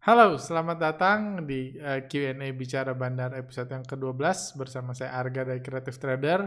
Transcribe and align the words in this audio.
Halo, 0.00 0.40
selamat 0.40 0.78
datang 0.80 1.44
di 1.44 1.76
uh, 1.76 2.00
Q&A 2.08 2.56
Bicara 2.56 2.96
Bandar 2.96 3.36
episode 3.36 3.68
yang 3.68 3.84
ke-12 3.84 4.56
bersama 4.56 4.96
saya 4.96 5.12
Arga 5.12 5.44
dari 5.44 5.60
Creative 5.60 5.92
Trader. 5.92 6.40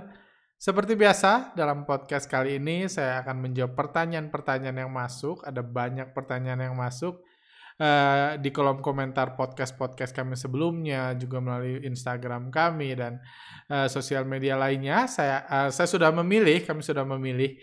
Seperti 0.57 0.97
biasa, 0.97 1.53
dalam 1.53 1.85
podcast 1.85 2.25
kali 2.25 2.57
ini 2.57 2.89
saya 2.89 3.21
akan 3.21 3.45
menjawab 3.45 3.77
pertanyaan-pertanyaan 3.77 4.89
yang 4.89 4.89
masuk. 4.89 5.45
Ada 5.45 5.61
banyak 5.61 6.17
pertanyaan 6.17 6.65
yang 6.65 6.73
masuk 6.73 7.21
uh, 7.77 8.41
di 8.41 8.49
kolom 8.49 8.81
komentar 8.81 9.37
podcast-podcast 9.37 10.17
kami 10.17 10.33
sebelumnya, 10.33 11.13
juga 11.13 11.37
melalui 11.37 11.85
Instagram 11.85 12.49
kami 12.49 12.97
dan 12.97 13.21
uh, 13.69 13.85
sosial 13.85 14.25
media 14.25 14.57
lainnya. 14.57 15.05
Saya 15.05 15.45
uh, 15.45 15.69
saya 15.69 15.85
sudah 15.85 16.09
memilih, 16.09 16.65
kami 16.65 16.81
sudah 16.81 17.05
memilih 17.05 17.53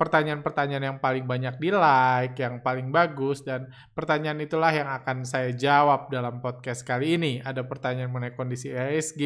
pertanyaan-pertanyaan 0.00 0.84
yang 0.88 0.98
paling 0.98 1.28
banyak 1.28 1.60
di 1.60 1.68
like, 1.68 2.40
yang 2.40 2.64
paling 2.64 2.88
bagus, 2.88 3.44
dan 3.44 3.68
pertanyaan 3.92 4.40
itulah 4.40 4.72
yang 4.72 4.88
akan 4.88 5.28
saya 5.28 5.52
jawab 5.52 6.08
dalam 6.08 6.40
podcast 6.40 6.80
kali 6.88 7.20
ini. 7.20 7.32
Ada 7.44 7.68
pertanyaan 7.68 8.08
mengenai 8.08 8.32
kondisi 8.32 8.72
IHSG 8.72 9.22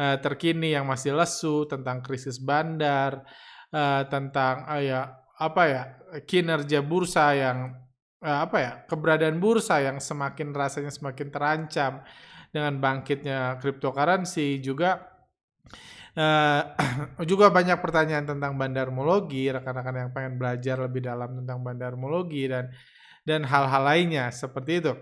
uh, 0.00 0.16
terkini 0.24 0.72
yang 0.72 0.88
masih 0.88 1.12
lesu, 1.12 1.68
tentang 1.68 2.00
krisis 2.00 2.40
bandar, 2.40 3.20
uh, 3.76 4.08
tentang 4.08 4.64
uh, 4.64 4.80
ya 4.80 5.20
apa 5.36 5.62
ya 5.68 5.82
kinerja 6.24 6.80
bursa 6.84 7.32
yang 7.32 7.72
apa 8.20 8.56
ya 8.60 8.72
keberadaan 8.84 9.40
bursa 9.40 9.80
yang 9.80 9.96
semakin 9.96 10.52
rasanya 10.52 10.92
semakin 10.92 11.32
terancam 11.32 12.04
dengan 12.52 12.76
bangkitnya 12.76 13.56
cryptocurrency 13.56 14.60
juga 14.60 15.00
Uh, 16.10 16.62
juga 17.30 17.50
banyak 17.54 17.78
pertanyaan 17.78 18.26
tentang 18.26 18.58
bandarmologi, 18.58 19.46
rekan-rekan 19.50 20.08
yang 20.08 20.10
pengen 20.10 20.34
belajar 20.36 20.76
lebih 20.82 21.06
dalam 21.06 21.42
tentang 21.42 21.62
bandarmologi 21.62 22.50
dan 22.50 22.70
dan 23.22 23.46
hal-hal 23.46 23.82
lainnya 23.84 24.26
seperti 24.34 24.82
itu. 24.82 24.92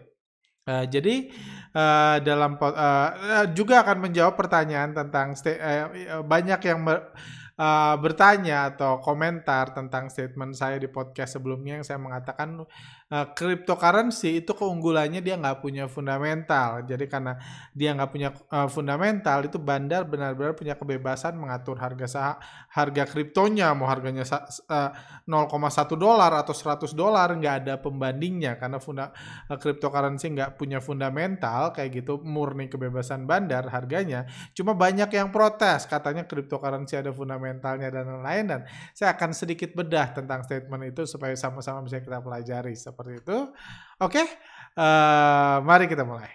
Uh, 0.69 0.85
jadi 0.85 1.33
uh, 1.73 2.21
dalam 2.21 2.61
uh, 2.61 3.49
juga 3.57 3.81
akan 3.81 4.05
menjawab 4.05 4.37
pertanyaan 4.37 4.93
tentang 4.93 5.33
uh, 5.33 6.21
banyak 6.21 6.61
yang 6.61 6.85
uh, 6.85 7.95
bertanya 7.97 8.77
atau 8.77 9.01
komentar 9.01 9.73
tentang 9.73 10.13
statement 10.13 10.53
saya 10.53 10.77
di 10.77 10.93
podcast 10.93 11.41
sebelumnya 11.41 11.81
yang 11.81 11.87
saya 11.89 11.97
mengatakan 11.97 12.69
uh, 13.09 13.27
cryptocurrency 13.33 14.45
itu 14.45 14.53
keunggulannya 14.53 15.21
dia 15.25 15.37
nggak 15.41 15.61
punya 15.65 15.89
fundamental. 15.89 16.85
Jadi 16.85 17.05
karena 17.09 17.37
dia 17.73 17.97
nggak 17.97 18.11
punya 18.13 18.29
uh, 18.53 18.69
fundamental 18.69 19.45
itu 19.45 19.57
bandar 19.57 20.05
benar-benar 20.05 20.53
punya 20.55 20.75
kebebasan 20.77 21.37
mengatur 21.37 21.81
harga 21.81 22.07
sah 22.09 22.37
harga 22.73 23.05
kriptonya 23.09 23.73
mau 23.73 23.89
harganya 23.89 24.25
uh, 24.25 24.91
0,1 25.25 25.97
dolar 25.97 26.33
atau 26.37 26.55
100 26.55 26.93
dolar 26.93 27.29
nggak 27.33 27.55
ada 27.65 27.75
pembandingnya 27.81 28.57
karena 28.61 28.79
funda 28.81 29.11
uh, 29.49 29.57
cryptocurrency 29.57 30.33
nggak 30.37 30.61
punya 30.61 30.79
fundamental 30.81 31.73
kayak 31.73 32.05
gitu 32.05 32.21
murni 32.21 32.69
kebebasan 32.69 33.25
bandar 33.25 33.69
harganya. 33.73 34.29
Cuma 34.53 34.77
banyak 34.77 35.09
yang 35.13 35.33
protes 35.33 35.89
katanya 35.89 36.29
cryptocurrency 36.29 37.01
ada 37.01 37.13
fundamentalnya 37.13 37.89
dan 37.89 38.05
lain-lain 38.09 38.45
dan 38.49 38.61
saya 38.93 39.17
akan 39.17 39.33
sedikit 39.33 39.73
bedah 39.73 40.13
tentang 40.13 40.45
statement 40.45 40.93
itu 40.93 41.05
supaya 41.09 41.33
sama-sama 41.35 41.85
bisa 41.85 42.01
kita 42.01 42.21
pelajari 42.21 42.77
seperti 42.99 43.23
itu. 43.23 43.39
Oke, 44.03 44.23
uh, 44.75 45.63
mari 45.63 45.87
kita 45.87 46.03
mulai. 46.03 46.35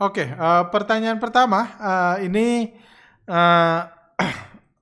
Oke, 0.00 0.24
uh, 0.24 0.64
pertanyaan 0.72 1.20
pertama 1.20 1.76
uh, 1.76 2.16
ini 2.24 2.72
uh, 3.28 3.80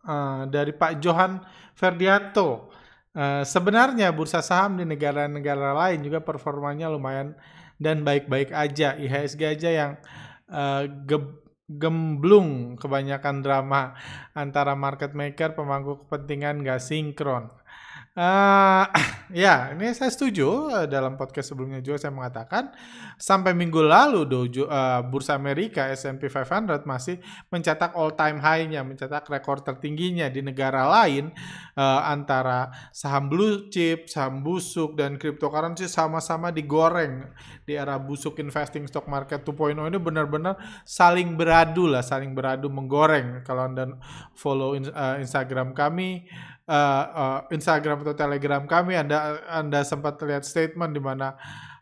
uh, 0.07 0.47
dari 0.55 0.71
Pak 0.71 1.03
Johan 1.03 1.43
Ferdianto. 1.75 2.76
Uh, 3.17 3.41
sebenarnya 3.49 4.13
bursa 4.13 4.45
saham 4.45 4.77
di 4.77 4.85
negara-negara 4.85 5.73
lain 5.73 6.05
juga 6.05 6.21
performanya 6.21 6.93
lumayan 6.93 7.33
dan 7.81 8.05
baik-baik 8.05 8.53
aja. 8.53 8.93
IHSG 8.93 9.41
aja 9.57 9.71
yang 9.73 9.93
uh, 10.53 10.85
gemblung 11.67 12.77
kebanyakan 12.77 13.41
drama 13.41 13.97
antara 14.37 14.77
market 14.77 15.17
maker 15.17 15.57
pemangku 15.57 16.05
kepentingan 16.05 16.61
gak 16.61 16.85
sinkron. 16.85 17.49
Uh, 18.17 18.89
ya, 19.45 19.77
ini 19.77 19.93
saya 19.93 20.09
setuju. 20.09 20.73
Dalam 20.89 21.21
podcast 21.21 21.53
sebelumnya 21.53 21.85
juga 21.85 22.01
saya 22.01 22.17
mengatakan 22.17 22.73
sampai 23.21 23.53
minggu 23.53 23.77
lalu 23.85 24.25
dojo 24.25 24.65
uh, 24.65 25.05
bursa 25.05 25.37
Amerika 25.37 25.93
S&P 25.93 26.25
500 26.25 26.89
masih 26.89 27.21
mencetak 27.53 27.93
all 27.93 28.17
time 28.17 28.41
high-nya, 28.41 28.81
mencetak 28.89 29.29
rekor 29.29 29.61
tertingginya 29.61 30.33
di 30.33 30.41
negara 30.41 30.89
lain 30.89 31.29
uh, 31.77 32.09
antara 32.09 32.73
saham 32.89 33.29
blue 33.29 33.69
chip, 33.69 34.09
saham 34.09 34.41
busuk 34.41 34.97
dan 34.97 35.21
cryptocurrency 35.21 35.85
sama-sama 35.85 36.49
digoreng 36.49 37.29
di 37.69 37.77
era 37.77 38.01
busuk 38.01 38.41
investing 38.41 38.89
stock 38.89 39.05
market 39.13 39.45
2.0 39.45 39.77
ini 39.77 40.01
benar-benar 40.01 40.57
saling 40.89 41.37
beradu 41.37 41.85
lah, 41.85 42.01
saling 42.01 42.33
beradu 42.33 42.73
menggoreng. 42.73 43.45
Kalau 43.45 43.69
Anda 43.69 43.93
follow 44.33 44.73
in, 44.73 44.89
uh, 44.89 45.21
Instagram 45.21 45.77
kami 45.77 46.25
uh, 46.67 47.47
Instagram 47.51 48.03
atau 48.03 48.15
Telegram 48.15 48.63
kami 48.67 48.99
Anda 48.99 49.43
Anda 49.47 49.87
sempat 49.87 50.19
lihat 50.23 50.43
statement 50.43 50.93
di 50.93 51.03
mana 51.03 51.35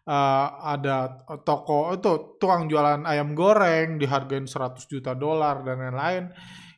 uh, 0.04 0.46
ada 0.60 1.24
toko 1.42 1.92
itu 1.96 2.36
tukang 2.36 2.68
jualan 2.68 3.04
ayam 3.08 3.32
goreng 3.32 3.96
dihargain 3.96 4.44
100 4.44 4.84
juta 4.88 5.12
dolar 5.16 5.64
dan 5.64 5.80
lain-lain. 5.80 6.24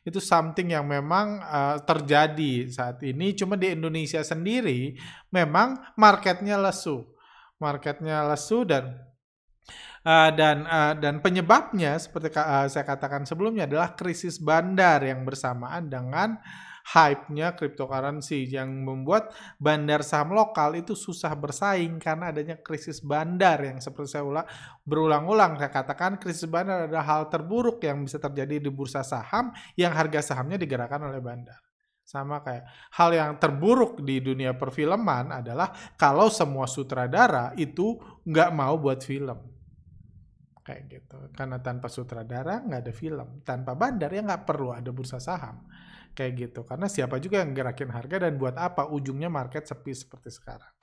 Itu 0.07 0.23
something 0.23 0.71
yang 0.71 0.87
memang 0.87 1.43
uh, 1.43 1.83
terjadi 1.83 2.71
saat 2.71 3.03
ini. 3.03 3.35
Cuma 3.35 3.59
di 3.59 3.75
Indonesia 3.75 4.23
sendiri 4.23 4.95
memang 5.35 5.75
marketnya 5.99 6.55
lesu. 6.55 7.03
Marketnya 7.59 8.23
lesu 8.23 8.63
dan 8.63 8.95
uh, 10.07 10.31
dan 10.31 10.63
uh, 10.63 10.93
dan 10.95 11.19
penyebabnya 11.19 11.99
seperti 11.99 12.31
uh, 12.39 12.71
saya 12.71 12.87
katakan 12.87 13.27
sebelumnya 13.27 13.67
adalah 13.67 13.99
krisis 13.99 14.39
bandar 14.39 15.03
yang 15.03 15.27
bersamaan 15.27 15.91
dengan 15.91 16.39
hype-nya 16.87 17.51
cryptocurrency 17.51 18.47
yang 18.47 18.71
membuat 18.87 19.35
bandar 19.59 20.07
saham 20.07 20.31
lokal 20.31 20.71
itu 20.79 20.95
susah 20.95 21.35
bersaing 21.35 21.99
karena 21.99 22.31
adanya 22.31 22.55
krisis 22.63 23.03
bandar 23.03 23.59
yang 23.59 23.83
seperti 23.83 24.15
saya 24.15 24.23
ulang 24.23 24.47
berulang-ulang 24.87 25.59
saya 25.59 25.67
katakan 25.67 26.15
krisis 26.15 26.47
bandar 26.47 26.87
adalah 26.87 27.03
hal 27.03 27.21
terburuk 27.27 27.83
yang 27.83 28.07
bisa 28.07 28.23
terjadi 28.23 28.63
di 28.63 28.71
bursa 28.71 29.03
saham 29.03 29.51
yang 29.75 29.91
harga 29.91 30.31
sahamnya 30.31 30.55
digerakkan 30.55 31.03
oleh 31.03 31.19
bandar. 31.19 31.59
Sama 32.07 32.39
kayak 32.39 32.63
hal 32.95 33.11
yang 33.11 33.31
terburuk 33.35 33.99
di 33.99 34.23
dunia 34.23 34.55
perfilman 34.55 35.43
adalah 35.43 35.75
kalau 35.99 36.31
semua 36.31 36.63
sutradara 36.63 37.51
itu 37.59 37.99
nggak 38.23 38.55
mau 38.55 38.79
buat 38.79 39.03
film. 39.03 39.35
Kayak 40.63 40.83
gitu 40.87 41.19
karena 41.35 41.59
tanpa 41.59 41.91
sutradara 41.91 42.63
nggak 42.63 42.79
ada 42.79 42.93
film 42.95 43.43
tanpa 43.43 43.75
bandar 43.75 44.07
ya 44.07 44.23
nggak 44.23 44.47
perlu 44.47 44.71
ada 44.71 44.87
bursa 44.95 45.19
saham 45.19 45.67
kayak 46.17 46.33
gitu. 46.49 46.65
Karena 46.65 46.89
siapa 46.89 47.21
juga 47.21 47.45
yang 47.45 47.53
gerakin 47.53 47.93
harga 47.93 48.25
dan 48.25 48.33
buat 48.41 48.57
apa 48.57 48.89
ujungnya 48.89 49.29
market 49.29 49.69
sepi 49.69 49.93
seperti 49.93 50.33
sekarang. 50.33 50.73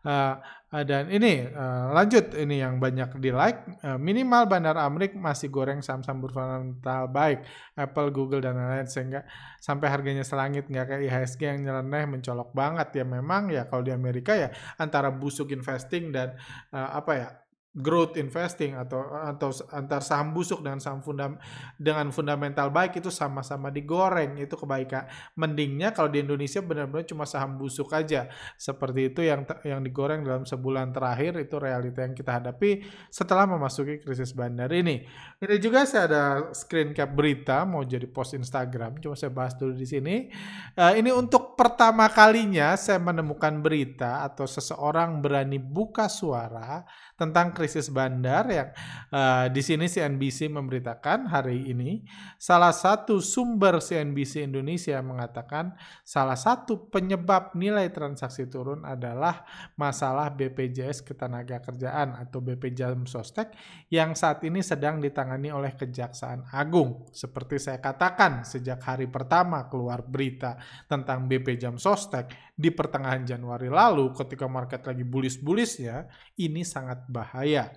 Uh, 0.00 0.40
dan 0.86 1.12
ini 1.12 1.44
uh, 1.44 1.92
lanjut. 1.92 2.32
Ini 2.32 2.64
yang 2.64 2.80
banyak 2.80 3.20
di 3.20 3.34
like 3.34 3.84
uh, 3.84 4.00
minimal 4.00 4.48
bandar 4.48 4.78
Amrik 4.80 5.12
masih 5.12 5.52
goreng 5.52 5.84
saham-saham 5.84 6.24
berfundamental 6.24 7.10
baik. 7.12 7.44
Apple 7.76 8.08
Google 8.08 8.40
dan 8.40 8.56
lain-lain. 8.56 8.88
Sehingga 8.88 9.28
sampai 9.60 9.92
harganya 9.92 10.24
selangit 10.24 10.70
nggak 10.72 10.86
kayak 10.88 11.02
IHSG 11.04 11.42
yang 11.44 11.60
nyeleneh 11.68 12.16
mencolok 12.16 12.54
banget. 12.56 13.02
Ya 13.02 13.04
memang 13.04 13.52
ya 13.52 13.68
kalau 13.68 13.84
di 13.84 13.92
Amerika 13.92 14.32
ya 14.32 14.48
antara 14.80 15.12
busuk 15.12 15.52
investing 15.52 16.14
dan 16.14 16.32
uh, 16.72 16.96
apa 16.96 17.12
ya 17.12 17.28
growth 17.70 18.18
investing 18.18 18.74
atau 18.74 19.06
atau 19.14 19.54
antar 19.70 20.02
saham 20.02 20.34
busuk 20.34 20.58
dengan 20.58 20.82
saham 20.82 20.98
fundam 20.98 21.38
dengan 21.78 22.10
fundamental 22.10 22.66
baik 22.74 22.98
itu 22.98 23.14
sama-sama 23.14 23.70
digoreng 23.70 24.42
itu 24.42 24.58
kebaikan. 24.58 25.06
Mendingnya 25.38 25.94
kalau 25.94 26.10
di 26.10 26.18
Indonesia 26.18 26.58
benar-benar 26.58 27.06
cuma 27.06 27.22
saham 27.30 27.54
busuk 27.54 27.94
aja. 27.94 28.26
Seperti 28.58 29.14
itu 29.14 29.22
yang 29.22 29.46
yang 29.62 29.86
digoreng 29.86 30.26
dalam 30.26 30.42
sebulan 30.42 30.90
terakhir 30.90 31.38
itu 31.38 31.62
realita 31.62 32.02
yang 32.02 32.14
kita 32.18 32.42
hadapi 32.42 32.82
setelah 33.06 33.46
memasuki 33.46 34.02
krisis 34.02 34.34
bandar 34.34 34.74
ini. 34.74 35.06
Ini 35.38 35.56
juga 35.62 35.86
saya 35.86 36.10
ada 36.10 36.24
screen 36.50 36.90
cap 36.90 37.14
berita 37.14 37.62
mau 37.62 37.86
jadi 37.86 38.10
post 38.10 38.34
Instagram 38.34 38.98
cuma 38.98 39.14
saya 39.14 39.30
bahas 39.30 39.54
dulu 39.54 39.78
di 39.78 39.86
sini. 39.86 40.26
Uh, 40.74 40.98
ini 40.98 41.14
untuk 41.14 41.54
pertama 41.54 42.10
kalinya 42.10 42.74
saya 42.74 42.98
menemukan 42.98 43.62
berita 43.62 44.26
atau 44.26 44.42
seseorang 44.42 45.22
berani 45.22 45.62
buka 45.62 46.10
suara 46.10 46.82
tentang 47.14 47.52
krisis 47.60 47.92
bandar 47.92 48.48
yang 48.48 48.72
uh, 49.12 49.52
di 49.52 49.60
sini 49.60 49.84
CNBC 49.84 50.48
memberitakan 50.48 51.28
hari 51.28 51.68
ini 51.68 52.00
salah 52.40 52.72
satu 52.72 53.20
sumber 53.20 53.84
CNBC 53.84 54.48
Indonesia 54.48 54.96
mengatakan 55.04 55.76
salah 56.00 56.40
satu 56.40 56.88
penyebab 56.88 57.52
nilai 57.52 57.92
transaksi 57.92 58.48
turun 58.48 58.88
adalah 58.88 59.44
masalah 59.76 60.32
BPJS 60.32 61.04
Ketenagakerjaan 61.04 62.16
atau 62.16 62.40
BPJS 62.40 62.96
Sostek 63.04 63.52
yang 63.92 64.16
saat 64.16 64.40
ini 64.48 64.64
sedang 64.64 65.02
ditangani 65.04 65.52
oleh 65.52 65.76
Kejaksaan 65.76 66.48
Agung. 66.54 67.10
Seperti 67.12 67.60
saya 67.60 67.76
katakan 67.82 68.46
sejak 68.46 68.80
hari 68.80 69.10
pertama 69.10 69.68
keluar 69.68 70.00
berita 70.00 70.56
tentang 70.88 71.28
BP 71.28 71.60
Jam 71.60 71.76
Sostek 71.76 72.49
di 72.60 72.68
pertengahan 72.68 73.24
Januari 73.24 73.72
lalu 73.72 74.12
ketika 74.12 74.44
market 74.44 74.84
lagi 74.84 75.00
bullish-bullishnya, 75.00 76.04
ini 76.36 76.60
sangat 76.60 77.08
bahaya. 77.08 77.72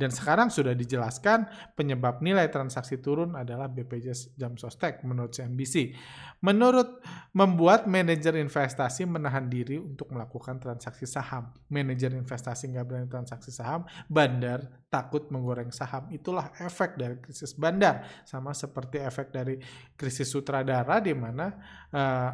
Dan 0.00 0.08
sekarang 0.08 0.48
sudah 0.48 0.72
dijelaskan 0.72 1.44
penyebab 1.76 2.24
nilai 2.24 2.48
transaksi 2.48 2.96
turun 3.04 3.36
adalah 3.36 3.68
BPJS 3.68 4.32
Jam 4.32 4.56
Sostek 4.56 5.04
menurut 5.04 5.36
CNBC. 5.36 5.92
Menurut 6.40 7.04
membuat 7.30 7.86
manajer 7.86 8.34
investasi 8.34 9.06
menahan 9.06 9.46
diri 9.46 9.78
untuk 9.78 10.10
melakukan 10.10 10.58
transaksi 10.58 11.06
saham. 11.06 11.54
Manajer 11.70 12.10
investasi 12.10 12.74
nggak 12.74 12.86
berani 12.86 13.06
transaksi 13.06 13.54
saham, 13.54 13.86
bandar 14.10 14.66
takut 14.90 15.30
menggoreng 15.30 15.70
saham. 15.70 16.10
Itulah 16.10 16.50
efek 16.58 16.98
dari 16.98 17.22
krisis 17.22 17.54
bandar. 17.54 18.02
Sama 18.26 18.50
seperti 18.50 18.98
efek 18.98 19.30
dari 19.30 19.62
krisis 19.94 20.26
sutradara 20.26 20.98
di 20.98 21.14
mana 21.14 21.54
uh, 21.94 22.30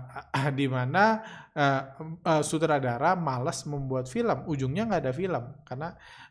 di 0.57 0.65
mana 0.65 1.21
uh, 1.53 1.83
uh, 2.25 2.41
sutradara 2.41 3.13
malas 3.21 3.69
membuat 3.69 4.09
film. 4.09 4.49
Ujungnya 4.49 4.89
nggak 4.89 5.03
ada 5.05 5.13
film 5.13 5.45
karena 5.69 5.89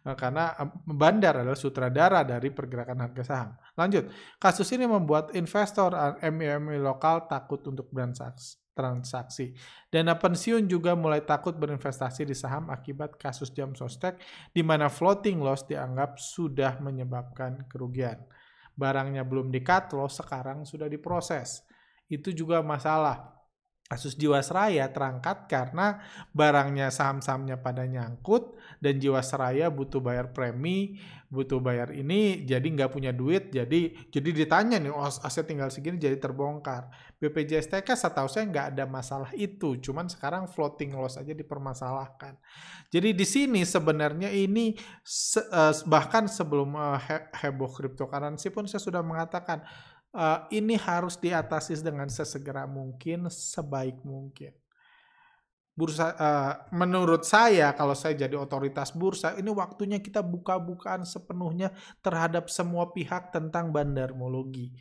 uh, 0.09 0.15
karena 0.17 0.57
bandar 0.89 1.45
adalah 1.45 1.59
sutradara 1.59 2.25
dari 2.25 2.49
pergerakan 2.49 2.97
harga 3.05 3.23
saham. 3.27 3.53
Lanjut, 3.75 4.07
kasus 4.39 4.71
ini 4.71 4.87
membuat 4.87 5.35
investor 5.35 5.91
MIMI 6.23 6.79
lokal 6.79 7.27
takut 7.27 7.59
untuk 7.67 7.91
transaksi. 8.75 9.51
Dana 9.91 10.15
pensiun 10.15 10.67
juga 10.67 10.95
mulai 10.95 11.23
takut 11.27 11.51
berinvestasi 11.55 12.23
di 12.23 12.35
saham 12.35 12.71
akibat 12.71 13.19
kasus 13.19 13.51
jam 13.51 13.75
sostek 13.75 14.19
di 14.55 14.63
mana 14.63 14.87
floating 14.87 15.43
loss 15.43 15.67
dianggap 15.67 16.15
sudah 16.15 16.79
menyebabkan 16.79 17.67
kerugian. 17.67 18.23
Barangnya 18.75 19.27
belum 19.27 19.51
di 19.51 19.59
cut 19.59 19.91
loss, 19.95 20.23
sekarang 20.23 20.63
sudah 20.63 20.87
diproses. 20.87 21.63
Itu 22.07 22.31
juga 22.31 22.63
masalah 22.63 23.34
kasus 23.85 24.17
Jiwasraya 24.17 24.89
terangkat 24.89 25.45
karena 25.45 26.01
barangnya 26.33 26.89
saham-sahamnya 26.89 27.61
pada 27.61 27.85
nyangkut 27.85 28.57
dan 28.81 28.97
Jiwasraya 28.97 29.69
butuh 29.69 30.01
bayar 30.01 30.33
premi, 30.33 30.97
butuh 31.29 31.61
bayar 31.61 31.93
ini, 31.93 32.41
jadi 32.49 32.65
nggak 32.65 32.89
punya 32.89 33.13
duit, 33.13 33.53
jadi 33.53 33.93
jadi 34.09 34.29
ditanya 34.33 34.81
nih, 34.81 34.89
oh 34.89 35.05
aset 35.05 35.45
tinggal 35.45 35.69
segini 35.69 36.01
jadi 36.01 36.17
terbongkar. 36.17 36.89
BPJS 37.21 37.69
TK 37.69 37.93
setahu 37.93 38.25
saya 38.25 38.49
nggak 38.49 38.67
ada 38.73 38.89
masalah 38.89 39.29
itu, 39.37 39.77
cuman 39.77 40.09
sekarang 40.09 40.49
floating 40.49 40.97
loss 40.97 41.21
aja 41.21 41.37
dipermasalahkan. 41.37 42.41
Jadi 42.89 43.13
di 43.13 43.25
sini 43.25 43.61
sebenarnya 43.61 44.33
ini 44.33 44.73
eh, 45.37 45.73
bahkan 45.85 46.25
sebelum 46.25 46.73
eh, 46.73 47.29
heboh 47.37 47.69
cryptocurrency 47.69 48.49
pun 48.49 48.65
saya 48.65 48.81
sudah 48.81 49.05
mengatakan 49.05 49.61
uh, 50.15 50.47
ini 50.49 50.79
harus 50.79 51.19
diatasi 51.19 51.75
dengan 51.83 52.07
sesegera 52.07 52.63
mungkin, 52.63 53.27
sebaik 53.27 54.01
mungkin. 54.07 54.55
Bursa, 55.75 56.15
uh, 56.15 56.71
menurut 56.71 57.27
saya, 57.27 57.75
kalau 57.75 57.91
saya 57.91 58.15
jadi 58.15 58.39
otoritas 58.39 58.95
bursa, 58.95 59.35
ini 59.35 59.51
waktunya 59.51 59.99
kita 59.99 60.23
buka-bukaan 60.23 61.03
sepenuhnya 61.03 61.75
terhadap 61.99 62.47
semua 62.47 62.95
pihak 62.95 63.35
tentang 63.35 63.75
bandarmologi. 63.75 64.71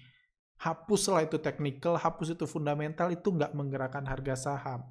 Hapuslah 0.54 1.26
itu 1.26 1.42
teknikal, 1.42 1.98
hapus 1.98 2.38
itu 2.38 2.46
fundamental, 2.46 3.10
itu 3.10 3.26
nggak 3.26 3.58
menggerakkan 3.58 4.06
harga 4.06 4.38
saham. 4.38 4.86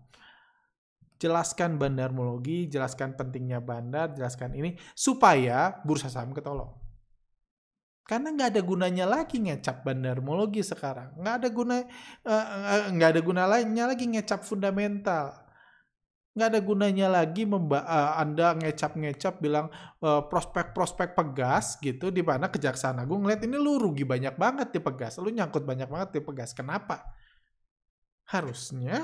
Jelaskan 1.24 1.80
bandarmologi, 1.80 2.68
jelaskan 2.68 3.16
pentingnya 3.16 3.64
bandar, 3.64 4.12
jelaskan 4.12 4.60
ini, 4.60 4.76
supaya 4.92 5.80
bursa 5.88 6.12
saham 6.12 6.36
ketolong. 6.36 6.83
Karena 8.04 8.36
nggak 8.36 8.50
ada 8.52 8.62
gunanya 8.62 9.06
lagi 9.08 9.40
ngecap 9.40 9.88
bandarmologi 9.88 10.60
sekarang. 10.60 11.16
Nggak 11.16 11.36
ada 11.40 11.48
guna 11.50 11.76
uh, 12.28 12.92
nggak 12.92 13.10
ada 13.16 13.22
guna 13.24 13.44
lainnya 13.48 13.88
lagi 13.88 14.06
ngecap 14.12 14.44
fundamental. 14.44 15.32
Nggak 16.36 16.48
ada 16.52 16.60
gunanya 16.60 17.08
lagi 17.08 17.48
memba 17.48 17.86
uh, 17.88 18.20
Anda 18.20 18.60
ngecap-ngecap 18.60 19.40
bilang 19.40 19.72
prospek-prospek 20.04 21.14
uh, 21.14 21.16
pegas 21.16 21.80
gitu 21.80 22.10
di 22.12 22.26
mana 22.26 22.52
Kejaksaan 22.52 23.00
Agung 23.00 23.24
ngeliat 23.24 23.46
ini 23.46 23.56
lu 23.56 23.80
rugi 23.80 24.04
banyak 24.04 24.36
banget 24.36 24.76
di 24.76 24.84
pegas. 24.84 25.16
Lu 25.24 25.32
nyangkut 25.32 25.64
banyak 25.64 25.88
banget 25.88 26.20
di 26.20 26.22
pegas. 26.26 26.52
Kenapa? 26.52 27.08
Harusnya 28.28 29.00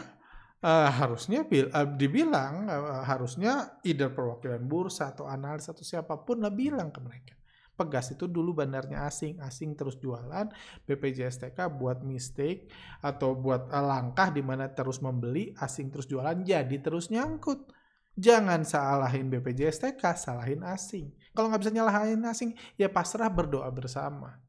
uh, 0.59 0.89
harusnya 0.91 1.47
bil, 1.47 1.71
uh, 1.71 1.87
dibilang 1.87 2.67
uh, 2.67 3.03
harusnya 3.07 3.79
either 3.87 4.11
perwakilan 4.11 4.67
bursa 4.67 5.15
atau 5.15 5.23
analis 5.23 5.71
atau 5.71 5.87
siapa 5.87 6.19
pun 6.23 6.43
lah 6.43 6.51
bilang 6.51 6.91
ke 6.91 6.99
mereka 6.99 7.38
Pegas 7.79 8.11
itu 8.11 8.27
dulu 8.27 8.59
bandarnya 8.59 9.07
asing, 9.07 9.39
asing 9.39 9.71
terus 9.79 9.95
jualan, 10.03 10.51
BPJS 10.83 11.47
TK 11.47 11.79
buat 11.79 12.03
mistake 12.03 12.67
atau 12.99 13.39
buat 13.39 13.71
eh, 13.71 13.79
langkah 13.79 14.35
di 14.35 14.43
mana 14.43 14.67
terus 14.67 14.99
membeli, 14.99 15.55
asing 15.55 15.87
terus 15.87 16.03
jualan, 16.11 16.43
jadi 16.43 16.75
terus 16.83 17.07
nyangkut. 17.07 17.71
Jangan 18.19 18.67
salahin 18.67 19.31
BPJS 19.31 19.79
TK, 19.79 20.03
salahin 20.19 20.59
asing. 20.67 21.15
Kalau 21.31 21.47
nggak 21.47 21.63
bisa 21.63 21.71
nyalahin 21.71 22.19
asing, 22.27 22.51
ya 22.75 22.91
pasrah 22.91 23.31
berdoa 23.31 23.71
bersama. 23.71 24.43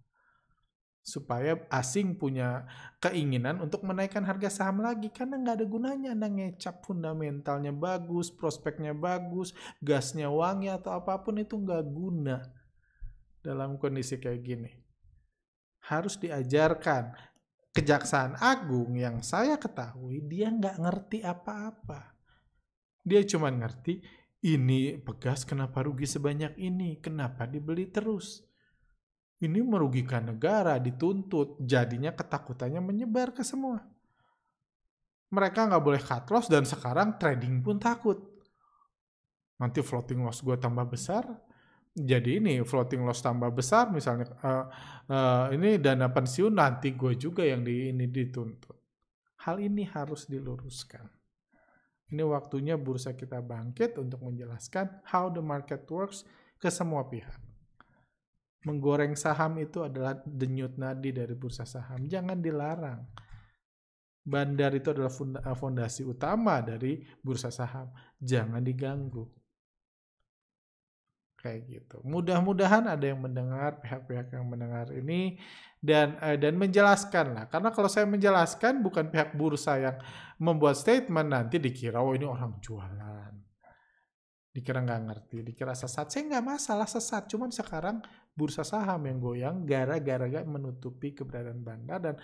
Supaya 1.07 1.55
asing 1.71 2.19
punya 2.19 2.67
keinginan 2.99 3.63
untuk 3.63 3.87
menaikkan 3.87 4.27
harga 4.27 4.51
saham 4.51 4.83
lagi. 4.83 5.15
Karena 5.15 5.39
nggak 5.39 5.63
ada 5.63 5.67
gunanya 5.71 6.11
Anda 6.19 6.27
ngecap 6.35 6.83
fundamentalnya 6.83 7.71
bagus, 7.71 8.35
prospeknya 8.35 8.91
bagus, 8.91 9.55
gasnya 9.79 10.27
wangi 10.27 10.67
atau 10.67 10.99
apa 10.99 11.23
pun 11.23 11.39
itu 11.39 11.55
nggak 11.55 11.85
guna 11.87 12.60
dalam 13.41 13.77
kondisi 13.81 14.21
kayak 14.21 14.43
gini. 14.45 14.71
Harus 15.89 16.21
diajarkan. 16.21 17.33
Kejaksaan 17.71 18.35
Agung 18.43 18.99
yang 18.99 19.23
saya 19.23 19.55
ketahui 19.55 20.27
dia 20.27 20.51
nggak 20.51 20.83
ngerti 20.83 21.23
apa-apa. 21.23 22.19
Dia 23.07 23.23
cuma 23.23 23.47
ngerti 23.47 24.03
ini 24.41 24.99
pegas 24.99 25.47
kenapa 25.47 25.85
rugi 25.85 26.09
sebanyak 26.09 26.59
ini, 26.59 26.99
kenapa 26.99 27.47
dibeli 27.47 27.87
terus. 27.87 28.43
Ini 29.41 29.61
merugikan 29.65 30.29
negara, 30.35 30.77
dituntut, 30.77 31.61
jadinya 31.65 32.13
ketakutannya 32.13 32.83
menyebar 32.83 33.33
ke 33.33 33.41
semua. 33.41 33.81
Mereka 35.31 35.71
nggak 35.71 35.85
boleh 35.85 36.03
cut 36.03 36.27
loss 36.29 36.51
dan 36.51 36.67
sekarang 36.67 37.17
trading 37.17 37.63
pun 37.63 37.79
takut. 37.79 38.19
Nanti 39.63 39.81
floating 39.85 40.27
loss 40.27 40.43
gue 40.43 40.59
tambah 40.59 40.91
besar, 40.91 41.25
jadi 42.01 42.41
ini 42.41 42.65
floating 42.65 43.05
loss 43.05 43.21
tambah 43.21 43.53
besar 43.53 43.93
misalnya 43.93 44.31
uh, 44.41 44.67
uh, 45.11 45.47
ini 45.53 45.77
dana 45.77 46.09
pensiun 46.09 46.57
nanti 46.57 46.97
gue 46.97 47.17
juga 47.17 47.45
yang 47.45 47.61
di 47.61 47.93
ini 47.93 48.09
dituntut. 48.09 48.77
Hal 49.45 49.61
ini 49.61 49.85
harus 49.89 50.29
diluruskan. 50.29 51.05
Ini 52.11 52.23
waktunya 52.27 52.75
bursa 52.75 53.15
kita 53.15 53.39
bangkit 53.41 53.97
untuk 53.97 54.21
menjelaskan 54.21 55.07
how 55.09 55.31
the 55.31 55.41
market 55.41 55.87
works 55.89 56.27
ke 56.59 56.69
semua 56.69 57.07
pihak. 57.07 57.39
Menggoreng 58.67 59.17
saham 59.17 59.57
itu 59.57 59.81
adalah 59.81 60.21
denyut 60.21 60.77
nadi 60.77 61.17
dari 61.17 61.33
bursa 61.33 61.65
saham. 61.65 62.05
Jangan 62.05 62.37
dilarang. 62.37 63.01
Bandar 64.21 64.77
itu 64.77 64.93
adalah 64.93 65.09
fondasi 65.57 66.05
utama 66.05 66.61
dari 66.61 67.01
bursa 67.25 67.49
saham. 67.49 67.89
Jangan 68.21 68.61
diganggu 68.61 69.40
kayak 71.41 71.67
gitu. 71.67 71.99
Mudah-mudahan 72.05 72.87
ada 72.87 73.05
yang 73.05 73.21
mendengar 73.21 73.81
pihak-pihak 73.81 74.31
yang 74.37 74.47
mendengar 74.47 74.93
ini 74.93 75.41
dan 75.81 76.21
uh, 76.21 76.37
dan 76.37 76.55
menjelaskan 76.61 77.33
lah. 77.35 77.45
Karena 77.49 77.73
kalau 77.73 77.89
saya 77.89 78.05
menjelaskan 78.05 78.85
bukan 78.85 79.09
pihak 79.09 79.33
bursa 79.35 79.81
yang 79.81 79.97
membuat 80.37 80.77
statement 80.77 81.33
nanti 81.33 81.57
dikira 81.57 82.01
oh 82.05 82.13
ini 82.13 82.29
orang 82.29 82.61
jualan. 82.61 83.33
Dikira 84.51 84.83
nggak 84.83 85.03
ngerti, 85.07 85.47
dikira 85.47 85.79
sesat. 85.79 86.11
Saya 86.11 86.27
nggak 86.27 86.43
masalah 86.43 86.89
sesat, 86.91 87.31
cuman 87.31 87.55
sekarang 87.55 88.03
bursa 88.35 88.67
saham 88.67 88.99
yang 89.07 89.23
goyang 89.23 89.63
gara-gara 89.63 90.27
menutupi 90.43 91.15
keberadaan 91.15 91.63
bandar 91.63 91.99
dan 92.03 92.15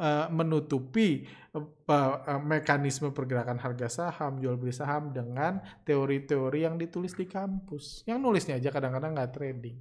uh, 0.00 0.32
menutupi 0.32 1.28
uh, 1.52 2.40
mekanisme 2.40 3.12
pergerakan 3.12 3.60
harga 3.60 3.88
saham, 3.92 4.40
jual 4.40 4.56
beli 4.56 4.72
saham 4.72 5.12
dengan 5.12 5.60
teori-teori 5.84 6.64
yang 6.64 6.80
ditulis 6.80 7.12
di 7.12 7.28
kampus. 7.28 8.08
Yang 8.08 8.18
nulisnya 8.22 8.56
aja 8.56 8.72
kadang-kadang 8.72 9.12
nggak 9.12 9.32
trading. 9.36 9.76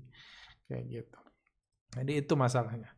Kayak 0.68 0.84
gitu. 0.92 1.20
Jadi 1.94 2.12
itu 2.20 2.34
masalahnya. 2.36 2.92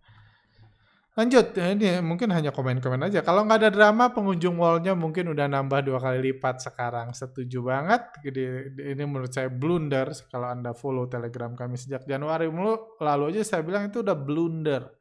Lanjut, 1.15 1.55
ya 1.55 1.71
ini 1.71 2.03
mungkin 2.03 2.27
hanya 2.35 2.51
komen-komen 2.51 3.07
aja. 3.07 3.23
Kalau 3.23 3.47
nggak 3.47 3.59
ada 3.63 3.71
drama, 3.71 4.11
pengunjung 4.11 4.59
mallnya 4.59 4.99
mungkin 4.99 5.31
udah 5.31 5.47
nambah 5.47 5.87
dua 5.87 5.95
kali 6.03 6.19
lipat 6.31 6.59
sekarang. 6.59 7.15
Setuju 7.15 7.63
banget. 7.63 8.03
Jadi 8.19 8.43
ini 8.83 9.03
menurut 9.07 9.31
saya 9.31 9.47
blunder. 9.47 10.11
Kalau 10.27 10.51
anda 10.51 10.75
follow 10.75 11.07
telegram 11.07 11.55
kami 11.55 11.79
sejak 11.79 12.03
Januari 12.03 12.51
lalu 12.99 13.31
aja 13.31 13.47
saya 13.47 13.63
bilang 13.63 13.87
itu 13.87 14.03
udah 14.03 14.11
blunder 14.11 14.91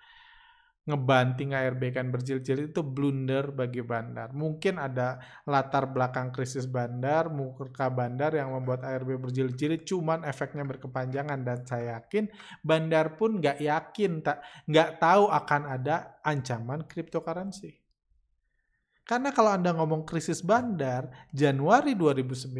ngebanting 0.84 1.56
ARB 1.56 1.96
kan 1.96 2.12
berjilid-jilid 2.12 2.76
itu 2.76 2.84
blunder 2.84 3.48
bagi 3.56 3.80
bandar. 3.80 4.36
Mungkin 4.36 4.76
ada 4.76 5.16
latar 5.48 5.88
belakang 5.88 6.28
krisis 6.28 6.68
bandar, 6.68 7.32
muka 7.32 7.88
bandar 7.88 8.36
yang 8.36 8.52
membuat 8.52 8.84
ARB 8.84 9.16
berjilid-jilid, 9.16 9.88
cuman 9.88 10.28
efeknya 10.28 10.68
berkepanjangan 10.68 11.40
dan 11.40 11.64
saya 11.64 12.00
yakin 12.00 12.28
bandar 12.60 13.16
pun 13.16 13.40
nggak 13.40 13.64
yakin, 13.64 14.20
tak 14.20 14.44
nggak 14.68 15.00
tahu 15.00 15.32
akan 15.32 15.62
ada 15.72 16.20
ancaman 16.20 16.84
cryptocurrency. 16.84 17.80
Karena 19.04 19.32
kalau 19.32 19.56
Anda 19.56 19.72
ngomong 19.72 20.04
krisis 20.04 20.44
bandar, 20.44 21.28
Januari 21.32 21.96
2019, 21.96 22.56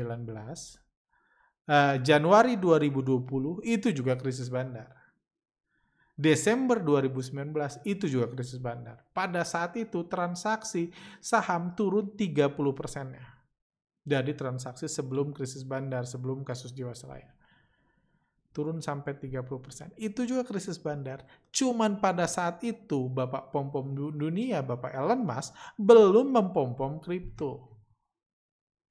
uh, 1.69 1.97
Januari 2.00 2.57
2020 2.57 3.64
itu 3.64 3.88
juga 3.93 4.16
krisis 4.16 4.49
bandar 4.49 5.03
Desember 6.14 6.78
2019 6.78 7.50
itu 7.83 8.06
juga 8.06 8.30
krisis 8.30 8.62
bandar. 8.62 9.02
Pada 9.11 9.42
saat 9.42 9.75
itu 9.75 10.06
transaksi 10.06 10.94
saham 11.18 11.75
turun 11.75 12.14
30 12.14 12.54
persennya. 12.71 13.26
Dari 13.99 14.30
transaksi 14.38 14.87
sebelum 14.87 15.35
krisis 15.35 15.66
bandar, 15.66 16.06
sebelum 16.06 16.47
kasus 16.47 16.71
Jiwasraya. 16.71 17.35
Turun 18.54 18.78
sampai 18.78 19.18
30 19.18 19.42
persen. 19.59 19.90
Itu 19.99 20.23
juga 20.23 20.47
krisis 20.47 20.78
bandar. 20.78 21.26
Cuman 21.50 21.99
pada 21.99 22.30
saat 22.30 22.62
itu 22.62 23.11
Bapak 23.11 23.50
Pom-Pom 23.50 24.14
dunia, 24.14 24.62
Bapak 24.62 24.94
Elon 24.94 25.26
Musk, 25.26 25.50
belum 25.75 26.30
mempom-pom 26.30 27.02
kripto 27.02 27.74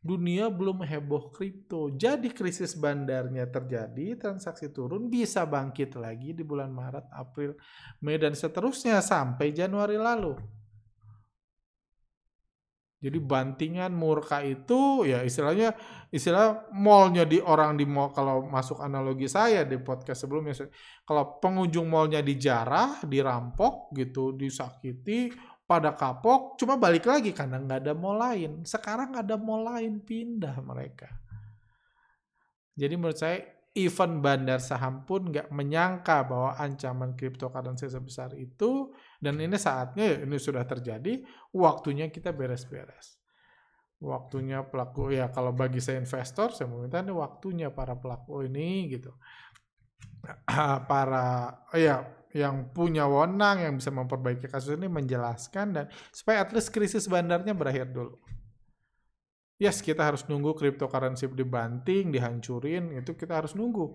dunia 0.03 0.51
belum 0.51 0.83
heboh 0.83 1.31
kripto. 1.31 1.95
Jadi 1.95 2.36
krisis 2.36 2.75
bandarnya 2.75 3.48
terjadi, 3.48 4.19
transaksi 4.19 4.67
turun, 4.69 5.07
bisa 5.07 5.48
bangkit 5.48 5.95
lagi 5.95 6.36
di 6.36 6.43
bulan 6.43 6.69
Maret, 6.75 7.07
April, 7.15 7.55
Mei, 8.03 8.19
dan 8.19 8.36
seterusnya 8.36 9.00
sampai 9.00 9.55
Januari 9.55 9.95
lalu. 9.95 10.36
Jadi 13.03 13.19
bantingan 13.19 13.91
murka 13.91 14.39
itu 14.39 15.03
ya 15.03 15.27
istilahnya 15.27 15.75
istilah 16.07 16.72
mallnya 16.72 17.27
di 17.27 17.36
orang 17.43 17.75
di 17.75 17.83
mall 17.83 18.15
kalau 18.15 18.48
masuk 18.48 18.79
analogi 18.79 19.27
saya 19.27 19.67
di 19.67 19.75
podcast 19.75 20.24
sebelumnya 20.24 20.55
kalau 21.03 21.36
pengunjung 21.43 21.91
mallnya 21.91 22.24
dijarah, 22.24 23.03
dirampok 23.03 23.91
gitu, 24.00 24.31
disakiti, 24.39 25.36
pada 25.74 25.98
kapok, 25.98 26.53
cuma 26.62 26.77
balik 26.77 27.10
lagi 27.10 27.34
karena 27.34 27.58
nggak 27.58 27.80
ada 27.82 27.94
mall 27.98 28.22
lain. 28.22 28.62
Sekarang 28.62 29.18
ada 29.18 29.34
mall 29.42 29.65
lain, 29.65 30.06
pindah 30.06 30.62
mereka. 30.62 31.10
Jadi 32.77 32.94
menurut 32.94 33.18
saya 33.18 33.42
event 33.74 34.22
bandar 34.22 34.62
saham 34.62 35.01
pun 35.01 35.34
nggak 35.34 35.50
menyangka 35.50 36.30
bahwa 36.30 36.53
ancaman 36.62 37.18
cryptocurrency 37.18 37.89
sebesar 37.89 38.38
itu 38.38 38.94
dan 39.18 39.42
ini 39.42 39.58
saatnya 39.58 40.22
ini 40.22 40.38
sudah 40.38 40.62
terjadi 40.62 41.25
waktunya 41.58 42.13
kita 42.13 42.30
beres-beres 42.38 43.18
waktunya 43.98 44.62
pelaku 44.62 45.18
ya 45.18 45.34
kalau 45.34 45.58
bagi 45.58 45.82
saya 45.82 45.98
investor 46.06 46.53
saya 46.53 46.70
meminta 46.70 47.01
ini 47.01 47.18
waktunya 47.18 47.74
para 47.74 47.98
pelaku 47.98 48.46
ini 48.46 48.94
gitu 48.94 49.10
para 50.89 51.65
ya 51.74 52.06
yang 52.34 52.74
punya 52.74 53.06
wewenang 53.06 53.62
yang 53.62 53.74
bisa 53.78 53.94
memperbaiki 53.94 54.50
kasus 54.50 54.74
ini 54.74 54.90
menjelaskan 54.90 55.68
dan 55.78 55.86
supaya 56.10 56.42
at 56.42 56.50
least 56.50 56.74
krisis 56.74 57.06
bandarnya 57.06 57.54
berakhir 57.54 57.94
dulu. 57.94 58.18
Yes, 59.62 59.86
kita 59.86 60.02
harus 60.02 60.25
nunggu 60.25 60.58
cryptocurrency 60.58 61.30
dibanting, 61.30 62.10
dihancurin, 62.10 63.00
itu 63.00 63.13
kita 63.13 63.38
harus 63.38 63.54
nunggu. 63.54 63.86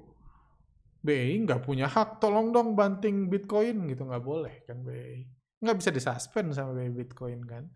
BI 1.02 1.34
nggak 1.46 1.66
punya 1.66 1.90
hak, 1.90 2.22
tolong 2.22 2.54
dong 2.54 2.74
banting 2.78 3.26
Bitcoin 3.26 3.90
gitu 3.90 4.06
nggak 4.06 4.24
boleh 4.24 4.62
kan 4.66 4.82
BI. 4.86 5.26
Nggak 5.58 5.76
bisa 5.82 5.90
disuspend 5.90 6.54
sama 6.54 6.78
BI 6.78 6.94
Bitcoin 6.94 7.42
kan. 7.42 7.66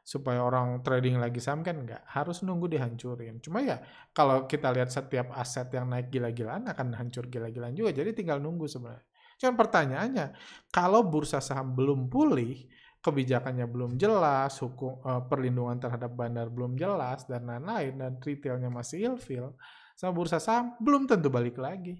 Supaya 0.00 0.40
orang 0.40 0.80
trading 0.80 1.20
lagi 1.20 1.44
saham 1.44 1.60
kan 1.60 1.84
nggak 1.84 2.08
harus 2.08 2.40
nunggu 2.40 2.72
dihancurin. 2.72 3.38
Cuma 3.44 3.60
ya 3.60 3.84
kalau 4.16 4.48
kita 4.48 4.72
lihat 4.72 4.88
setiap 4.88 5.28
aset 5.36 5.68
yang 5.76 5.92
naik 5.92 6.08
gila-gilaan 6.08 6.68
akan 6.72 6.96
hancur 6.96 7.28
gila-gilaan 7.28 7.76
juga. 7.76 7.92
Jadi 7.92 8.16
tinggal 8.16 8.40
nunggu 8.40 8.64
sebenarnya. 8.64 9.09
Cuman 9.40 9.56
pertanyaannya, 9.56 10.36
kalau 10.68 11.00
bursa 11.00 11.40
saham 11.40 11.72
belum 11.72 12.12
pulih, 12.12 12.68
kebijakannya 13.00 13.64
belum 13.64 13.96
jelas, 13.96 14.60
hukum 14.60 15.00
uh, 15.00 15.24
perlindungan 15.24 15.80
terhadap 15.80 16.12
bandar 16.12 16.52
belum 16.52 16.76
jelas 16.76 17.24
dan 17.24 17.48
lain-lain 17.48 17.96
dan 17.96 18.12
retailnya 18.20 18.68
masih 18.68 19.16
ilfil, 19.16 19.56
sama 19.96 20.12
bursa 20.12 20.36
saham 20.36 20.76
belum 20.76 21.08
tentu 21.08 21.32
balik 21.32 21.56
lagi. 21.56 21.96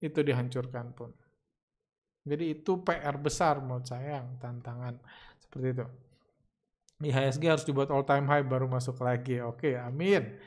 Itu 0.00 0.24
dihancurkan 0.24 0.96
pun. 0.96 1.12
Jadi 2.24 2.44
itu 2.56 2.80
PR 2.80 3.20
besar 3.20 3.60
menurut 3.60 3.84
saya 3.84 4.24
yang 4.24 4.40
tantangan 4.40 4.96
seperti 5.36 5.66
itu. 5.76 5.86
IHSG 7.02 7.44
harus 7.50 7.66
dibuat 7.66 7.90
all 7.90 8.06
time 8.06 8.24
high 8.30 8.46
baru 8.46 8.70
masuk 8.70 9.02
lagi. 9.02 9.42
Oke, 9.42 9.74
amin. 9.74 10.38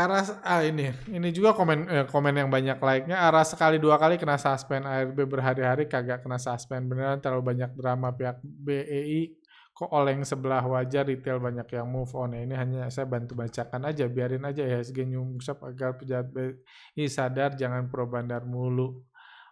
Aras 0.00 0.32
ah 0.40 0.64
ini. 0.64 0.96
Ini 1.12 1.28
juga 1.36 1.52
komen 1.52 1.78
eh, 1.84 2.06
komen 2.08 2.32
yang 2.32 2.48
banyak 2.48 2.80
like-nya. 2.80 3.20
Aras 3.28 3.52
sekali 3.52 3.76
dua 3.76 4.00
kali 4.00 4.16
kena 4.16 4.40
suspend 4.40 4.88
ARB 4.88 5.28
berhari-hari 5.28 5.84
kagak 5.84 6.24
kena 6.24 6.40
suspend. 6.40 6.88
Beneran 6.88 7.20
terlalu 7.20 7.52
banyak 7.52 7.70
drama 7.76 8.08
pihak 8.16 8.40
BEI 8.40 9.36
kok 9.70 9.88
oleng 9.96 10.24
sebelah 10.28 10.60
wajah 10.60 11.08
retail 11.08 11.40
banyak 11.40 11.68
yang 11.76 11.88
move 11.88 12.12
on. 12.16 12.32
Ya 12.32 12.40
ini 12.48 12.54
hanya 12.56 12.88
saya 12.88 13.04
bantu 13.04 13.36
bacakan 13.36 13.88
aja 13.88 14.04
biarin 14.08 14.44
aja 14.48 14.64
ya 14.64 14.80
SG 14.80 15.04
nyungsep 15.04 15.60
agar 15.60 16.00
pejabat 16.00 16.32
BEI 16.32 17.04
sadar 17.06 17.52
jangan 17.60 17.92
pro 17.92 18.08
bandar 18.08 18.48
mulu. 18.48 19.04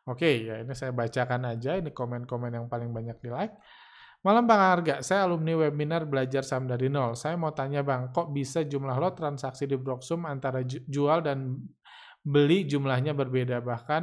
Oke 0.09 0.49
ya 0.49 0.65
ini 0.65 0.73
saya 0.73 0.97
bacakan 0.97 1.53
aja. 1.53 1.77
Ini 1.77 1.93
komen-komen 1.93 2.57
yang 2.57 2.67
paling 2.73 2.89
banyak 2.89 3.21
di 3.21 3.29
like 3.29 3.53
Malam 4.19 4.51
Bang 4.51 4.59
Harga, 4.59 4.99
saya 4.99 5.31
alumni 5.31 5.55
webinar 5.55 6.03
belajar 6.03 6.43
saham 6.43 6.67
dari 6.67 6.91
nol. 6.91 7.15
Saya 7.15 7.39
mau 7.39 7.55
tanya 7.55 7.87
Bang, 7.87 8.11
kok 8.11 8.35
bisa 8.35 8.67
jumlah 8.67 8.99
lot 8.99 9.15
transaksi 9.15 9.71
di 9.71 9.79
Broksum 9.79 10.27
antara 10.27 10.67
jual 10.67 11.23
dan 11.23 11.55
beli 12.27 12.67
jumlahnya 12.67 13.15
berbeda? 13.15 13.63
Bahkan 13.63 14.03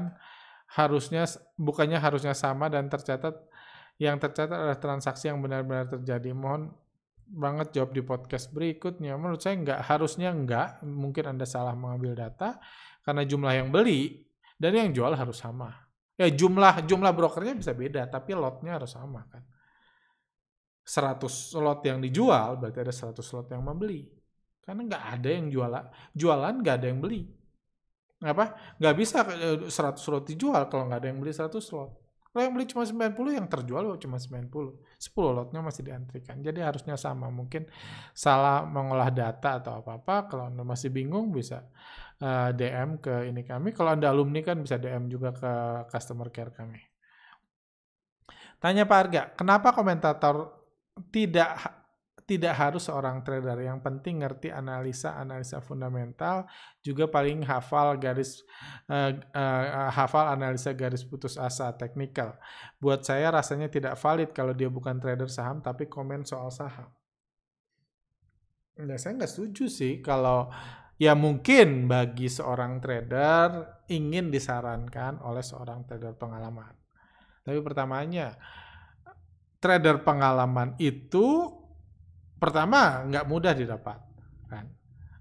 harusnya 0.79 1.27
bukannya 1.59 1.99
harusnya 1.99 2.31
sama 2.31 2.71
dan 2.71 2.87
tercatat 2.87 3.35
yang 3.99 4.15
tercatat 4.15 4.55
adalah 4.55 4.79
transaksi 4.79 5.27
yang 5.27 5.43
benar-benar 5.43 5.91
terjadi. 5.91 6.31
Mohon 6.31 6.71
banget 7.27 7.75
jawab 7.75 7.91
di 7.91 7.99
podcast 7.99 8.55
berikutnya. 8.55 9.19
Menurut 9.19 9.43
saya 9.43 9.59
enggak, 9.59 9.79
harusnya 9.83 10.31
enggak. 10.31 10.79
Mungkin 10.83 11.35
Anda 11.35 11.43
salah 11.43 11.75
mengambil 11.75 12.15
data 12.15 12.59
karena 13.03 13.27
jumlah 13.27 13.51
yang 13.51 13.67
beli 13.67 14.23
dan 14.55 14.79
yang 14.79 14.89
jual 14.95 15.11
harus 15.11 15.43
sama. 15.43 15.75
Ya 16.15 16.31
jumlah 16.31 16.87
jumlah 16.87 17.11
brokernya 17.11 17.59
bisa 17.59 17.75
beda, 17.75 18.07
tapi 18.07 18.31
lotnya 18.31 18.79
harus 18.79 18.95
sama 18.95 19.27
kan. 19.27 19.43
100 20.85 21.25
slot 21.25 21.81
yang 21.81 21.97
dijual, 21.97 22.61
berarti 22.61 22.79
ada 22.85 22.93
100 22.93 23.25
slot 23.25 23.49
yang 23.49 23.65
membeli. 23.65 24.05
Karena 24.61 24.81
nggak 24.85 25.03
ada 25.17 25.29
yang 25.29 25.47
jualan, 25.49 25.85
jualan 26.13 26.53
nggak 26.61 26.75
ada 26.77 26.87
yang 26.89 27.01
beli. 27.01 27.25
Apa? 28.21 28.77
Nggak 28.77 28.95
bisa 28.97 29.25
100 29.25 29.69
eh, 29.69 29.93
slot 29.97 30.29
dijual 30.29 30.69
kalau 30.69 30.85
nggak 30.89 30.99
ada 31.01 31.07
yang 31.09 31.17
beli 31.17 31.33
100 31.33 31.57
slot. 31.57 31.91
Kalau 32.35 32.41
yang 32.43 32.51
beli 32.51 32.67
cuma 32.67 32.83
90, 32.83 33.15
yang 33.31 33.47
terjual 33.47 33.95
cuma 33.95 34.19
90. 34.19 34.51
10 34.51 35.37
lotnya 35.37 35.63
masih 35.63 35.87
diantrikan. 35.87 36.43
Jadi 36.43 36.59
harusnya 36.59 36.99
sama. 36.99 37.31
Mungkin 37.31 37.63
salah 38.11 38.67
mengolah 38.67 39.07
data 39.07 39.63
atau 39.63 39.79
apa-apa. 39.79 40.27
Kalau 40.27 40.43
Anda 40.51 40.67
masih 40.67 40.91
bingung 40.91 41.31
bisa 41.31 41.63
eh, 42.19 42.51
DM 42.51 42.99
ke 42.99 43.31
ini 43.31 43.41
kami. 43.47 43.71
Kalau 43.71 43.95
Anda 43.95 44.11
alumni 44.11 44.43
kan 44.43 44.59
bisa 44.59 44.75
DM 44.75 45.07
juga 45.07 45.31
ke 45.31 45.51
customer 45.87 46.27
care 46.27 46.51
kami. 46.51 46.79
Tanya 48.59 48.87
Pak 48.87 48.99
Arga, 48.99 49.23
kenapa 49.35 49.75
komentator 49.75 50.54
tidak 51.11 51.59
tidak 52.25 52.57
harus 52.57 52.89
seorang 52.89 53.21
trader. 53.21 53.61
Yang 53.61 53.79
penting 53.85 54.25
ngerti 54.25 54.49
analisa 54.49 55.13
analisa 55.13 55.61
fundamental 55.61 56.49
juga 56.81 57.05
paling 57.05 57.45
hafal 57.45 58.01
garis 58.01 58.41
uh, 58.89 59.13
uh, 59.13 59.93
hafal 59.93 60.33
analisa 60.33 60.73
garis 60.73 61.05
putus 61.05 61.37
asa 61.37 61.69
teknikal. 61.77 62.33
Buat 62.81 63.05
saya 63.05 63.29
rasanya 63.29 63.69
tidak 63.69 63.95
valid 64.01 64.33
kalau 64.33 64.57
dia 64.57 64.67
bukan 64.67 64.97
trader 64.97 65.29
saham 65.29 65.61
tapi 65.61 65.85
komen 65.85 66.25
soal 66.25 66.49
saham. 66.49 66.89
Ya 68.75 68.97
saya 68.99 69.15
nggak 69.15 69.31
setuju 69.31 69.71
sih 69.71 70.03
kalau 70.03 70.51
ya 70.97 71.13
mungkin 71.15 71.85
bagi 71.85 72.27
seorang 72.27 72.81
trader 72.81 73.79
ingin 73.87 74.33
disarankan 74.33 75.21
oleh 75.21 75.45
seorang 75.45 75.85
trader 75.85 76.17
pengalaman. 76.17 76.73
Tapi 77.45 77.61
pertamanya 77.61 78.33
trader 79.65 80.05
pengalaman 80.05 80.77
itu 80.77 81.49
pertama 82.37 83.01
nggak 83.09 83.25
mudah 83.25 83.57
didapat 83.57 83.97
kan 84.45 84.69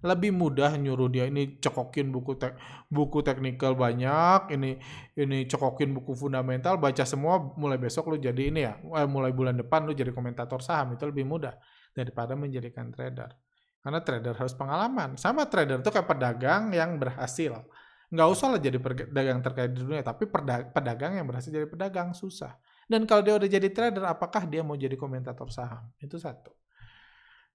lebih 0.05 0.37
mudah 0.37 0.77
nyuruh 0.77 1.09
dia 1.09 1.25
ini 1.25 1.57
cekokin 1.57 2.13
buku 2.13 2.37
tek, 2.37 2.61
buku 2.93 3.25
teknikal 3.25 3.73
banyak, 3.73 4.53
ini 4.53 4.77
ini 5.17 5.49
cekokin 5.49 5.97
buku 5.97 6.13
fundamental, 6.13 6.77
baca 6.77 7.09
semua 7.09 7.41
mulai 7.57 7.81
besok 7.81 8.13
lu 8.13 8.21
jadi 8.21 8.53
ini 8.53 8.61
ya, 8.69 8.77
eh, 9.01 9.09
mulai 9.09 9.33
bulan 9.33 9.57
depan 9.57 9.89
lu 9.89 9.97
jadi 9.97 10.13
komentator 10.13 10.61
saham 10.61 10.93
itu 10.93 11.09
lebih 11.09 11.25
mudah 11.25 11.57
daripada 11.97 12.37
menjadikan 12.37 12.93
trader. 12.93 13.33
Karena 13.81 14.01
trader 14.05 14.37
harus 14.37 14.53
pengalaman. 14.53 15.17
Sama 15.17 15.49
trader 15.49 15.81
itu 15.81 15.89
kayak 15.93 16.09
pedagang 16.09 16.73
yang 16.73 16.97
berhasil. 17.01 17.65
Nggak 18.13 18.29
usah 18.29 18.47
lah 18.53 18.61
jadi 18.61 18.77
pedagang 18.81 19.41
terkait 19.41 19.73
di 19.73 19.81
dunia, 19.85 20.05
tapi 20.05 20.29
pedagang 20.73 21.17
yang 21.17 21.25
berhasil 21.25 21.49
jadi 21.49 21.65
pedagang 21.65 22.13
susah. 22.13 22.53
Dan 22.85 23.09
kalau 23.09 23.25
dia 23.25 23.35
udah 23.37 23.49
jadi 23.49 23.69
trader, 23.73 24.05
apakah 24.05 24.45
dia 24.45 24.61
mau 24.61 24.77
jadi 24.77 24.95
komentator 24.95 25.49
saham? 25.49 25.89
Itu 25.97 26.21
satu. 26.21 26.53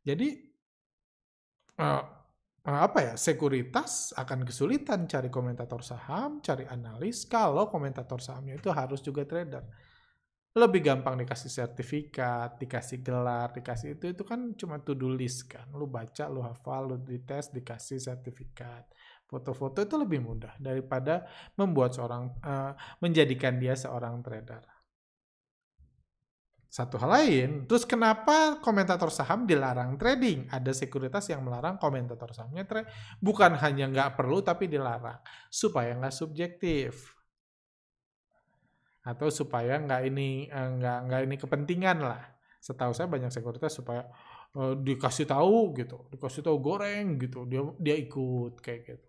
Jadi 0.02 0.28
uh, 1.80 2.04
apa 2.70 3.00
ya 3.02 3.14
sekuritas 3.16 4.12
akan 4.14 4.44
kesulitan 4.44 5.08
cari 5.08 5.32
komentator 5.32 5.82
saham, 5.82 6.44
cari 6.44 6.68
analis 6.68 7.26
kalau 7.26 7.72
komentator 7.72 8.20
sahamnya 8.20 8.60
itu 8.60 8.70
harus 8.70 9.00
juga 9.00 9.24
trader. 9.24 9.64
Lebih 10.50 10.82
gampang 10.82 11.14
dikasih 11.22 11.50
sertifikat, 11.50 12.58
dikasih 12.58 13.06
gelar, 13.06 13.54
dikasih 13.54 13.96
itu 14.02 14.12
itu 14.12 14.24
kan 14.26 14.58
cuma 14.58 14.82
to 14.82 14.98
do 14.98 15.08
list 15.08 15.46
kan. 15.46 15.70
Lu 15.72 15.86
baca, 15.86 16.26
lu 16.26 16.42
hafal, 16.42 16.90
lu 16.90 16.98
dites, 17.00 17.54
dikasih 17.54 18.02
sertifikat. 18.02 18.90
Foto-foto 19.30 19.86
itu 19.86 19.94
lebih 19.94 20.26
mudah 20.26 20.58
daripada 20.58 21.30
membuat 21.54 21.94
seorang 21.94 22.34
uh, 22.42 22.74
menjadikan 22.98 23.62
dia 23.62 23.78
seorang 23.78 24.26
trader. 24.26 24.79
Satu 26.70 27.02
hal 27.02 27.10
lain, 27.10 27.50
terus 27.66 27.82
kenapa 27.82 28.62
komentator 28.62 29.10
saham 29.10 29.50
dilarang 29.50 29.98
trading? 29.98 30.46
Ada 30.54 30.70
sekuritas 30.70 31.26
yang 31.34 31.42
melarang 31.42 31.82
komentator 31.82 32.30
sahamnya 32.30 32.62
trade. 32.70 32.86
Bukan 33.18 33.58
hanya 33.58 33.90
nggak 33.90 34.14
perlu, 34.14 34.46
tapi 34.46 34.70
dilarang. 34.70 35.18
Supaya 35.50 35.98
nggak 35.98 36.14
subjektif. 36.14 37.18
Atau 39.02 39.34
supaya 39.34 39.82
nggak 39.82 40.02
ini 40.14 40.46
eh, 40.46 40.70
nggak 40.78 40.98
nggak 41.10 41.22
ini 41.26 41.36
kepentingan 41.42 41.98
lah. 42.06 42.22
Setahu 42.62 42.94
saya 42.94 43.10
banyak 43.10 43.34
sekuritas 43.34 43.74
supaya 43.74 44.06
uh, 44.54 44.78
dikasih 44.78 45.26
tahu 45.26 45.74
gitu, 45.74 46.06
dikasih 46.12 46.44
tahu 46.44 46.60
goreng 46.60 47.16
gitu, 47.18 47.48
dia 47.48 47.64
dia 47.80 47.96
ikut 47.96 48.60
kayak 48.60 48.82
gitu 48.84 49.09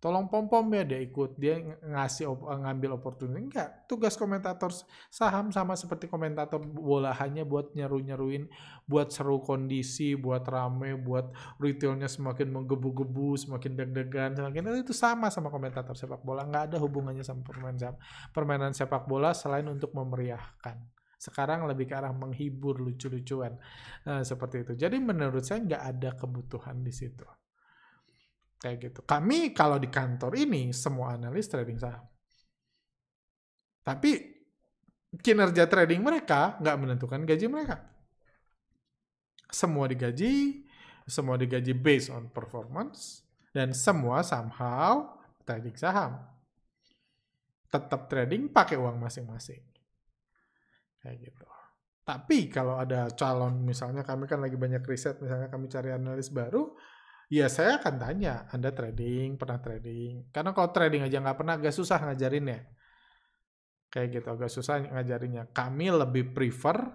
tolong 0.00 0.26
pom 0.32 0.48
pom 0.48 0.66
ya 0.72 0.82
dia 0.82 0.98
ikut 0.98 1.36
dia 1.36 1.60
ngasih 1.84 2.32
ngambil 2.40 2.96
opportunity 2.96 3.36
enggak 3.36 3.84
tugas 3.84 4.16
komentator 4.16 4.72
saham 5.12 5.52
sama 5.52 5.76
seperti 5.76 6.08
komentator 6.08 6.58
bola 6.60 7.12
hanya 7.20 7.44
buat 7.44 7.76
nyeru 7.76 8.00
nyeruin 8.00 8.48
buat 8.88 9.12
seru 9.12 9.44
kondisi 9.44 10.16
buat 10.16 10.42
rame 10.48 10.96
buat 10.96 11.30
retailnya 11.60 12.08
semakin 12.08 12.48
menggebu-gebu 12.48 13.36
semakin 13.36 13.76
deg-degan 13.76 14.32
semakin 14.34 14.80
itu 14.80 14.96
sama 14.96 15.28
sama 15.28 15.52
komentator 15.52 15.94
sepak 15.94 16.24
bola. 16.24 16.48
Nggak 16.48 16.72
ada 16.72 16.76
hubungannya 16.80 17.22
sama 17.22 17.44
permainan 17.44 17.94
permainan 18.32 18.72
sepak 18.72 19.04
bola 19.04 19.36
selain 19.36 19.68
untuk 19.68 19.92
memeriahkan. 19.92 20.80
Sekarang 21.20 21.68
lebih 21.68 21.84
ke 21.84 21.94
arah 21.94 22.16
menghibur 22.16 22.80
lucu-lucuan 22.80 23.60
nah, 24.08 24.24
seperti 24.24 24.64
itu. 24.64 24.72
Jadi 24.72 24.96
menurut 24.96 25.44
saya 25.44 25.60
nggak 25.60 25.82
ada 25.84 26.10
kebutuhan 26.16 26.80
di 26.80 26.92
situ 26.96 27.39
Kayak 28.60 28.76
gitu. 28.92 29.00
Kami 29.08 29.56
kalau 29.56 29.80
di 29.80 29.88
kantor 29.88 30.36
ini 30.36 30.68
semua 30.76 31.16
analis 31.16 31.48
trading 31.48 31.80
saham. 31.80 32.04
Tapi 33.80 34.10
kinerja 35.16 35.64
trading 35.64 36.04
mereka 36.04 36.60
nggak 36.60 36.76
menentukan 36.76 37.24
gaji 37.24 37.48
mereka. 37.48 37.80
Semua 39.50 39.88
digaji, 39.88 40.62
semua 41.08 41.34
digaji 41.40 41.72
based 41.74 42.12
on 42.12 42.30
performance, 42.30 43.24
dan 43.50 43.74
semua 43.74 44.22
somehow 44.22 45.18
trading 45.42 45.74
saham. 45.74 46.20
Tetap 47.66 48.06
trading 48.06 48.52
pakai 48.52 48.78
uang 48.78 49.00
masing-masing. 49.00 49.64
Kayak 51.00 51.16
gitu. 51.32 51.46
Tapi 52.04 52.50
kalau 52.50 52.78
ada 52.78 53.10
calon, 53.14 53.62
misalnya 53.62 54.02
kami 54.02 54.26
kan 54.26 54.42
lagi 54.42 54.54
banyak 54.54 54.82
riset, 54.84 55.18
misalnya 55.22 55.46
kami 55.46 55.66
cari 55.70 55.90
analis 55.94 56.30
baru, 56.30 56.74
Ya 57.30 57.46
saya 57.46 57.78
akan 57.78 57.94
tanya, 58.02 58.50
Anda 58.50 58.74
trading, 58.74 59.38
pernah 59.38 59.62
trading? 59.62 60.34
Karena 60.34 60.50
kalau 60.50 60.74
trading 60.74 61.06
aja 61.06 61.22
nggak 61.22 61.38
pernah, 61.38 61.54
agak 61.62 61.70
susah 61.70 62.02
ngajarinnya. 62.02 62.66
Kayak 63.86 64.06
gitu, 64.18 64.28
agak 64.34 64.50
susah 64.50 64.82
ngajarinnya. 64.82 65.54
Kami 65.54 65.94
lebih 65.94 66.34
prefer, 66.34 66.90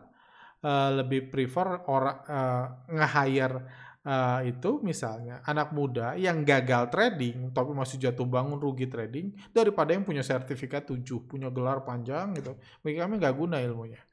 uh, 0.59 0.91
lebih 0.91 1.31
prefer 1.31 1.87
orang 1.87 2.17
uh, 2.27 2.65
nge-hire 2.91 3.57
uh, 4.03 4.43
itu 4.43 4.83
misalnya 4.83 5.39
anak 5.47 5.71
muda 5.71 6.19
yang 6.19 6.43
gagal 6.43 6.91
trading 6.91 7.55
tapi 7.55 7.71
masih 7.71 7.95
jatuh 8.03 8.27
bangun 8.27 8.59
rugi 8.59 8.91
trading 8.91 9.31
daripada 9.55 9.95
yang 9.95 10.03
punya 10.03 10.19
sertifikat 10.19 10.83
7, 10.83 10.99
punya 11.31 11.47
gelar 11.47 11.87
panjang 11.87 12.35
gitu. 12.35 12.59
Bagi 12.83 12.99
kami 12.99 13.23
nggak 13.23 13.35
guna 13.39 13.63
ilmunya 13.63 14.03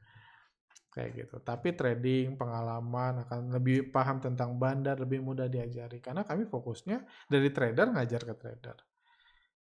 kayak 0.93 1.11
gitu. 1.17 1.41
Tapi 1.41 1.73
trading, 1.73 2.37
pengalaman 2.37 3.25
akan 3.25 3.57
lebih 3.57 3.89
paham 3.89 4.21
tentang 4.21 4.61
bandar, 4.61 5.01
lebih 5.01 5.25
mudah 5.25 5.49
diajari 5.49 6.05
karena 6.05 6.23
kami 6.23 6.45
fokusnya 6.45 7.03
dari 7.27 7.49
trader 7.49 7.97
ngajar 7.97 8.21
ke 8.21 8.35
trader. 8.37 8.77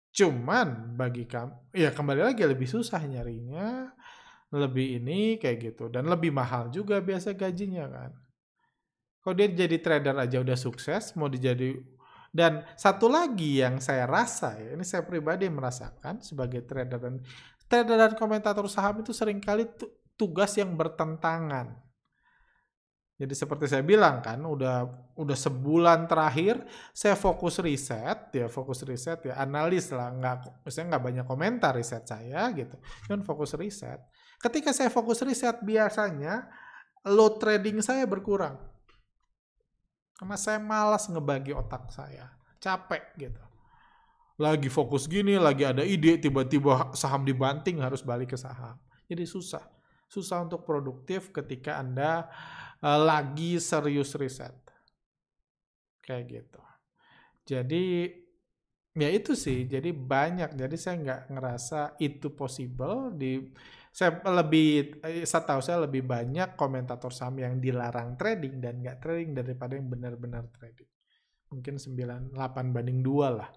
Cuman 0.09 0.97
bagi 0.97 1.29
kami, 1.29 1.77
ya 1.77 1.93
kembali 1.93 2.33
lagi 2.33 2.49
lebih 2.49 2.65
susah 2.65 3.05
nyarinya, 3.05 3.93
lebih 4.57 5.05
ini 5.05 5.37
kayak 5.37 5.77
gitu 5.77 5.93
dan 5.93 6.09
lebih 6.09 6.33
mahal 6.33 6.73
juga 6.73 7.05
biasa 7.05 7.37
gajinya 7.37 7.85
kan. 7.93 8.11
Kalau 9.21 9.35
dia 9.37 9.53
jadi 9.53 9.77
trader 9.77 10.17
aja 10.17 10.41
udah 10.41 10.57
sukses, 10.57 11.13
mau 11.13 11.29
dijadi 11.29 11.77
dan 12.33 12.65
satu 12.77 13.09
lagi 13.09 13.61
yang 13.61 13.81
saya 13.81 14.09
rasa 14.09 14.57
ya, 14.57 14.77
ini 14.77 14.85
saya 14.85 15.05
pribadi 15.05 15.49
merasakan 15.49 16.21
sebagai 16.25 16.65
trader 16.65 17.01
dan 17.01 17.15
trader 17.69 17.97
dan 18.09 18.13
komentator 18.17 18.65
saham 18.69 19.05
itu 19.05 19.13
sering 19.13 19.41
kali 19.41 19.69
tuh 19.77 19.98
tugas 20.19 20.59
yang 20.59 20.75
bertentangan. 20.75 21.89
Jadi 23.19 23.35
seperti 23.35 23.67
saya 23.67 23.83
bilang 23.83 24.23
kan, 24.23 24.39
udah 24.39 24.87
udah 25.19 25.35
sebulan 25.35 26.07
terakhir 26.07 26.63
saya 26.95 27.19
fokus 27.19 27.59
riset, 27.59 28.31
ya 28.31 28.47
fokus 28.47 28.87
riset 28.87 29.27
ya 29.27 29.43
analis 29.43 29.91
lah, 29.91 30.15
nggak, 30.15 30.63
saya 30.71 30.87
nggak 30.87 31.03
banyak 31.03 31.27
komentar 31.27 31.75
riset 31.75 32.07
saya 32.07 32.47
gitu, 32.55 32.79
cuman 33.11 33.27
fokus 33.27 33.59
riset. 33.59 33.99
Ketika 34.39 34.71
saya 34.71 34.87
fokus 34.87 35.19
riset 35.27 35.59
biasanya 35.67 36.47
load 37.11 37.43
trading 37.43 37.83
saya 37.83 38.07
berkurang, 38.07 38.55
karena 40.15 40.39
saya 40.39 40.63
malas 40.63 41.11
ngebagi 41.11 41.51
otak 41.59 41.91
saya, 41.91 42.31
capek 42.63 43.03
gitu. 43.19 43.43
Lagi 44.39 44.71
fokus 44.71 45.11
gini, 45.11 45.35
lagi 45.35 45.67
ada 45.67 45.83
ide, 45.83 46.23
tiba-tiba 46.23 46.95
saham 46.95 47.27
dibanting 47.27 47.83
harus 47.83 47.99
balik 47.99 48.31
ke 48.31 48.39
saham, 48.39 48.79
jadi 49.11 49.27
susah 49.27 49.78
susah 50.09 50.49
untuk 50.49 50.65
produktif 50.65 51.31
ketika 51.31 51.77
Anda 51.77 52.27
uh, 52.81 52.99
lagi 52.99 53.61
serius 53.61 54.17
riset. 54.17 54.57
Kayak 56.01 56.25
gitu. 56.33 56.63
Jadi 57.45 57.85
ya 58.97 59.09
itu 59.13 59.37
sih. 59.37 59.69
Jadi 59.69 59.93
banyak. 59.93 60.57
Jadi 60.57 60.77
saya 60.81 60.97
nggak 60.97 61.23
ngerasa 61.37 61.81
itu 62.01 62.33
possible 62.33 63.13
di 63.13 63.45
saya 63.93 64.21
lebih 64.25 65.01
eh, 65.05 65.29
saya 65.29 65.45
tahu 65.45 65.61
saya 65.61 65.85
lebih 65.85 66.05
banyak 66.07 66.57
komentator 66.57 67.13
saham 67.13 67.41
yang 67.41 67.61
dilarang 67.61 68.17
trading 68.17 68.61
dan 68.61 68.81
nggak 68.81 69.01
trading 69.05 69.37
daripada 69.37 69.77
yang 69.77 69.89
benar-benar 69.93 70.49
trading. 70.57 70.89
Mungkin 71.49 71.81
9 71.81 72.37
8 72.37 72.75
banding 72.77 73.01
2 73.01 73.39
lah 73.41 73.49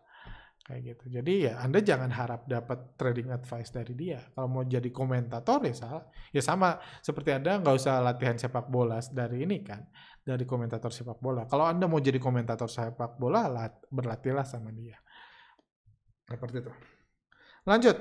kayak 0.71 0.95
gitu. 0.95 1.19
Jadi 1.19 1.51
ya 1.51 1.59
Anda 1.59 1.83
jangan 1.83 2.07
harap 2.07 2.47
dapat 2.47 2.95
trading 2.95 3.27
advice 3.35 3.75
dari 3.75 3.91
dia. 3.91 4.23
Kalau 4.31 4.47
mau 4.47 4.63
jadi 4.63 4.87
komentator 4.87 5.59
ya 5.67 5.75
salah. 5.75 6.07
Ya 6.31 6.39
sama 6.39 6.79
seperti 7.03 7.35
Anda 7.35 7.59
nggak 7.59 7.75
usah 7.75 7.99
latihan 7.99 8.39
sepak 8.39 8.71
bola 8.71 9.03
dari 9.11 9.43
ini 9.43 9.59
kan, 9.67 9.83
dari 10.23 10.47
komentator 10.47 10.95
sepak 10.95 11.19
bola. 11.19 11.43
Kalau 11.43 11.67
Anda 11.67 11.91
mau 11.91 11.99
jadi 11.99 12.15
komentator 12.23 12.71
sepak 12.71 13.19
bola, 13.19 13.51
berlatihlah 13.91 14.47
sama 14.47 14.71
dia. 14.71 14.95
Seperti 16.31 16.63
itu. 16.63 16.71
Lanjut. 17.67 17.99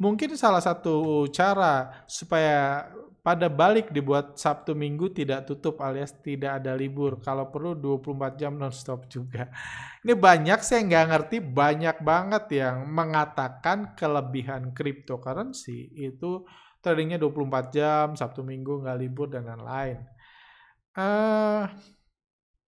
Mungkin 0.00 0.32
salah 0.32 0.64
satu 0.64 1.28
cara 1.28 2.04
supaya 2.08 2.88
pada 3.20 3.52
balik 3.52 3.92
dibuat 3.92 4.40
Sabtu 4.40 4.72
Minggu 4.72 5.12
tidak 5.12 5.44
tutup 5.44 5.76
alias 5.84 6.16
tidak 6.24 6.64
ada 6.64 6.72
libur. 6.72 7.20
Kalau 7.20 7.52
perlu 7.52 7.76
24 7.76 8.40
jam 8.40 8.56
nonstop 8.56 9.04
juga. 9.12 9.52
Ini 10.00 10.16
banyak 10.16 10.60
saya 10.64 10.80
nggak 10.88 11.06
ngerti, 11.12 11.36
banyak 11.44 11.96
banget 12.00 12.44
yang 12.64 12.88
mengatakan 12.88 13.92
kelebihan 13.92 14.72
cryptocurrency 14.72 15.92
itu 16.00 16.48
tradingnya 16.80 17.20
24 17.20 17.76
jam, 17.76 18.06
Sabtu 18.16 18.40
Minggu 18.40 18.80
nggak 18.80 18.98
libur 18.98 19.28
dan 19.28 19.44
lain-lain. 19.44 20.00
Uh, 20.96 21.68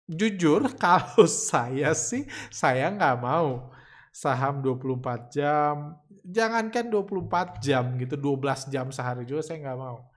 jujur 0.04 0.68
kalau 0.84 1.24
saya 1.24 1.96
sih, 1.96 2.28
saya 2.52 2.92
nggak 2.92 3.16
mau 3.24 3.72
saham 4.12 4.60
24 4.60 5.32
jam, 5.32 5.96
jangankan 6.24 6.88
24 6.88 7.58
jam 7.62 7.84
gitu, 7.98 8.14
12 8.14 8.70
jam 8.70 8.86
sehari 8.94 9.26
juga 9.26 9.42
saya 9.42 9.58
nggak 9.62 9.78
mau. 9.78 10.10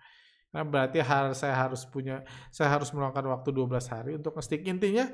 Nah, 0.56 0.63
berarti 0.63 1.04
harus 1.04 1.44
saya 1.44 1.52
harus 1.52 1.84
punya 1.84 2.24
saya 2.48 2.72
harus 2.72 2.88
meluangkan 2.96 3.28
waktu 3.28 3.52
12 3.52 3.91
hari 3.91 4.12
untuk 4.15 4.39
ngestik. 4.39 4.63
Intinya 4.63 5.12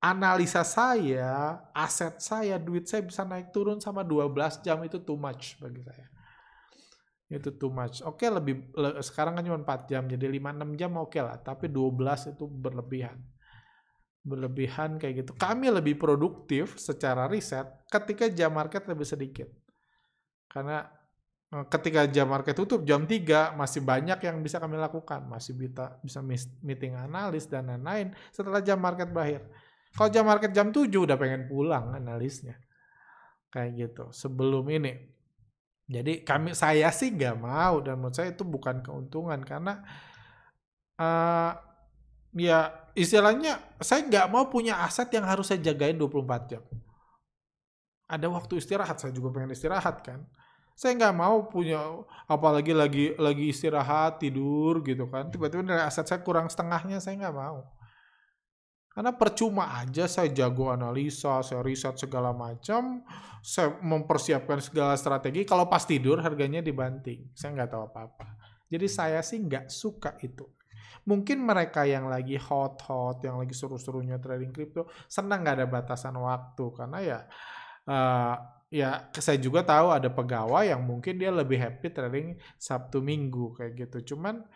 analisa 0.00 0.64
saya, 0.64 1.60
aset 1.76 2.22
saya, 2.22 2.56
duit 2.56 2.88
saya 2.88 3.04
bisa 3.04 3.26
naik 3.26 3.52
turun 3.52 3.82
sama 3.82 4.00
12 4.00 4.64
jam 4.64 4.80
itu 4.86 5.02
too 5.02 5.20
much 5.20 5.60
bagi 5.60 5.84
saya. 5.84 6.06
Itu 7.30 7.54
too 7.54 7.70
much. 7.70 8.02
Oke, 8.02 8.26
lebih 8.26 8.74
le, 8.74 8.98
sekarang 9.02 9.38
kan 9.38 9.44
cuma 9.44 9.60
4 9.60 9.90
jam, 9.90 10.02
jadi 10.08 10.26
5-6 10.26 10.80
jam 10.80 10.90
oke 10.98 11.20
lah, 11.20 11.38
tapi 11.38 11.70
12 11.70 12.34
itu 12.34 12.44
berlebihan. 12.48 13.18
Berlebihan 14.22 15.02
kayak 15.02 15.26
gitu. 15.26 15.32
Kami 15.34 15.70
lebih 15.70 15.94
produktif 16.00 16.74
secara 16.80 17.30
riset 17.30 17.68
ketika 17.86 18.26
jam 18.32 18.56
market 18.56 18.82
lebih 18.88 19.06
sedikit. 19.06 19.46
Karena 20.50 20.82
ketika 21.70 22.10
jam 22.10 22.26
market 22.30 22.58
tutup 22.58 22.82
jam 22.82 23.06
3 23.06 23.54
masih 23.54 23.86
banyak 23.86 24.18
yang 24.18 24.42
bisa 24.42 24.58
kami 24.58 24.74
lakukan, 24.78 25.22
masih 25.30 25.54
bisa 25.54 25.98
bisa 26.02 26.18
meeting 26.62 26.98
analis 26.98 27.46
dan 27.46 27.70
lain-lain 27.70 28.10
setelah 28.34 28.58
jam 28.62 28.78
market 28.78 29.10
berakhir 29.10 29.46
kalau 29.94 30.10
jam 30.10 30.24
market 30.26 30.54
jam 30.54 30.70
7 30.70 30.86
udah 30.86 31.16
pengen 31.18 31.50
pulang 31.50 31.90
analisnya. 31.94 32.58
Kayak 33.50 33.70
gitu. 33.74 34.04
Sebelum 34.14 34.62
ini. 34.70 34.94
Jadi 35.90 36.22
kami 36.22 36.54
saya 36.54 36.86
sih 36.94 37.10
nggak 37.10 37.36
mau 37.42 37.82
dan 37.82 37.98
menurut 37.98 38.14
saya 38.14 38.30
itu 38.30 38.46
bukan 38.46 38.78
keuntungan 38.78 39.42
karena 39.42 39.82
uh, 41.02 41.50
ya 42.30 42.70
istilahnya 42.94 43.58
saya 43.82 44.06
nggak 44.06 44.30
mau 44.30 44.46
punya 44.46 44.86
aset 44.86 45.10
yang 45.10 45.26
harus 45.26 45.50
saya 45.50 45.58
jagain 45.58 45.98
24 45.98 46.46
jam. 46.46 46.62
Ada 48.06 48.26
waktu 48.30 48.62
istirahat, 48.62 49.02
saya 49.02 49.10
juga 49.10 49.34
pengen 49.34 49.50
istirahat 49.50 50.06
kan. 50.06 50.22
Saya 50.80 50.96
nggak 50.96 51.12
mau 51.12 51.44
punya 51.44 51.76
apalagi 52.24 52.72
lagi 52.72 53.12
lagi 53.20 53.52
istirahat 53.52 54.16
tidur 54.16 54.80
gitu 54.80 55.12
kan. 55.12 55.28
Tiba-tiba 55.28 55.60
nilai 55.60 55.84
aset 55.84 56.08
saya 56.08 56.24
kurang 56.24 56.48
setengahnya, 56.48 56.96
saya 57.04 57.20
nggak 57.20 57.36
mau. 57.36 57.68
Karena 58.88 59.12
percuma 59.12 59.76
aja 59.76 60.08
saya 60.08 60.32
jago 60.32 60.72
analisa, 60.72 61.44
saya 61.44 61.60
riset 61.60 62.00
segala 62.00 62.32
macam, 62.32 63.04
saya 63.44 63.76
mempersiapkan 63.84 64.56
segala 64.64 64.96
strategi. 64.96 65.44
Kalau 65.44 65.68
pas 65.68 65.84
tidur 65.84 66.16
harganya 66.24 66.64
dibanting, 66.64 67.28
saya 67.36 67.60
nggak 67.60 67.76
tahu 67.76 67.82
apa-apa. 67.84 68.40
Jadi 68.72 68.88
saya 68.88 69.20
sih 69.20 69.36
nggak 69.36 69.68
suka 69.68 70.16
itu. 70.24 70.48
Mungkin 71.04 71.44
mereka 71.44 71.84
yang 71.84 72.08
lagi 72.08 72.40
hot-hot, 72.40 73.20
yang 73.20 73.36
lagi 73.36 73.52
seru-serunya 73.52 74.16
trading 74.16 74.48
crypto, 74.48 74.88
senang 75.12 75.44
nggak 75.44 75.60
ada 75.60 75.68
batasan 75.68 76.16
waktu 76.16 76.64
karena 76.72 76.98
ya 77.04 77.20
uh, 77.84 78.59
ya 78.70 79.10
saya 79.18 79.36
juga 79.42 79.66
tahu 79.66 79.90
ada 79.90 80.08
pegawai 80.08 80.70
yang 80.70 80.86
mungkin 80.86 81.18
dia 81.18 81.34
lebih 81.34 81.58
happy 81.58 81.90
trading 81.90 82.38
Sabtu 82.54 83.02
Minggu 83.02 83.58
kayak 83.58 83.74
gitu. 83.74 84.14
Cuman 84.14 84.46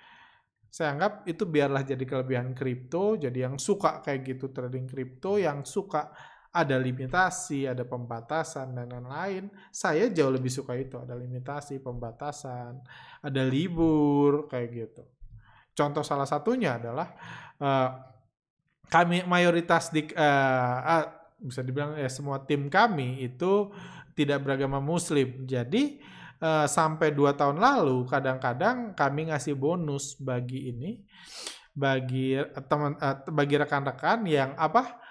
saya 0.70 0.94
anggap 0.94 1.26
itu 1.26 1.46
biarlah 1.46 1.82
jadi 1.86 2.02
kelebihan 2.02 2.54
kripto, 2.54 3.14
jadi 3.14 3.50
yang 3.50 3.58
suka 3.58 4.02
kayak 4.02 4.26
gitu 4.26 4.50
trading 4.50 4.86
kripto, 4.90 5.38
yang 5.38 5.62
suka 5.62 6.10
ada 6.54 6.78
limitasi, 6.78 7.66
ada 7.66 7.82
pembatasan 7.82 8.78
dan 8.78 8.90
lain-lain. 8.90 9.50
Saya 9.74 10.06
jauh 10.10 10.30
lebih 10.30 10.50
suka 10.50 10.78
itu, 10.78 10.98
ada 10.98 11.18
limitasi, 11.18 11.82
pembatasan, 11.82 12.78
ada 13.22 13.42
libur 13.42 14.46
kayak 14.46 14.68
gitu. 14.70 15.02
Contoh 15.74 16.06
salah 16.06 16.26
satunya 16.26 16.78
adalah 16.78 17.10
uh, 17.58 17.90
kami 18.86 19.26
mayoritas 19.26 19.90
di 19.90 20.06
uh, 20.14 20.78
uh, 20.86 21.06
bisa 21.38 21.60
dibilang 21.60 21.98
ya 21.98 22.08
semua 22.08 22.42
tim 22.42 22.70
kami 22.72 23.22
itu 23.26 23.70
tidak 24.14 24.46
beragama 24.46 24.78
muslim. 24.78 25.44
Jadi 25.44 26.00
uh, 26.40 26.66
sampai 26.70 27.10
dua 27.10 27.34
tahun 27.34 27.58
lalu 27.60 28.06
kadang-kadang 28.06 28.94
kami 28.94 29.30
ngasih 29.30 29.58
bonus 29.58 30.16
bagi 30.18 30.70
ini 30.70 31.02
bagi 31.74 32.38
teman 32.70 32.94
uh, 33.02 33.26
bagi 33.34 33.54
rekan-rekan 33.58 34.22
yang 34.30 34.54
apa 34.54 35.02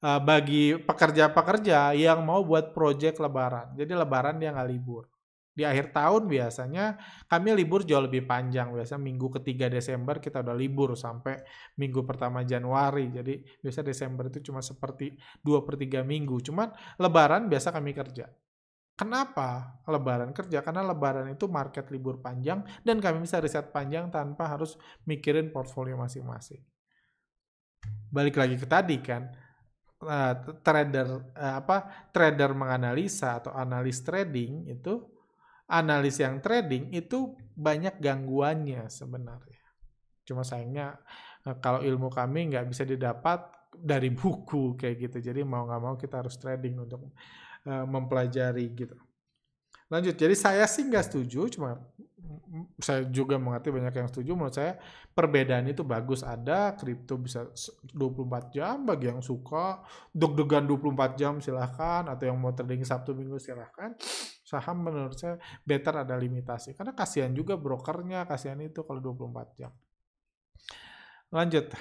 uh, 0.00 0.20
bagi 0.22 0.78
pekerja-pekerja 0.78 1.98
yang 1.98 2.22
mau 2.22 2.46
buat 2.46 2.70
proyek 2.70 3.18
lebaran. 3.18 3.74
Jadi 3.74 3.92
lebaran 3.92 4.38
dia 4.38 4.54
nggak 4.54 4.70
libur. 4.70 5.11
Di 5.52 5.68
akhir 5.68 5.92
tahun 5.92 6.32
biasanya 6.32 6.96
kami 7.28 7.52
libur 7.52 7.84
jauh 7.84 8.00
lebih 8.00 8.24
panjang. 8.24 8.72
Biasa 8.72 8.96
minggu 8.96 9.28
ketiga 9.40 9.68
Desember 9.68 10.16
kita 10.16 10.40
udah 10.40 10.56
libur 10.56 10.96
sampai 10.96 11.44
minggu 11.76 12.08
pertama 12.08 12.40
Januari. 12.40 13.12
Jadi 13.12 13.60
biasa 13.60 13.84
Desember 13.84 14.32
itu 14.32 14.40
cuma 14.48 14.64
seperti 14.64 15.12
dua 15.44 15.60
per 15.60 15.76
tiga 15.76 16.00
minggu. 16.00 16.40
Cuman 16.40 16.72
lebaran 16.96 17.52
biasa 17.52 17.68
kami 17.68 17.92
kerja. 17.92 18.32
Kenapa 18.96 19.80
lebaran 19.88 20.32
kerja? 20.32 20.64
Karena 20.64 20.84
lebaran 20.84 21.28
itu 21.28 21.48
market 21.48 21.92
libur 21.92 22.24
panjang 22.24 22.64
dan 22.80 22.96
kami 23.00 23.24
bisa 23.24 23.40
riset 23.40 23.68
panjang 23.72 24.08
tanpa 24.08 24.48
harus 24.48 24.80
mikirin 25.04 25.52
portfolio 25.52 26.00
masing-masing. 26.00 26.64
Balik 28.12 28.36
lagi 28.36 28.56
ke 28.60 28.68
tadi 28.68 29.00
kan, 29.00 29.32
uh, 30.04 30.34
trader 30.60 31.08
uh, 31.34 31.54
apa 31.60 32.08
trader 32.12 32.52
menganalisa 32.52 33.42
atau 33.42 33.52
analis 33.56 34.04
trading 34.04 34.68
itu 34.68 35.11
analis 35.72 36.20
yang 36.20 36.44
trading 36.44 36.92
itu 36.92 37.32
banyak 37.56 37.96
gangguannya 37.96 38.92
sebenarnya. 38.92 39.64
Cuma 40.28 40.44
sayangnya 40.44 41.00
uh, 41.48 41.56
kalau 41.56 41.80
ilmu 41.80 42.12
kami 42.12 42.52
nggak 42.52 42.68
bisa 42.68 42.84
didapat 42.84 43.48
dari 43.72 44.12
buku 44.20 44.76
kayak 44.76 45.08
gitu. 45.08 45.32
Jadi 45.32 45.40
mau 45.42 45.64
nggak 45.64 45.80
mau 45.80 45.94
kita 45.96 46.20
harus 46.20 46.36
trading 46.36 46.84
untuk 46.84 47.08
uh, 47.64 47.88
mempelajari 47.88 48.68
gitu. 48.76 48.96
Lanjut, 49.92 50.16
jadi 50.16 50.32
saya 50.32 50.64
sih 50.64 50.88
nggak 50.88 51.04
setuju, 51.04 51.52
cuma 51.52 51.76
saya 52.80 53.04
juga 53.12 53.36
mengerti 53.36 53.68
banyak 53.68 53.92
yang 53.92 54.08
setuju. 54.08 54.32
Menurut 54.32 54.56
saya 54.56 54.80
perbedaan 55.12 55.68
itu 55.68 55.84
bagus 55.84 56.24
ada, 56.24 56.72
kripto 56.72 57.20
bisa 57.20 57.52
24 57.92 58.56
jam 58.56 58.88
bagi 58.88 59.12
yang 59.12 59.20
suka, 59.20 59.84
deg-degan 60.16 60.64
24 60.64 61.20
jam 61.20 61.32
silahkan, 61.44 62.08
atau 62.08 62.24
yang 62.24 62.40
mau 62.40 62.56
trading 62.56 62.88
Sabtu 62.88 63.12
Minggu 63.12 63.36
silahkan. 63.36 63.92
Saham 64.52 64.84
menurut 64.84 65.16
saya 65.16 65.40
better 65.64 66.04
ada 66.04 66.12
limitasi, 66.20 66.76
karena 66.76 66.92
kasihan 66.92 67.32
juga 67.32 67.56
brokernya, 67.56 68.28
kasihan 68.28 68.60
itu 68.60 68.84
kalau 68.84 69.00
24 69.00 69.56
jam. 69.56 69.72
Lanjut. 71.32 71.72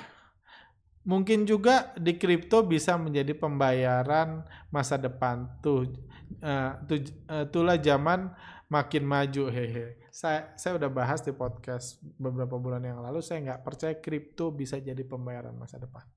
Mungkin 1.02 1.50
juga 1.50 1.92
di 1.98 2.16
kripto 2.16 2.64
bisa 2.64 2.96
menjadi 2.96 3.36
pembayaran 3.36 4.48
masa 4.72 4.96
depan 4.96 5.60
tuh. 5.60 5.92
Uh, 6.40 6.80
tuh 6.88 7.04
uh, 7.28 7.44
itulah 7.44 7.76
zaman 7.76 8.32
makin 8.72 9.04
maju 9.04 9.52
hehe. 9.52 10.00
Saya 10.16 10.56
saya 10.56 10.80
udah 10.80 10.88
bahas 10.88 11.20
di 11.20 11.36
podcast 11.36 12.00
beberapa 12.16 12.56
bulan 12.56 12.88
yang 12.88 13.04
lalu 13.04 13.20
saya 13.20 13.44
nggak 13.44 13.62
percaya 13.68 14.00
kripto 14.00 14.54
bisa 14.56 14.80
jadi 14.80 15.04
pembayaran 15.04 15.52
masa 15.58 15.76
depan. 15.76 16.08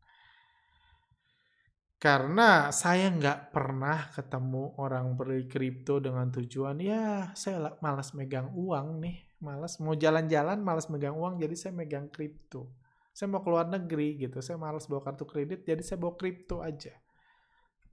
Karena 2.05 2.69
saya 2.69 3.09
nggak 3.09 3.57
pernah 3.57 4.12
ketemu 4.12 4.77
orang 4.77 5.17
beli 5.17 5.49
kripto 5.49 6.05
dengan 6.05 6.29
tujuan 6.29 6.77
ya 6.85 7.33
saya 7.33 7.73
malas 7.81 8.12
megang 8.12 8.53
uang 8.53 9.01
nih, 9.01 9.40
malas 9.40 9.81
mau 9.81 9.97
jalan-jalan, 9.97 10.61
malas 10.61 10.93
megang 10.93 11.17
uang 11.17 11.40
jadi 11.40 11.57
saya 11.57 11.73
megang 11.73 12.12
kripto 12.12 12.69
saya 13.14 13.31
mau 13.31 13.47
keluar 13.47 13.71
negeri 13.71 14.19
gitu, 14.19 14.43
saya 14.43 14.59
malas 14.59 14.90
bawa 14.90 15.07
kartu 15.07 15.23
kredit, 15.23 15.62
jadi 15.62 15.79
saya 15.87 16.03
bawa 16.03 16.19
kripto 16.19 16.59
aja. 16.59 16.90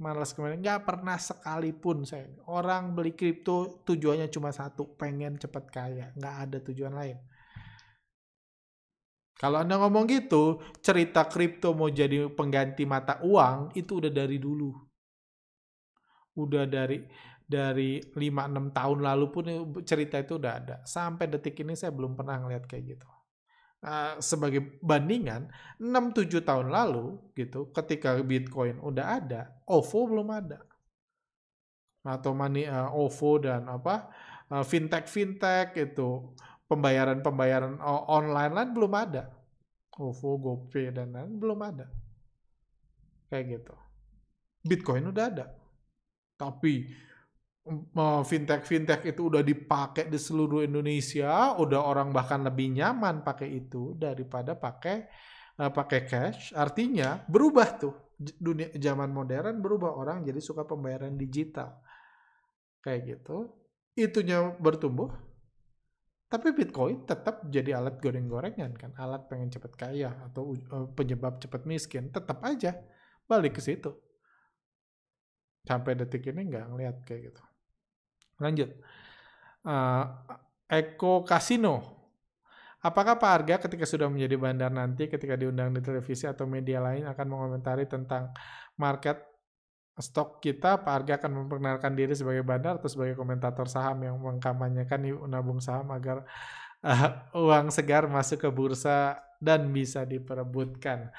Malas 0.02 0.34
kemarin, 0.34 0.66
nggak 0.66 0.82
pernah 0.82 1.14
sekalipun 1.14 2.10
saya. 2.10 2.26
Orang 2.50 2.98
beli 2.98 3.14
kripto 3.14 3.86
tujuannya 3.86 4.34
cuma 4.34 4.50
satu, 4.50 4.98
pengen 4.98 5.38
cepat 5.38 5.66
kaya, 5.70 6.10
nggak 6.18 6.36
ada 6.42 6.58
tujuan 6.66 6.98
lain. 6.98 7.22
Kalau 9.42 9.58
Anda 9.58 9.82
ngomong 9.82 10.06
gitu, 10.06 10.62
cerita 10.86 11.26
kripto 11.26 11.74
mau 11.74 11.90
jadi 11.90 12.30
pengganti 12.30 12.86
mata 12.86 13.18
uang, 13.26 13.74
itu 13.74 13.98
udah 13.98 14.14
dari 14.14 14.38
dulu. 14.38 14.70
Udah 16.38 16.70
dari 16.70 17.02
dari 17.42 17.98
5-6 18.14 18.70
tahun 18.70 19.00
lalu 19.02 19.26
pun 19.34 19.44
cerita 19.82 20.22
itu 20.22 20.38
udah 20.38 20.54
ada. 20.62 20.78
Sampai 20.86 21.26
detik 21.26 21.58
ini 21.66 21.74
saya 21.74 21.90
belum 21.90 22.14
pernah 22.14 22.38
ngeliat 22.38 22.70
kayak 22.70 22.84
gitu. 22.96 23.10
Uh, 23.82 24.22
sebagai 24.22 24.78
bandingan 24.78 25.50
6-7 25.82 26.46
tahun 26.46 26.70
lalu 26.70 27.18
gitu 27.34 27.74
ketika 27.74 28.14
Bitcoin 28.22 28.78
udah 28.78 29.18
ada 29.18 29.58
OVO 29.66 30.06
belum 30.06 30.30
ada 30.30 30.62
atau 32.06 32.30
money 32.38 32.70
uh, 32.70 32.94
OVO 32.94 33.42
dan 33.42 33.66
apa 33.66 34.06
uh, 34.54 34.62
fintech 34.62 35.10
fintech 35.10 35.74
itu 35.74 36.30
pembayaran 36.72 37.20
pembayaran 37.20 37.76
online 38.08 38.54
lain 38.56 38.72
belum 38.72 38.94
ada. 38.96 39.28
OVO 39.92 40.40
GoPay 40.40 40.96
dan 40.96 41.12
lain 41.12 41.36
belum 41.36 41.60
ada. 41.60 41.92
Kayak 43.28 43.60
gitu. 43.60 43.76
Bitcoin 44.64 45.12
udah 45.12 45.26
ada. 45.28 45.46
Tapi 46.40 46.88
fintech 48.26 48.66
fintech 48.66 49.06
itu 49.06 49.30
udah 49.30 49.44
dipakai 49.46 50.10
di 50.10 50.18
seluruh 50.18 50.66
Indonesia, 50.66 51.54
udah 51.60 51.82
orang 51.86 52.10
bahkan 52.10 52.42
lebih 52.42 52.74
nyaman 52.74 53.22
pakai 53.22 53.52
itu 53.52 53.94
daripada 53.94 54.58
pakai 54.58 55.06
uh, 55.62 55.70
pakai 55.70 56.00
cash. 56.08 56.56
Artinya 56.56 57.22
berubah 57.28 57.68
tuh. 57.78 57.96
Dunia 58.22 58.70
zaman 58.78 59.10
modern 59.10 59.66
berubah 59.66 59.98
orang 59.98 60.22
jadi 60.22 60.38
suka 60.38 60.62
pembayaran 60.66 61.18
digital. 61.18 61.82
Kayak 62.82 63.18
gitu. 63.18 63.50
Itunya 63.98 64.56
bertumbuh, 64.62 65.10
tapi 66.32 66.56
Bitcoin 66.56 67.04
tetap 67.04 67.44
jadi 67.52 67.76
alat 67.76 68.00
goreng-gorengan 68.00 68.72
kan, 68.80 68.96
alat 68.96 69.28
pengen 69.28 69.52
cepat 69.52 69.76
kaya 69.76 70.16
atau 70.32 70.56
uh, 70.72 70.88
penyebab 70.96 71.44
cepat 71.44 71.68
miskin, 71.68 72.08
tetap 72.08 72.40
aja 72.48 72.80
balik 73.28 73.60
ke 73.60 73.62
situ. 73.62 73.92
Sampai 75.68 76.00
detik 76.00 76.24
ini 76.32 76.48
nggak 76.48 76.72
ngeliat 76.72 77.04
kayak 77.04 77.36
gitu. 77.36 77.44
Lanjut. 78.40 78.72
Uh, 79.68 80.08
Eko 80.72 81.28
Kasino. 81.28 82.00
Apakah 82.80 83.20
Pak 83.20 83.32
Arga 83.36 83.56
ketika 83.62 83.84
sudah 83.84 84.08
menjadi 84.08 84.40
bandar 84.40 84.72
nanti 84.72 85.12
ketika 85.12 85.36
diundang 85.36 85.76
di 85.76 85.84
televisi 85.84 86.26
atau 86.26 86.48
media 86.48 86.80
lain 86.80 87.06
akan 87.12 87.28
mengomentari 87.28 87.86
tentang 87.86 88.32
market 88.80 89.31
stok 90.02 90.42
kita, 90.42 90.82
Pak 90.82 90.94
Arga 90.94 91.14
akan 91.22 91.46
memperkenalkan 91.46 91.94
diri 91.94 92.18
sebagai 92.18 92.42
bandar 92.42 92.82
atau 92.82 92.90
sebagai 92.90 93.14
komentator 93.14 93.70
saham 93.70 94.02
yang 94.02 94.18
mengkampanyekan 94.18 95.06
yuk 95.06 95.24
nabung 95.30 95.62
saham 95.62 95.94
agar 95.94 96.26
uh, 96.82 97.32
uang 97.38 97.70
segar 97.70 98.10
masuk 98.10 98.42
ke 98.44 98.50
bursa 98.50 99.22
dan 99.38 99.70
bisa 99.70 100.04
diperebutkan. 100.04 101.14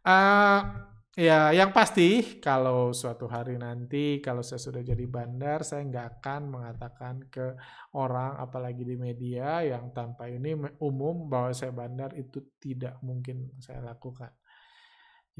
Uh, 0.00 0.88
Ya, 1.18 1.50
yang 1.50 1.74
pasti 1.74 2.38
kalau 2.40 2.94
suatu 2.94 3.26
hari 3.26 3.58
nanti 3.58 4.22
kalau 4.24 4.46
saya 4.46 4.62
sudah 4.62 4.80
jadi 4.80 5.04
bandar, 5.10 5.66
saya 5.66 5.82
nggak 5.84 6.22
akan 6.22 6.42
mengatakan 6.54 7.26
ke 7.26 7.58
orang 7.98 8.38
apalagi 8.38 8.86
di 8.86 8.94
media 8.94 9.58
yang 9.60 9.90
tanpa 9.90 10.30
ini 10.30 10.54
umum 10.78 11.26
bahwa 11.26 11.50
saya 11.50 11.74
bandar 11.74 12.14
itu 12.14 12.54
tidak 12.56 12.96
mungkin 13.02 13.52
saya 13.58 13.82
lakukan. 13.84 14.32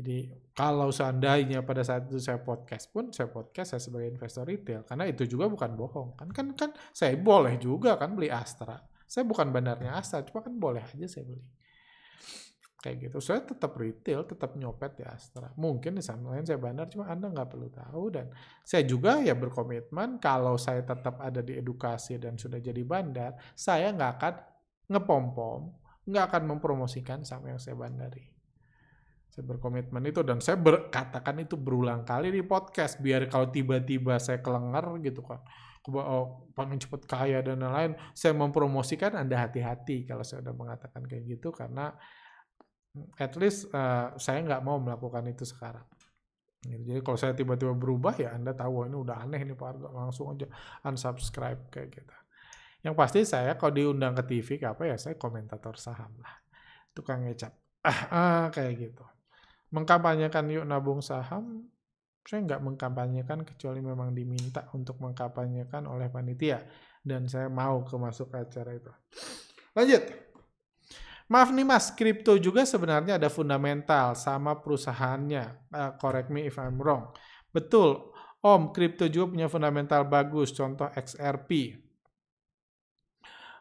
Jadi 0.00 0.32
kalau 0.56 0.88
seandainya 0.88 1.60
pada 1.60 1.84
saat 1.84 2.08
itu 2.08 2.16
saya 2.16 2.40
podcast 2.40 2.88
pun 2.88 3.12
saya 3.12 3.28
podcast 3.28 3.76
saya 3.76 3.82
sebagai 3.84 4.08
investor 4.08 4.48
retail 4.48 4.80
karena 4.88 5.04
itu 5.04 5.28
juga 5.28 5.44
bukan 5.44 5.76
bohong 5.76 6.16
kan 6.16 6.32
kan 6.32 6.56
kan 6.56 6.70
saya 6.96 7.20
boleh 7.20 7.60
juga 7.60 8.00
kan 8.00 8.16
beli 8.16 8.32
Astra. 8.32 8.80
Saya 9.04 9.28
bukan 9.28 9.52
bandarnya 9.52 9.92
Astra, 9.92 10.24
cuma 10.24 10.40
kan 10.40 10.56
boleh 10.56 10.80
aja 10.80 11.04
saya 11.04 11.28
beli 11.28 11.44
kayak 12.80 12.96
gitu. 13.12 13.18
Saya 13.20 13.44
tetap 13.44 13.76
retail, 13.76 14.24
tetap 14.24 14.56
nyopet 14.56 14.96
di 14.96 15.04
Astra. 15.04 15.52
Mungkin 15.60 16.00
di 16.00 16.02
sana 16.02 16.32
lain 16.32 16.48
saya 16.48 16.56
bandar, 16.56 16.88
cuma 16.88 17.12
Anda 17.12 17.28
nggak 17.28 17.48
perlu 17.52 17.68
tahu. 17.68 18.04
Dan 18.08 18.32
saya 18.64 18.88
juga 18.88 19.20
ya 19.20 19.36
berkomitmen 19.36 20.16
kalau 20.16 20.56
saya 20.56 20.80
tetap 20.80 21.20
ada 21.20 21.44
di 21.44 21.60
edukasi 21.60 22.16
dan 22.16 22.40
sudah 22.40 22.56
jadi 22.56 22.80
bandar, 22.80 23.36
saya 23.52 23.92
nggak 23.92 24.12
akan 24.16 24.34
ngepom-pom, 24.96 25.60
nggak 26.08 26.24
akan 26.32 26.42
mempromosikan 26.56 27.20
sama 27.22 27.52
yang 27.52 27.60
saya 27.60 27.76
bandari. 27.76 28.29
Saya 29.30 29.46
berkomitmen 29.46 30.02
itu 30.10 30.26
dan 30.26 30.42
saya 30.42 30.58
berkatakan 30.58 31.38
itu 31.38 31.54
berulang 31.54 32.02
kali 32.02 32.34
di 32.34 32.42
podcast 32.42 32.98
biar 32.98 33.30
kalau 33.30 33.46
tiba-tiba 33.46 34.18
saya 34.18 34.42
kelengar 34.42 34.90
gitu 35.00 35.22
kan 35.22 35.38
oh, 35.88 36.50
pengen 36.52 36.76
cepet 36.76 37.08
kaya 37.08 37.38
dan 37.40 37.64
lain-lain 37.64 37.96
saya 38.12 38.36
mempromosikan 38.36 39.16
Anda 39.16 39.48
hati-hati 39.48 40.04
kalau 40.04 40.20
saya 40.20 40.44
udah 40.44 40.54
mengatakan 40.54 41.08
kayak 41.08 41.38
gitu 41.38 41.48
karena 41.54 41.96
at 43.16 43.32
least 43.38 43.70
uh, 43.72 44.12
saya 44.18 44.42
nggak 44.44 44.62
mau 44.66 44.82
melakukan 44.82 45.24
itu 45.30 45.46
sekarang. 45.46 45.86
Gitu. 46.60 46.92
Jadi 46.92 47.00
kalau 47.00 47.18
saya 47.18 47.32
tiba-tiba 47.32 47.72
berubah 47.72 48.12
ya 48.18 48.36
Anda 48.36 48.52
tahu 48.52 48.84
ini 48.90 48.96
udah 48.98 49.24
aneh 49.24 49.40
nih 49.46 49.56
Pak 49.56 49.94
langsung 49.94 50.34
aja 50.34 50.50
unsubscribe 50.84 51.70
kayak 51.72 51.88
gitu. 52.02 52.14
Yang 52.84 52.94
pasti 52.96 53.20
saya 53.24 53.54
kalau 53.56 53.72
diundang 53.72 54.12
ke 54.16 54.24
TV 54.26 54.60
apa 54.64 54.84
ya 54.84 54.96
saya 55.00 55.16
komentator 55.16 55.78
saham 55.80 56.12
lah. 56.20 56.34
Tukang 56.92 57.24
ngecap. 57.24 57.54
Ah, 57.86 58.00
ah 58.12 58.44
kayak 58.52 58.74
gitu. 58.76 59.04
Mengkampanyekan 59.70 60.50
yuk 60.50 60.66
nabung 60.66 60.98
saham 60.98 61.70
saya 62.20 62.46
nggak 62.46 62.62
mengkampanyekan 62.62 63.42
kecuali 63.48 63.80
memang 63.80 64.12
diminta 64.12 64.68
untuk 64.76 65.00
mengkampanyekan 65.00 65.88
oleh 65.88 66.12
panitia 66.12 66.60
dan 67.00 67.24
saya 67.26 67.48
mau 67.48 67.80
ke 67.82 67.96
masuk 67.96 68.30
acara 68.36 68.76
itu. 68.76 68.92
Lanjut. 69.72 70.02
Maaf 71.30 71.54
nih 71.54 71.62
mas, 71.62 71.94
kripto 71.94 72.34
juga 72.42 72.66
sebenarnya 72.66 73.14
ada 73.14 73.30
fundamental 73.30 74.18
sama 74.18 74.58
perusahaannya. 74.58 75.70
Uh, 75.70 75.90
correct 75.94 76.26
me 76.26 76.50
if 76.50 76.58
I'm 76.58 76.74
wrong. 76.82 77.14
Betul, 77.54 78.10
Om, 78.42 78.74
kripto 78.74 79.06
juga 79.06 79.36
punya 79.36 79.46
fundamental 79.46 80.10
bagus. 80.10 80.50
Contoh 80.50 80.90
XRP. 80.90 81.78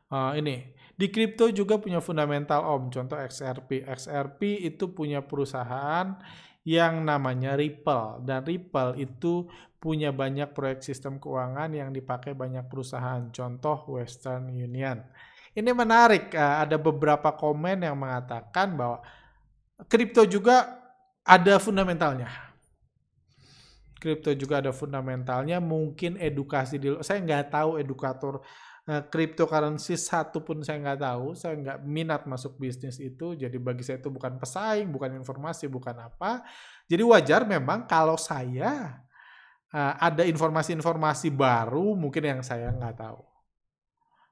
Uh, 0.09 0.33
eh, 0.33 0.41
ini, 0.41 0.55
di 0.99 1.07
kripto 1.07 1.47
juga 1.47 1.79
punya 1.79 2.03
fundamental 2.03 2.67
Om. 2.67 2.91
Contoh 2.91 3.15
XRP. 3.15 3.88
XRP 3.88 4.67
itu 4.67 4.91
punya 4.91 5.23
perusahaan 5.23 6.19
yang 6.67 7.07
namanya 7.07 7.55
Ripple. 7.55 8.27
Dan 8.27 8.43
Ripple 8.43 8.99
itu 8.99 9.47
punya 9.79 10.12
banyak 10.12 10.51
proyek 10.51 10.83
sistem 10.83 11.15
keuangan 11.15 11.71
yang 11.71 11.95
dipakai 11.95 12.35
banyak 12.35 12.67
perusahaan. 12.67 13.31
Contoh 13.31 13.95
Western 13.95 14.51
Union. 14.51 14.99
Ini 15.55 15.71
menarik, 15.71 16.35
eh, 16.35 16.55
ada 16.67 16.75
beberapa 16.75 17.31
komen 17.31 17.79
yang 17.79 17.95
mengatakan 17.95 18.75
bahwa 18.75 18.99
kripto 19.88 20.27
juga 20.27 20.83
ada 21.23 21.63
fundamentalnya. 21.63 22.27
Kripto 24.03 24.35
juga 24.35 24.59
ada 24.59 24.75
fundamentalnya, 24.75 25.63
mungkin 25.63 26.19
edukasi 26.19 26.75
di 26.75 26.91
saya 27.03 27.23
nggak 27.23 27.51
tahu 27.51 27.79
edukator 27.79 28.43
eh, 28.89 29.04
cryptocurrency 29.06 29.93
satu 29.93 30.41
pun 30.41 30.65
saya 30.65 30.82
nggak 30.82 30.99
tahu, 31.06 31.38
saya 31.38 31.54
nggak 31.54 31.80
minat 31.86 32.25
masuk 32.25 32.58
bisnis 32.58 32.97
itu, 32.97 33.38
jadi 33.38 33.54
bagi 33.62 33.86
saya 33.86 34.02
itu 34.02 34.10
bukan 34.10 34.41
pesaing, 34.41 34.89
bukan 34.89 35.13
informasi, 35.21 35.69
bukan 35.69 35.93
apa. 36.02 36.41
Jadi 36.89 37.06
wajar 37.06 37.45
memang 37.45 37.86
kalau 37.86 38.17
saya 38.17 39.06
uh, 39.73 39.93
ada 40.02 40.25
informasi-informasi 40.25 41.30
baru 41.30 41.93
mungkin 41.93 42.23
yang 42.25 42.41
saya 42.41 42.73
nggak 42.73 42.97
tahu. 42.97 43.21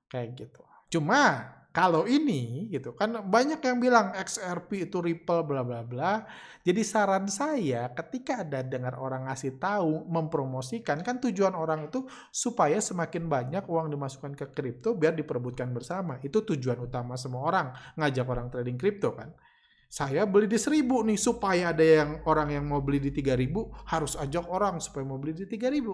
Kayak 0.09 0.27
gitu. 0.39 0.63
Cuma 0.97 1.53
kalau 1.77 2.09
ini 2.09 2.65
gitu 2.73 2.97
kan 2.97 3.21
banyak 3.29 3.61
yang 3.61 3.77
bilang 3.77 4.09
XRP 4.17 4.89
itu 4.89 4.97
Ripple 4.97 5.45
bla 5.45 5.61
bla 5.61 5.85
bla. 5.85 6.25
Jadi 6.65 6.81
saran 6.81 7.29
saya 7.29 7.93
ketika 7.93 8.41
ada 8.41 8.65
dengar 8.65 8.97
orang 8.97 9.29
ngasih 9.29 9.61
tahu 9.61 10.09
mempromosikan 10.09 11.05
kan 11.05 11.21
tujuan 11.21 11.53
orang 11.53 11.85
itu 11.85 12.09
supaya 12.33 12.81
semakin 12.81 13.29
banyak 13.29 13.61
uang 13.69 13.93
dimasukkan 13.93 14.33
ke 14.33 14.45
kripto 14.57 14.97
biar 14.97 15.13
diperebutkan 15.13 15.69
bersama. 15.69 16.17
Itu 16.25 16.41
tujuan 16.41 16.81
utama 16.81 17.13
semua 17.13 17.45
orang 17.45 17.67
ngajak 17.93 18.25
orang 18.25 18.49
trading 18.49 18.81
kripto 18.81 19.13
kan. 19.13 19.37
Saya 19.85 20.25
beli 20.25 20.49
di 20.49 20.57
seribu 20.57 21.05
nih 21.05 21.21
supaya 21.21 21.77
ada 21.77 21.85
yang 21.85 22.25
orang 22.25 22.57
yang 22.57 22.65
mau 22.65 22.81
beli 22.81 23.05
di 23.05 23.13
tiga 23.13 23.37
ribu 23.37 23.69
harus 23.85 24.17
ajak 24.17 24.49
orang 24.49 24.81
supaya 24.81 25.05
mau 25.05 25.21
beli 25.21 25.37
di 25.37 25.45
tiga 25.45 25.69
ribu. 25.69 25.93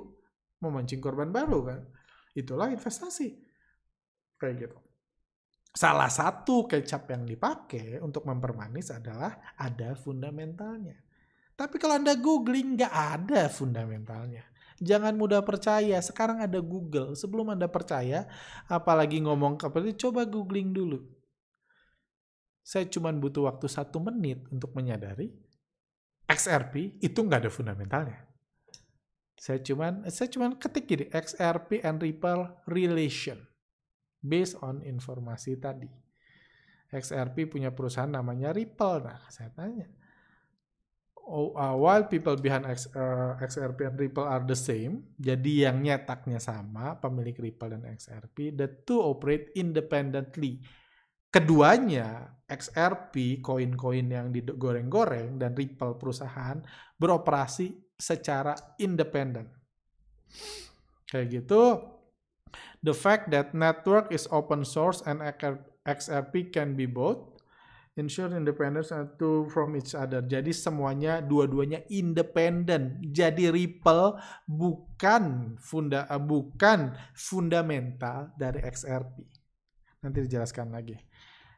Memancing 0.64 1.04
korban 1.04 1.28
baru 1.28 1.60
kan. 1.68 1.84
Itulah 2.40 2.72
investasi 2.72 3.36
kayak 4.40 4.56
gitu. 4.64 4.83
Salah 5.74 6.06
satu 6.06 6.70
kecap 6.70 7.10
yang 7.10 7.26
dipakai 7.26 7.98
untuk 7.98 8.30
mempermanis 8.30 8.94
adalah 8.94 9.58
ada 9.58 9.98
fundamentalnya. 9.98 11.02
Tapi 11.58 11.82
kalau 11.82 11.98
Anda 11.98 12.14
googling, 12.14 12.78
nggak 12.78 12.94
ada 12.94 13.50
fundamentalnya. 13.50 14.46
Jangan 14.78 15.18
mudah 15.18 15.42
percaya. 15.42 15.98
Sekarang 15.98 16.46
ada 16.46 16.62
Google. 16.62 17.18
Sebelum 17.18 17.58
Anda 17.58 17.66
percaya, 17.66 18.30
apalagi 18.70 19.26
ngomong 19.26 19.58
seperti 19.58 19.98
coba 19.98 20.30
googling 20.30 20.78
dulu. 20.78 21.02
Saya 22.62 22.86
cuma 22.86 23.10
butuh 23.10 23.50
waktu 23.50 23.66
satu 23.66 23.98
menit 23.98 24.46
untuk 24.54 24.78
menyadari 24.78 25.34
XRP 26.30 27.02
itu 27.02 27.20
nggak 27.20 27.50
ada 27.50 27.52
fundamentalnya. 27.52 28.24
Saya 29.36 29.60
cuman 29.60 30.08
saya 30.08 30.30
cuman 30.32 30.56
ketik 30.56 30.86
gini 30.88 31.06
XRP 31.12 31.84
and 31.84 32.00
Ripple 32.00 32.64
relation 32.72 33.36
based 34.24 34.56
on 34.64 34.80
informasi 34.80 35.60
tadi. 35.60 35.92
XRP 36.88 37.52
punya 37.52 37.76
perusahaan 37.76 38.10
namanya 38.10 38.56
Ripple. 38.56 39.04
Nah, 39.04 39.20
saya 39.28 39.52
tanya, 39.52 39.90
oh, 41.28 41.56
uh, 41.56 41.76
while 41.76 42.06
people 42.08 42.36
behind 42.36 42.68
X, 42.68 42.92
uh, 42.94 43.40
XRP 43.40 43.88
and 43.88 43.98
Ripple 43.98 44.28
are 44.28 44.44
the 44.44 44.58
same, 44.58 45.16
jadi 45.16 45.70
yang 45.70 45.80
nyetaknya 45.82 46.38
sama, 46.38 47.00
pemilik 47.00 47.36
Ripple 47.36 47.80
dan 47.80 47.84
XRP, 47.88 48.56
the 48.56 48.68
two 48.84 49.00
operate 49.00 49.56
independently. 49.56 50.60
Keduanya, 51.34 52.30
XRP, 52.46 53.42
koin-koin 53.42 54.06
yang 54.06 54.30
digoreng-goreng, 54.30 55.42
dan 55.42 55.58
Ripple 55.58 55.98
perusahaan, 55.98 56.62
beroperasi 56.94 57.98
secara 57.98 58.54
independen. 58.78 59.50
Kayak 61.10 61.28
gitu, 61.42 61.62
The 62.84 62.92
fact 62.92 63.32
that 63.32 63.56
network 63.56 64.12
is 64.12 64.28
open 64.28 64.68
source 64.68 65.00
and 65.08 65.24
XRP 65.88 66.52
can 66.52 66.76
be 66.76 66.84
both 66.84 67.34
ensure 67.94 68.34
independence 68.34 68.90
to 69.22 69.46
from 69.54 69.78
each 69.78 69.94
other. 69.94 70.26
Jadi 70.26 70.50
semuanya 70.50 71.22
dua-duanya 71.22 71.86
independen. 71.94 72.98
Jadi 73.14 73.54
Ripple 73.54 74.18
bukan 74.50 75.56
funda 75.62 76.10
uh, 76.10 76.18
bukan 76.18 76.98
fundamental 77.14 78.34
dari 78.34 78.66
XRP. 78.66 79.16
Nanti 80.02 80.26
dijelaskan 80.26 80.74
lagi. 80.74 80.98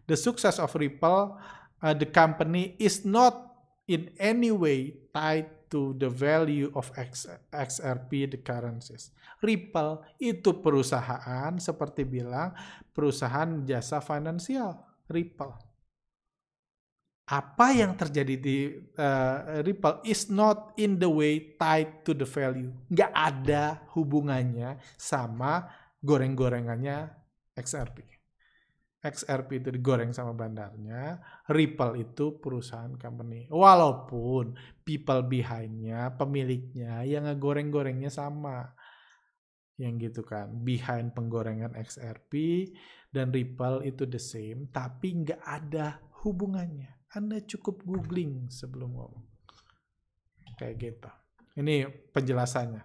The 0.06 0.20
success 0.20 0.60
of 0.60 0.76
Ripple, 0.76 1.40
uh, 1.82 1.96
the 1.96 2.06
company 2.12 2.76
is 2.78 3.08
not 3.08 3.56
in 3.88 4.12
any 4.20 4.52
way 4.52 5.08
tied 5.16 5.50
to 5.70 5.96
the 5.98 6.12
value 6.12 6.70
of 6.76 6.90
X, 6.96 7.30
XRP 7.50 8.32
the 8.32 8.40
currencies. 8.42 9.10
Ripple 9.42 10.02
itu 10.22 10.62
perusahaan 10.62 11.56
seperti 11.58 12.08
bilang 12.08 12.56
perusahaan 12.94 13.64
jasa 13.68 14.02
finansial 14.02 14.74
Ripple. 15.06 15.76
apa 17.26 17.74
yang 17.74 17.98
terjadi 17.98 18.38
di 18.38 18.70
uh, 19.02 19.66
Ripple 19.66 20.06
is 20.06 20.30
not 20.30 20.78
in 20.78 21.02
the 21.02 21.10
way 21.10 21.58
tied 21.58 22.06
to 22.06 22.14
the 22.14 22.26
value. 22.30 22.70
Nggak 22.94 23.12
ada 23.18 23.82
hubungannya 23.98 24.78
sama 24.94 25.66
goreng-gorengannya 26.06 27.10
XRP. 27.58 28.15
XRP 29.06 29.62
itu 29.62 29.70
digoreng 29.70 30.10
sama 30.10 30.34
bandarnya, 30.34 31.22
Ripple 31.46 32.02
itu 32.02 32.42
perusahaan 32.42 32.90
company. 32.98 33.46
Walaupun 33.54 34.58
people 34.82 35.22
behind-nya, 35.30 36.18
pemiliknya 36.18 37.06
yang 37.06 37.30
ngegoreng-gorengnya 37.30 38.10
sama. 38.10 38.74
Yang 39.78 40.10
gitu 40.10 40.22
kan, 40.26 40.50
behind 40.66 41.14
penggorengan 41.14 41.78
XRP 41.78 42.66
dan 43.14 43.30
Ripple 43.30 43.86
itu 43.86 44.10
the 44.10 44.18
same, 44.18 44.74
tapi 44.74 45.22
nggak 45.22 45.42
ada 45.46 46.02
hubungannya. 46.26 47.06
Anda 47.14 47.46
cukup 47.46 47.86
googling 47.86 48.50
sebelum 48.50 48.98
ngomong. 48.98 49.26
Kayak 50.58 50.76
gitu. 50.82 51.10
Ini 51.62 51.88
penjelasannya. 52.12 52.84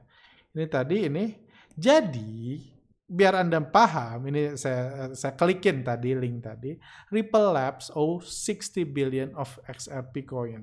Ini 0.52 0.64
tadi 0.68 0.96
ini. 1.08 1.24
Jadi 1.70 2.60
biar 3.10 3.42
Anda 3.42 3.58
paham, 3.58 4.30
ini 4.30 4.54
saya 4.54 5.10
saya 5.18 5.34
klikin 5.34 5.82
tadi 5.82 6.14
link 6.14 6.46
tadi, 6.46 6.78
Ripple 7.10 7.50
Labs 7.50 7.90
owe 7.98 8.22
60 8.22 8.86
billion 8.94 9.34
of 9.34 9.58
XRP 9.66 10.22
coin. 10.22 10.62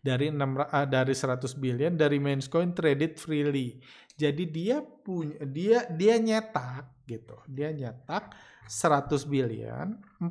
Dari 0.00 0.32
6 0.32 0.40
uh, 0.40 0.88
dari 0.88 1.12
100 1.12 1.52
billion 1.60 1.92
dari 1.92 2.16
main 2.16 2.40
coin 2.48 2.72
traded 2.72 3.20
freely. 3.20 3.76
Jadi 4.16 4.48
dia 4.48 4.80
punya 4.80 5.44
dia 5.44 5.84
dia 5.92 6.16
nyetak 6.16 6.97
gitu. 7.08 7.40
Dia 7.48 7.72
nyetak 7.72 8.36
100 8.68 9.24
billion, 9.24 9.96
40 10.20 10.28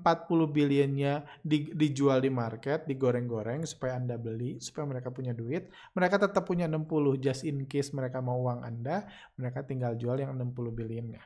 billionnya 0.53 1.25
di, 1.41 1.73
dijual 1.73 2.21
di 2.21 2.29
market, 2.29 2.85
digoreng-goreng 2.85 3.65
supaya 3.65 3.97
Anda 3.97 4.13
beli, 4.21 4.61
supaya 4.61 4.85
mereka 4.85 5.09
punya 5.09 5.33
duit. 5.33 5.73
Mereka 5.97 6.21
tetap 6.21 6.45
punya 6.45 6.69
60 6.69 7.17
just 7.17 7.41
in 7.41 7.65
case 7.65 7.89
mereka 7.97 8.21
mau 8.21 8.37
uang 8.37 8.61
Anda, 8.61 9.09
mereka 9.41 9.65
tinggal 9.65 9.97
jual 9.97 10.21
yang 10.21 10.37
60 10.37 10.53
billionnya. 10.53 11.25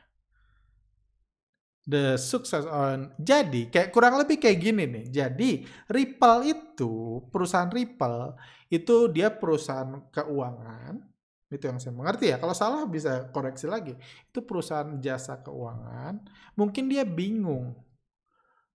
The 1.82 2.14
success 2.14 2.62
on 2.62 3.12
jadi 3.18 3.66
kayak 3.66 3.90
kurang 3.92 4.16
lebih 4.16 4.38
kayak 4.38 4.58
gini 4.62 4.86
nih. 4.86 5.04
Jadi 5.10 5.50
Ripple 5.90 6.40
itu 6.46 7.18
perusahaan 7.28 7.66
Ripple 7.66 8.38
itu 8.70 9.10
dia 9.10 9.28
perusahaan 9.34 10.00
keuangan 10.14 11.11
itu 11.52 11.68
yang 11.68 11.76
saya 11.76 11.92
mengerti 11.92 12.32
ya. 12.32 12.36
Kalau 12.40 12.56
salah 12.56 12.88
bisa 12.88 13.28
koreksi 13.28 13.68
lagi. 13.68 13.92
Itu 14.28 14.42
perusahaan 14.42 14.96
jasa 14.98 15.40
keuangan. 15.44 16.24
Mungkin 16.56 16.88
dia 16.88 17.04
bingung. 17.04 17.76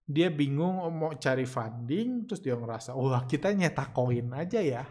Dia 0.07 0.31
bingung 0.31 0.87
mau 0.95 1.11
cari 1.19 1.43
funding, 1.43 2.29
terus 2.29 2.39
dia 2.39 2.55
ngerasa, 2.55 2.95
wah 2.95 3.27
kita 3.27 3.51
nyetak 3.51 3.91
koin 3.91 4.31
aja 4.31 4.63
ya. 4.63 4.87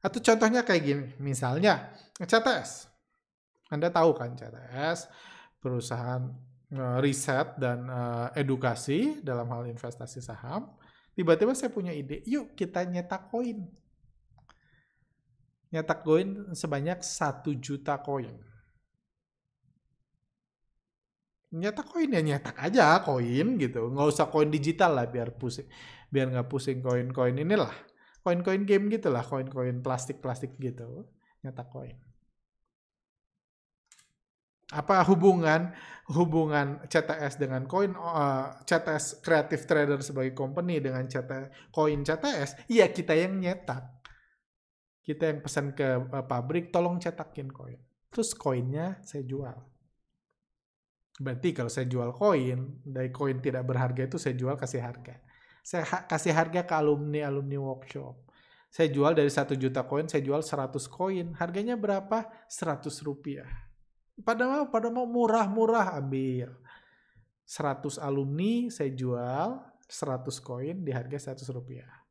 Atau 0.00 0.24
contohnya 0.24 0.64
kayak 0.64 0.82
gini, 0.82 1.04
misalnya 1.20 1.92
CTS. 2.16 2.88
Anda 3.68 3.92
tahu 3.92 4.16
kan 4.16 4.32
CTS, 4.32 5.12
perusahaan 5.60 6.32
eh, 6.72 6.98
riset 7.04 7.60
dan 7.60 7.84
uh, 7.88 8.28
edukasi 8.32 9.20
dalam 9.20 9.52
hal 9.52 9.68
investasi 9.68 10.24
saham. 10.24 10.80
Tiba-tiba 11.12 11.52
saya 11.52 11.68
punya 11.68 11.92
ide, 11.92 12.24
yuk 12.24 12.56
kita 12.56 12.88
nyetak 12.88 13.28
koin 13.28 13.68
nyetak 15.72 16.04
koin 16.04 16.52
sebanyak 16.52 17.00
satu 17.00 17.56
juta 17.56 17.96
koin. 18.04 18.36
Nyetak 21.52 21.88
koin 21.88 22.12
ya 22.12 22.20
nyetak 22.20 22.56
aja 22.60 23.00
koin 23.04 23.56
gitu, 23.60 23.92
nggak 23.92 24.08
usah 24.08 24.28
koin 24.28 24.52
digital 24.52 24.96
lah 24.96 25.08
biar 25.08 25.36
pusing, 25.36 25.68
biar 26.12 26.32
nggak 26.32 26.48
pusing 26.48 26.80
koin-koin 26.80 27.36
inilah, 27.36 27.72
koin-koin 28.24 28.64
game 28.64 28.88
gitulah, 28.88 29.24
koin-koin 29.24 29.84
plastik-plastik 29.84 30.56
gitu, 30.56 31.08
nyetak 31.44 31.68
koin. 31.68 31.96
Apa 34.72 35.04
hubungan 35.04 35.76
hubungan 36.08 36.80
CTS 36.88 37.36
dengan 37.36 37.68
koin 37.68 37.92
uh, 37.92 38.56
CTS 38.64 39.20
Creative 39.20 39.60
Trader 39.68 40.00
sebagai 40.00 40.32
company 40.32 40.80
dengan 40.80 41.04
CT 41.04 41.52
koin 41.68 42.00
CTS? 42.00 42.72
Iya 42.72 42.88
kita 42.88 43.12
yang 43.12 43.36
nyetak 43.36 44.01
kita 45.02 45.34
yang 45.34 45.38
pesan 45.42 45.74
ke 45.74 45.98
uh, 45.98 46.24
pabrik, 46.24 46.70
tolong 46.70 47.02
cetakin 47.02 47.50
koin. 47.50 47.78
Terus 48.08 48.38
koinnya 48.38 49.02
saya 49.02 49.26
jual. 49.26 49.58
Berarti 51.18 51.50
kalau 51.50 51.68
saya 51.68 51.90
jual 51.90 52.14
koin, 52.14 52.80
dari 52.86 53.10
koin 53.10 53.42
tidak 53.42 53.66
berharga 53.66 54.06
itu 54.06 54.16
saya 54.16 54.38
jual 54.38 54.54
kasih 54.54 54.80
harga. 54.80 55.18
Saya 55.62 55.86
ha 55.86 55.98
kasih 56.06 56.34
harga 56.34 56.62
ke 56.66 56.74
alumni-alumni 56.74 57.58
workshop. 57.58 58.30
Saya 58.72 58.88
jual 58.88 59.12
dari 59.12 59.28
satu 59.28 59.52
juta 59.52 59.84
koin, 59.84 60.08
saya 60.08 60.24
jual 60.24 60.40
100 60.40 60.72
koin. 60.88 61.36
Harganya 61.36 61.76
berapa? 61.76 62.24
100 62.48 62.88
rupiah. 63.04 63.46
Pada 64.24 64.48
mau, 64.48 64.64
pada 64.72 64.88
mau 64.88 65.04
murah-murah 65.04 65.92
ambil. 66.00 66.56
100 67.44 68.00
alumni 68.00 68.72
saya 68.72 68.88
jual 68.96 69.60
100 69.84 70.24
koin 70.40 70.76
di 70.80 70.88
harga 70.88 71.36
100 71.36 71.44
rupiah 71.52 72.01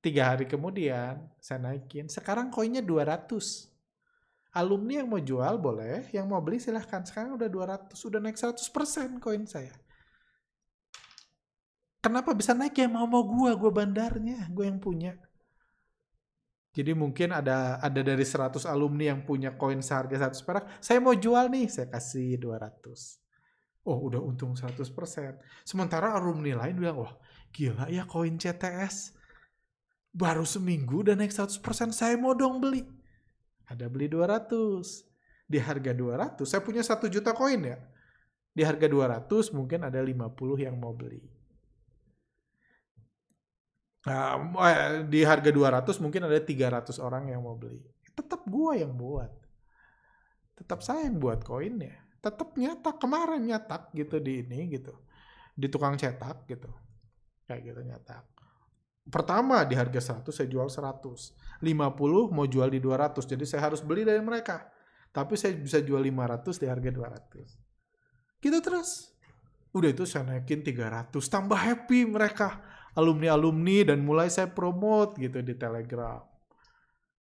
Tiga 0.00 0.32
hari 0.32 0.48
kemudian 0.48 1.28
saya 1.36 1.60
naikin. 1.60 2.08
Sekarang 2.08 2.48
koinnya 2.48 2.80
200. 2.80 3.68
Alumni 4.50 5.04
yang 5.04 5.08
mau 5.12 5.20
jual 5.20 5.60
boleh, 5.60 6.08
yang 6.10 6.26
mau 6.26 6.40
beli 6.40 6.56
silahkan. 6.56 7.04
Sekarang 7.04 7.36
udah 7.36 7.46
200, 7.46 7.94
udah 8.08 8.18
naik 8.18 8.40
100% 8.40 9.20
koin 9.20 9.44
saya. 9.44 9.76
Kenapa 12.00 12.32
bisa 12.32 12.56
naik 12.56 12.80
ya 12.80 12.88
mau 12.88 13.04
mau 13.04 13.22
gue, 13.28 13.52
gue 13.60 13.70
bandarnya, 13.70 14.48
gue 14.48 14.64
yang 14.64 14.80
punya. 14.80 15.12
Jadi 16.72 16.96
mungkin 16.96 17.36
ada 17.36 17.76
ada 17.76 18.00
dari 18.00 18.24
100 18.24 18.64
alumni 18.64 19.12
yang 19.12 19.20
punya 19.28 19.52
koin 19.52 19.84
seharga 19.84 20.32
100 20.32 20.48
perak, 20.48 20.64
saya 20.80 20.98
mau 20.98 21.12
jual 21.12 21.52
nih, 21.52 21.68
saya 21.68 21.92
kasih 21.92 22.40
200. 22.40 23.84
Oh, 23.84 24.00
udah 24.08 24.22
untung 24.22 24.56
100%. 24.56 24.80
Sementara 25.68 26.16
alumni 26.16 26.56
lain 26.56 26.80
bilang, 26.80 27.04
wah 27.04 27.12
gila 27.52 27.92
ya 27.92 28.08
koin 28.08 28.40
CTS 28.40 29.19
Baru 30.10 30.42
seminggu 30.42 31.06
udah 31.06 31.14
naik 31.14 31.30
100%, 31.30 31.94
saya 31.94 32.18
mau 32.18 32.34
dong 32.34 32.58
beli. 32.58 32.82
Ada 33.70 33.86
beli 33.86 34.10
200. 34.10 35.06
Di 35.50 35.58
harga 35.58 35.90
200, 35.90 36.46
saya 36.46 36.62
punya 36.62 36.82
1 36.82 37.10
juta 37.10 37.34
koin 37.34 37.62
ya. 37.62 37.78
Di 38.50 38.62
harga 38.66 38.86
200 38.86 39.54
mungkin 39.54 39.86
ada 39.86 39.98
50 40.02 40.58
yang 40.58 40.78
mau 40.78 40.94
beli. 40.94 41.22
Nah, 44.06 44.38
di 45.06 45.22
harga 45.22 45.50
200 45.50 46.02
mungkin 46.02 46.26
ada 46.26 46.38
300 46.38 46.98
orang 47.02 47.30
yang 47.30 47.42
mau 47.42 47.58
beli. 47.58 47.82
Tetap 48.14 48.46
gua 48.46 48.78
yang 48.78 48.94
buat. 48.94 49.30
Tetap 50.58 50.82
saya 50.82 51.06
yang 51.06 51.18
buat 51.18 51.42
koinnya. 51.42 51.98
Tetap 52.22 52.54
nyetak 52.58 52.98
kemarin 52.98 53.42
nyetak 53.46 53.90
gitu 53.94 54.18
di 54.18 54.42
ini 54.42 54.70
gitu. 54.70 54.94
Di 55.54 55.66
tukang 55.70 55.98
cetak 55.98 56.46
gitu. 56.46 56.70
Kayak 57.46 57.74
gitu 57.74 57.80
nyetak 57.86 58.29
pertama 59.10 59.66
di 59.66 59.74
harga 59.76 60.16
100 60.22 60.30
saya 60.32 60.48
jual 60.48 60.70
100. 60.70 61.60
50 61.60 62.32
mau 62.32 62.46
jual 62.48 62.68
di 62.72 62.80
200. 62.80 63.26
Jadi 63.26 63.44
saya 63.44 63.68
harus 63.68 63.84
beli 63.84 64.08
dari 64.08 64.22
mereka. 64.24 64.70
Tapi 65.10 65.36
saya 65.36 65.52
bisa 65.58 65.82
jual 65.82 66.00
500 66.00 66.62
di 66.62 66.66
harga 66.70 66.90
200. 66.94 68.40
Gitu 68.40 68.58
terus. 68.64 69.12
Udah 69.76 69.90
itu 69.92 70.08
saya 70.08 70.24
naikin 70.24 70.64
300. 70.64 71.12
Tambah 71.28 71.58
happy 71.58 72.08
mereka. 72.08 72.64
Alumni-alumni 72.96 73.92
dan 73.92 74.02
mulai 74.02 74.32
saya 74.32 74.50
promote 74.50 75.20
gitu 75.20 75.38
di 75.44 75.54
Telegram 75.54 76.30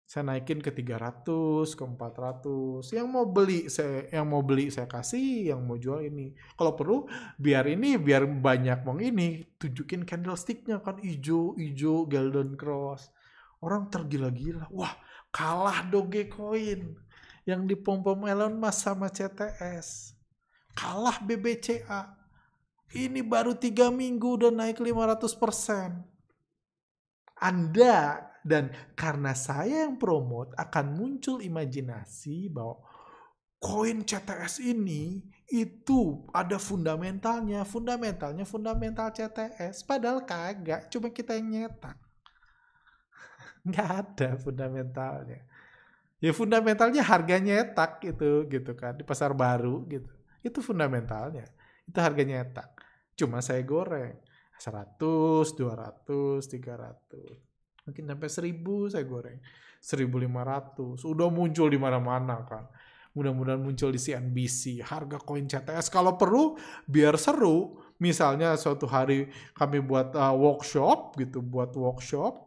saya 0.06 0.22
naikin 0.22 0.62
ke 0.62 0.70
300, 0.70 1.26
ke 1.74 1.82
400. 1.82 2.94
Yang 2.94 3.08
mau 3.10 3.26
beli 3.26 3.66
saya 3.66 4.06
yang 4.14 4.30
mau 4.30 4.38
beli 4.38 4.70
saya 4.70 4.86
kasih, 4.86 5.50
yang 5.50 5.66
mau 5.66 5.74
jual 5.74 6.06
ini. 6.06 6.30
Kalau 6.54 6.78
perlu 6.78 7.10
biar 7.34 7.66
ini 7.66 7.98
biar 7.98 8.22
banyak 8.22 8.86
mau 8.86 8.94
ini, 9.02 9.42
tunjukin 9.58 10.06
candlesticknya 10.06 10.78
kan 10.78 11.02
hijau, 11.02 11.58
hijau 11.58 12.06
golden 12.06 12.54
cross. 12.54 13.10
Orang 13.58 13.90
tergila-gila. 13.90 14.70
Wah, 14.70 14.94
kalah 15.34 15.82
Dogecoin 15.90 16.94
yang 17.42 17.66
dipom-pom 17.66 18.30
Elon 18.30 18.54
Musk 18.54 18.86
sama 18.86 19.10
CTS. 19.10 20.14
Kalah 20.78 21.18
BBCA. 21.18 22.14
Ini 22.94 23.26
baru 23.26 23.58
tiga 23.58 23.90
minggu 23.90 24.38
udah 24.38 24.54
naik 24.54 24.78
500%. 24.78 25.98
Anda 27.42 28.22
dan 28.46 28.70
karena 28.94 29.34
saya 29.34 29.90
yang 29.90 29.98
promote 29.98 30.54
akan 30.54 30.94
muncul 30.94 31.42
imajinasi 31.42 32.46
bahwa 32.46 32.78
koin 33.58 34.06
CTS 34.06 34.62
ini 34.62 35.18
itu 35.50 36.22
ada 36.30 36.54
fundamentalnya, 36.54 37.66
fundamentalnya 37.66 38.46
fundamental 38.46 39.10
CTS. 39.10 39.82
Padahal 39.82 40.22
kagak, 40.22 40.86
cuma 40.94 41.10
kita 41.10 41.34
yang 41.34 41.50
nyetak. 41.50 41.98
Nggak 43.66 43.90
ada 43.90 44.28
fundamentalnya. 44.38 45.42
Ya 46.22 46.32
fundamentalnya 46.32 47.02
harganya 47.02 47.66
nyetak 47.66 48.00
itu 48.06 48.46
gitu 48.48 48.72
kan 48.78 48.94
di 48.94 49.02
pasar 49.02 49.34
baru 49.34 49.82
gitu. 49.90 50.08
Itu 50.46 50.62
fundamentalnya. 50.62 51.50
Itu 51.82 51.98
harganya 51.98 52.46
nyetak. 52.46 52.78
Cuma 53.18 53.42
saya 53.42 53.66
goreng 53.66 54.14
100, 54.62 55.02
200, 55.58 56.46
300. 56.46 57.55
Mungkin 57.86 58.04
sampai 58.10 58.28
1000 58.28 58.92
saya 58.92 59.04
goreng. 59.06 59.38
1500. 59.80 61.06
Udah 61.06 61.28
muncul 61.30 61.70
di 61.70 61.78
mana-mana 61.78 62.42
kan. 62.42 62.66
Mudah-mudahan 63.14 63.62
muncul 63.62 63.94
di 63.94 64.00
CNBC. 64.02 64.84
Harga 64.84 65.16
koin 65.22 65.48
CTS 65.48 65.88
kalau 65.88 66.18
perlu 66.18 66.58
biar 66.84 67.16
seru. 67.16 67.80
Misalnya 67.96 68.58
suatu 68.60 68.84
hari 68.84 69.32
kami 69.56 69.80
buat 69.80 70.12
uh, 70.12 70.36
workshop 70.36 71.16
gitu, 71.16 71.40
buat 71.40 71.72
workshop 71.72 72.46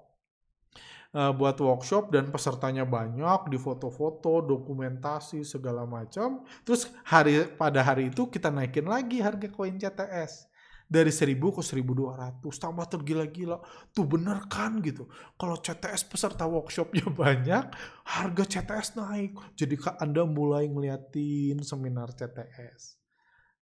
uh, 1.13 1.33
buat 1.33 1.57
workshop 1.57 2.13
dan 2.13 2.29
pesertanya 2.29 2.85
banyak 2.85 3.49
di 3.49 3.57
foto-foto, 3.57 4.45
dokumentasi 4.45 5.41
segala 5.41 5.85
macam. 5.89 6.45
Terus 6.65 6.89
hari 7.05 7.49
pada 7.57 7.81
hari 7.81 8.13
itu 8.13 8.29
kita 8.29 8.53
naikin 8.53 8.85
lagi 8.85 9.21
harga 9.23 9.49
koin 9.49 9.77
CTS 9.79 10.48
dari 10.89 11.13
1000 11.13 11.37
ke 11.37 11.61
1200 11.61 12.41
tambah 12.57 12.85
tergila-gila. 12.89 13.61
Tuh 13.93 14.09
bener 14.09 14.49
kan 14.49 14.81
gitu. 14.81 15.05
Kalau 15.37 15.61
CTS 15.61 16.09
peserta 16.09 16.49
workshopnya 16.49 17.05
banyak 17.21 17.69
harga 18.09 18.43
CTS 18.49 18.97
naik. 18.97 19.37
Jadi 19.53 19.77
anda 20.01 20.25
mulai 20.25 20.65
ngeliatin 20.65 21.61
seminar 21.61 22.09
CTS 22.17 22.97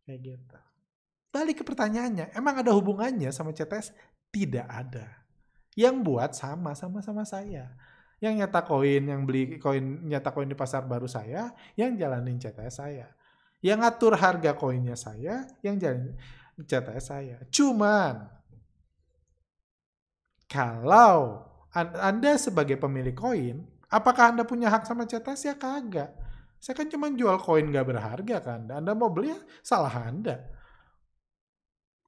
kayak 0.08 0.20
gitu. 0.24 0.58
Balik 1.28 1.62
ke 1.62 1.64
pertanyaannya 1.68 2.32
emang 2.32 2.64
ada 2.64 2.72
hubungannya 2.72 3.30
sama 3.36 3.52
CTS 3.52 3.92
tidak 4.32 4.66
ada. 4.72 5.28
Yang 5.76 5.96
buat 6.02 6.32
sama 6.32 6.72
sama 6.80 7.04
sama 7.04 7.28
saya. 7.28 7.76
Yang 8.18 8.34
nyata 8.42 8.66
koin, 8.66 9.04
yang 9.04 9.30
beli 9.30 9.62
koin 9.62 10.10
nyata 10.10 10.34
koin 10.34 10.50
di 10.50 10.58
pasar 10.58 10.90
baru 10.90 11.06
saya, 11.06 11.54
yang 11.78 11.94
jalanin 12.00 12.40
CTS 12.42 12.82
saya. 12.82 13.14
Yang 13.62 13.78
ngatur 13.84 14.18
harga 14.18 14.58
koinnya 14.58 14.98
saya, 14.98 15.46
yang 15.62 15.78
jalanin 15.78 16.18
CTS 16.66 17.06
saya. 17.06 17.38
Cuman 17.54 18.26
kalau 20.50 21.46
Anda 21.78 22.40
sebagai 22.42 22.80
pemilik 22.82 23.14
koin, 23.14 23.62
apakah 23.92 24.34
Anda 24.34 24.48
punya 24.48 24.72
hak 24.74 24.90
sama 24.90 25.06
CTS 25.06 25.54
ya 25.54 25.56
kagak? 25.60 26.10
Saya 26.58 26.74
kan 26.74 26.90
cuma 26.90 27.14
jual 27.14 27.38
koin 27.38 27.70
gak 27.70 27.86
berharga 27.86 28.38
kan. 28.42 28.66
Anda 28.74 28.98
mau 28.98 29.14
beli 29.14 29.36
ya 29.36 29.40
salah 29.62 29.94
Anda. 29.94 30.42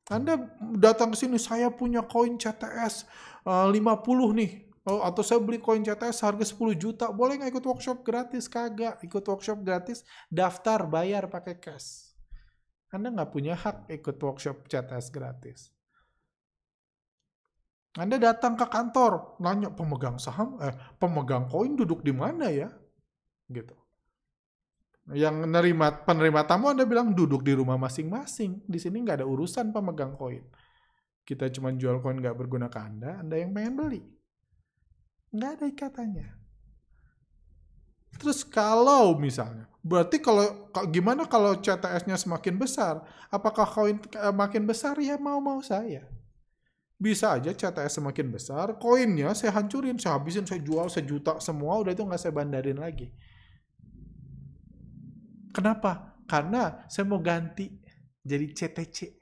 Anda 0.09 0.41
datang 0.73 1.13
ke 1.13 1.21
sini, 1.21 1.37
saya 1.37 1.69
punya 1.69 2.01
koin 2.01 2.41
CTS 2.41 3.05
uh, 3.45 3.69
50 3.69 3.77
nih. 4.33 4.51
Oh, 4.89 5.05
atau 5.05 5.21
saya 5.21 5.37
beli 5.37 5.61
koin 5.61 5.85
CTS 5.85 6.25
harga 6.25 6.49
10 6.49 6.73
juta, 6.81 7.05
boleh 7.13 7.37
nggak 7.37 7.53
ikut 7.53 7.65
workshop 7.69 8.01
gratis? 8.01 8.49
Kagak. 8.49 9.05
Ikut 9.05 9.21
workshop 9.21 9.61
gratis, 9.61 10.01
daftar, 10.33 10.89
bayar 10.89 11.29
pakai 11.29 11.61
cash. 11.61 12.08
Anda 12.89 13.13
nggak 13.13 13.29
punya 13.29 13.53
hak 13.53 13.85
ikut 13.89 14.17
workshop 14.17 14.65
CTS 14.65 15.13
gratis. 15.13 15.69
Anda 17.97 18.21
datang 18.21 18.53
ke 18.53 18.69
kantor, 18.69 19.41
nanya 19.41 19.73
pemegang 19.73 20.21
saham, 20.21 20.61
eh, 20.61 20.73
pemegang 21.01 21.49
koin 21.49 21.73
duduk 21.73 22.05
di 22.05 22.13
mana 22.13 22.49
ya? 22.53 22.69
Gitu. 23.49 23.73
Yang 25.09 25.49
nerima 25.49 26.05
penerima 26.05 26.45
tamu 26.45 26.69
Anda 26.69 26.85
bilang 26.85 27.17
duduk 27.17 27.41
di 27.41 27.57
rumah 27.57 27.81
masing-masing. 27.81 28.61
Di 28.69 28.77
sini 28.77 29.01
nggak 29.01 29.25
ada 29.25 29.27
urusan 29.27 29.73
pemegang 29.73 30.13
koin. 30.13 30.45
Kita 31.25 31.49
cuma 31.49 31.73
jual 31.73 31.97
koin 31.97 32.21
nggak 32.21 32.37
berguna 32.37 32.69
ke 32.69 32.77
Anda, 32.77 33.21
Anda 33.25 33.35
yang 33.41 33.53
pengen 33.57 33.73
beli. 33.73 34.01
Nggak 35.33 35.51
ada 35.57 35.65
ikatannya. 35.65 36.38
Terus 38.17 38.41
kalau 38.47 39.13
misalnya, 39.19 39.69
berarti 39.85 40.17
kalau 40.23 40.71
gimana 40.89 41.29
kalau 41.29 41.55
CTS-nya 41.59 42.17
semakin 42.17 42.57
besar? 42.57 43.05
Apakah 43.29 43.69
koin 43.69 44.01
eh, 44.01 44.33
makin 44.33 44.65
besar? 44.65 44.97
Ya 44.97 45.19
mau-mau 45.21 45.61
saya. 45.61 46.09
Bisa 46.99 47.39
aja 47.39 47.55
CTS 47.55 48.03
semakin 48.03 48.27
besar, 48.27 48.75
koinnya 48.75 49.31
saya 49.31 49.55
hancurin, 49.55 49.95
saya 49.95 50.19
habisin, 50.19 50.43
saya 50.43 50.59
jual 50.59 50.91
sejuta 50.91 51.39
semua, 51.39 51.79
udah 51.79 51.95
itu 51.95 52.03
nggak 52.03 52.19
saya 52.19 52.35
bandarin 52.35 52.75
lagi 52.75 53.07
Kenapa? 55.49 56.21
Karena 56.29 56.85
saya 56.85 57.09
mau 57.09 57.19
ganti 57.19 57.65
jadi 58.21 58.45
CTC. 58.53 59.17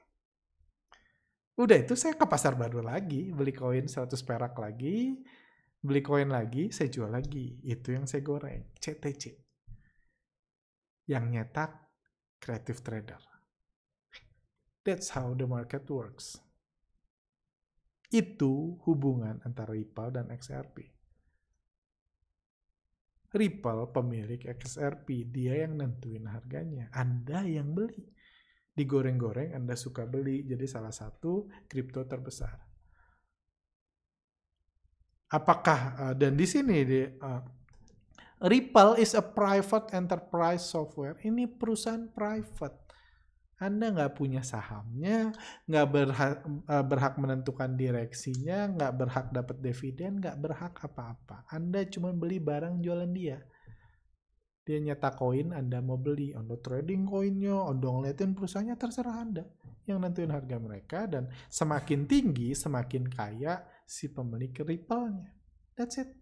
Udah 1.58 1.76
itu 1.82 1.98
saya 1.98 2.14
ke 2.14 2.22
pasar 2.28 2.54
baru 2.54 2.84
lagi, 2.84 3.34
beli 3.34 3.50
koin 3.50 3.90
100 3.90 4.14
perak 4.22 4.54
lagi, 4.54 5.18
beli 5.78 6.02
koin 6.02 6.30
lagi, 6.30 6.70
saya 6.74 6.90
jual 6.90 7.10
lagi. 7.10 7.62
Itu 7.64 7.94
yang 7.94 8.04
saya 8.04 8.22
goreng, 8.22 8.74
CTC. 8.78 9.34
Yang 11.08 11.24
nyetak 11.32 11.70
creative 12.42 12.80
trader. 12.82 13.22
That's 14.84 15.12
how 15.12 15.36
the 15.36 15.44
market 15.44 15.84
works. 15.90 16.40
Itu 18.08 18.80
hubungan 18.88 19.44
antara 19.44 19.76
Ripple 19.76 20.16
dan 20.16 20.32
XRP. 20.32 20.98
Ripple 23.28 23.92
pemilik 23.92 24.40
XRP, 24.40 25.28
dia 25.28 25.68
yang 25.68 25.76
nentuin 25.76 26.24
harganya. 26.24 26.88
Anda 26.96 27.44
yang 27.44 27.76
beli. 27.76 28.08
Digoreng-goreng 28.72 29.52
Anda 29.52 29.76
suka 29.76 30.08
beli, 30.08 30.48
jadi 30.48 30.64
salah 30.64 30.94
satu 30.94 31.50
kripto 31.68 32.08
terbesar. 32.08 32.67
Apakah 35.28 35.80
uh, 36.00 36.14
dan 36.16 36.32
di 36.36 36.46
sini 36.48 36.84
di 36.88 37.04
uh, 37.04 37.42
Ripple 38.38 39.02
is 39.02 39.18
a 39.18 39.24
private 39.24 39.90
enterprise 39.90 40.62
software. 40.62 41.18
Ini 41.26 41.50
perusahaan 41.50 42.06
private. 42.06 42.86
Anda 43.58 43.90
nggak 43.90 44.14
punya 44.14 44.46
sahamnya, 44.46 45.34
nggak 45.66 45.86
berhak, 45.90 46.34
eh, 46.46 46.84
berhak 46.86 47.18
menentukan 47.18 47.74
direksinya, 47.74 48.70
nggak 48.70 48.92
berhak 48.94 49.26
dapat 49.34 49.58
dividen, 49.58 50.22
nggak 50.22 50.38
berhak 50.38 50.78
apa-apa. 50.78 51.42
Anda 51.50 51.82
cuma 51.90 52.14
beli 52.14 52.38
barang 52.38 52.78
jualan 52.78 53.10
dia. 53.10 53.42
Dia 54.62 54.78
nyata 54.78 55.10
koin, 55.18 55.50
Anda 55.50 55.82
mau 55.82 55.98
beli. 55.98 56.30
Anda 56.38 56.54
trading 56.62 57.10
koinnya, 57.10 57.66
Anda 57.66 57.90
ngeliatin 57.90 58.38
perusahaannya, 58.38 58.76
terserah 58.78 59.16
Anda. 59.18 59.44
Yang 59.90 59.98
nentuin 60.06 60.30
harga 60.30 60.56
mereka, 60.62 61.10
dan 61.10 61.26
semakin 61.50 62.06
tinggi, 62.06 62.54
semakin 62.54 63.10
kaya 63.10 63.58
si 63.88 64.12
pemilik 64.12 64.52
Ripple-nya. 64.52 65.32
That's 65.72 65.96
it. 65.96 66.12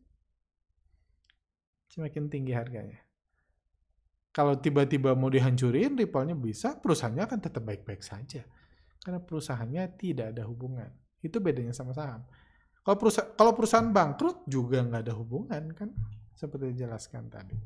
Semakin 1.91 2.31
tinggi 2.31 2.55
harganya. 2.55 3.03
Kalau 4.31 4.55
tiba-tiba 4.55 5.19
mau 5.19 5.27
dihancurin, 5.27 5.99
Ripple-nya 5.99 6.39
bisa, 6.39 6.79
perusahaannya 6.79 7.27
akan 7.27 7.41
tetap 7.43 7.67
baik-baik 7.67 8.07
saja. 8.07 8.47
Karena 9.03 9.19
perusahaannya 9.19 9.83
tidak 9.99 10.37
ada 10.37 10.47
hubungan. 10.47 10.93
Itu 11.19 11.43
bedanya 11.43 11.75
sama 11.75 11.91
saham. 11.91 12.23
Kalau 12.87 12.97
perusahaan, 13.03 13.35
kalau 13.35 13.53
perusahaan 13.57 13.91
bangkrut 13.91 14.47
juga 14.47 14.79
nggak 14.87 15.03
ada 15.11 15.15
hubungan 15.19 15.75
kan, 15.75 15.91
seperti 16.39 16.77
dijelaskan 16.77 17.27
tadi. 17.27 17.59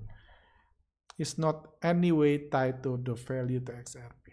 It's 1.21 1.37
not 1.37 1.77
any 1.85 2.09
way 2.09 2.49
tied 2.49 2.81
to 2.81 2.97
the 2.97 3.13
value 3.13 3.61
to 3.61 3.77
XRP. 3.77 4.33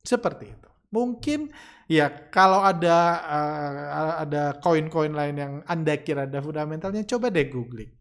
Seperti 0.00 0.48
itu. 0.48 0.69
Mungkin 0.90 1.54
ya 1.86 2.10
kalau 2.30 2.66
ada 2.66 2.98
uh, 3.22 4.12
ada 4.26 4.58
koin-koin 4.58 5.14
lain 5.14 5.36
yang 5.38 5.54
Anda 5.66 6.02
kira 6.02 6.26
ada 6.26 6.42
fundamentalnya, 6.42 7.06
coba 7.06 7.30
deh 7.30 7.46
googling. 7.46 7.94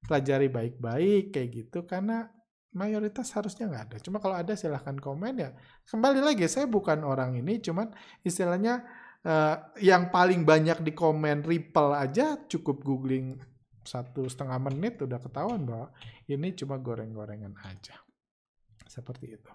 Pelajari 0.00 0.48
baik-baik 0.48 1.36
kayak 1.36 1.48
gitu 1.52 1.84
karena 1.84 2.24
mayoritas 2.72 3.28
harusnya 3.36 3.68
nggak 3.68 3.84
ada. 3.92 3.96
Cuma 4.00 4.22
kalau 4.22 4.36
ada 4.38 4.56
silahkan 4.56 4.96
komen 4.96 5.34
ya. 5.36 5.50
Kembali 5.84 6.24
lagi, 6.24 6.48
saya 6.48 6.64
bukan 6.64 7.04
orang 7.04 7.36
ini, 7.36 7.60
cuman 7.60 7.92
istilahnya 8.24 8.88
uh, 9.26 9.76
yang 9.82 10.08
paling 10.08 10.46
banyak 10.46 10.80
di 10.80 10.92
komen 10.96 11.44
Ripple 11.44 11.92
aja 11.92 12.40
cukup 12.48 12.80
googling 12.80 13.36
satu 13.84 14.28
setengah 14.28 14.60
menit 14.70 15.00
udah 15.00 15.18
ketahuan 15.18 15.64
bahwa 15.64 15.88
ini 16.28 16.52
cuma 16.54 16.78
goreng-gorengan 16.78 17.56
aja. 17.66 17.96
Seperti 18.86 19.34
itu. 19.34 19.52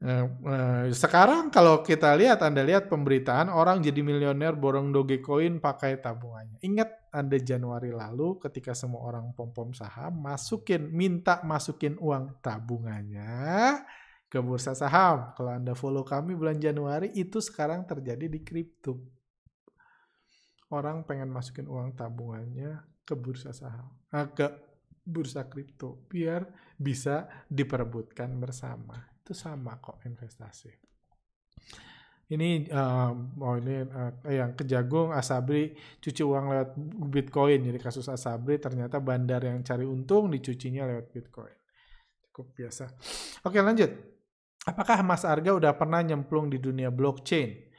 Uh, 0.00 0.32
uh, 0.48 0.84
sekarang 0.96 1.52
kalau 1.52 1.84
kita 1.84 2.16
lihat, 2.16 2.40
Anda 2.40 2.64
lihat 2.64 2.88
pemberitaan 2.88 3.52
orang 3.52 3.84
jadi 3.84 4.00
miliuner 4.00 4.56
borong 4.56 4.96
Dogecoin 4.96 5.60
pakai 5.60 6.00
tabungannya. 6.00 6.56
Ingat 6.64 7.12
Anda 7.12 7.36
Januari 7.36 7.92
lalu 7.92 8.40
ketika 8.40 8.72
semua 8.72 9.04
orang 9.04 9.36
pom-pom 9.36 9.76
saham 9.76 10.24
masukin, 10.24 10.88
minta 10.88 11.44
masukin 11.44 12.00
uang 12.00 12.40
tabungannya 12.40 13.84
ke 14.24 14.40
bursa 14.40 14.72
saham. 14.72 15.36
Kalau 15.36 15.52
Anda 15.52 15.76
follow 15.76 16.00
kami 16.00 16.32
bulan 16.32 16.56
Januari, 16.56 17.12
itu 17.12 17.36
sekarang 17.44 17.84
terjadi 17.84 18.24
di 18.24 18.40
kripto. 18.40 18.96
Orang 20.72 21.04
pengen 21.04 21.28
masukin 21.28 21.68
uang 21.68 21.92
tabungannya 21.92 23.04
ke 23.04 23.12
bursa 23.12 23.52
saham, 23.52 23.90
nah, 24.08 24.32
ke 24.32 24.48
bursa 25.04 25.44
kripto, 25.44 26.08
biar 26.08 26.46
bisa 26.78 27.26
diperebutkan 27.50 28.30
bersama 28.38 29.09
itu 29.20 29.32
sama 29.36 29.76
kok 29.78 30.00
investasi. 30.08 30.72
Ini 32.30 32.70
um, 32.70 33.34
oh 33.42 33.58
ini 33.58 33.82
uh, 33.82 34.14
yang 34.30 34.54
kejagung 34.54 35.10
Asabri 35.10 35.74
cuci 35.98 36.22
uang 36.22 36.44
lewat 36.46 36.68
Bitcoin. 37.10 37.66
Jadi 37.66 37.78
kasus 37.82 38.06
Asabri 38.06 38.62
ternyata 38.62 39.02
bandar 39.02 39.42
yang 39.42 39.66
cari 39.66 39.82
untung 39.82 40.30
dicucinya 40.30 40.86
lewat 40.86 41.10
Bitcoin. 41.10 41.56
Cukup 42.30 42.54
biasa. 42.54 42.86
Oke 43.42 43.58
lanjut. 43.58 43.90
Apakah 44.62 45.02
Mas 45.02 45.26
Arga 45.26 45.56
udah 45.56 45.72
pernah 45.74 46.04
nyemplung 46.06 46.46
di 46.46 46.62
dunia 46.62 46.92
blockchain? 46.94 47.69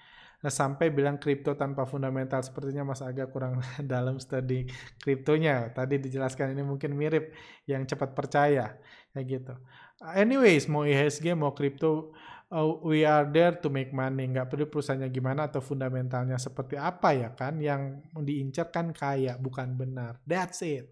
Nah, 0.42 0.50
sampai 0.50 0.90
bilang 0.90 1.22
kripto 1.22 1.54
tanpa 1.54 1.86
fundamental 1.86 2.42
sepertinya 2.42 2.82
Mas 2.82 3.06
Arga 3.06 3.30
kurang 3.30 3.62
dalam 3.94 4.18
studi 4.18 4.66
kriptonya. 4.98 5.70
Tadi 5.70 6.02
dijelaskan 6.02 6.58
ini 6.58 6.66
mungkin 6.66 6.98
mirip 6.98 7.30
yang 7.70 7.86
cepat 7.86 8.18
percaya 8.18 8.74
kayak 9.14 9.26
gitu. 9.30 9.54
Anyways, 10.02 10.66
mau 10.66 10.82
IHSG 10.82 11.38
mau 11.38 11.54
kripto 11.54 12.18
uh, 12.50 12.68
we 12.82 13.06
are 13.06 13.30
there 13.30 13.54
to 13.62 13.70
make 13.70 13.94
money. 13.94 14.26
Nggak 14.34 14.50
perlu 14.50 14.66
perusahaannya 14.66 15.14
gimana 15.14 15.46
atau 15.46 15.62
fundamentalnya 15.62 16.42
seperti 16.42 16.76
apa 16.76 17.14
ya 17.14 17.30
kan. 17.38 17.62
Yang 17.62 18.02
diincar 18.18 18.74
kan 18.74 18.90
kaya, 18.92 19.38
bukan 19.38 19.78
benar. 19.78 20.18
That's 20.26 20.66
it. 20.66 20.90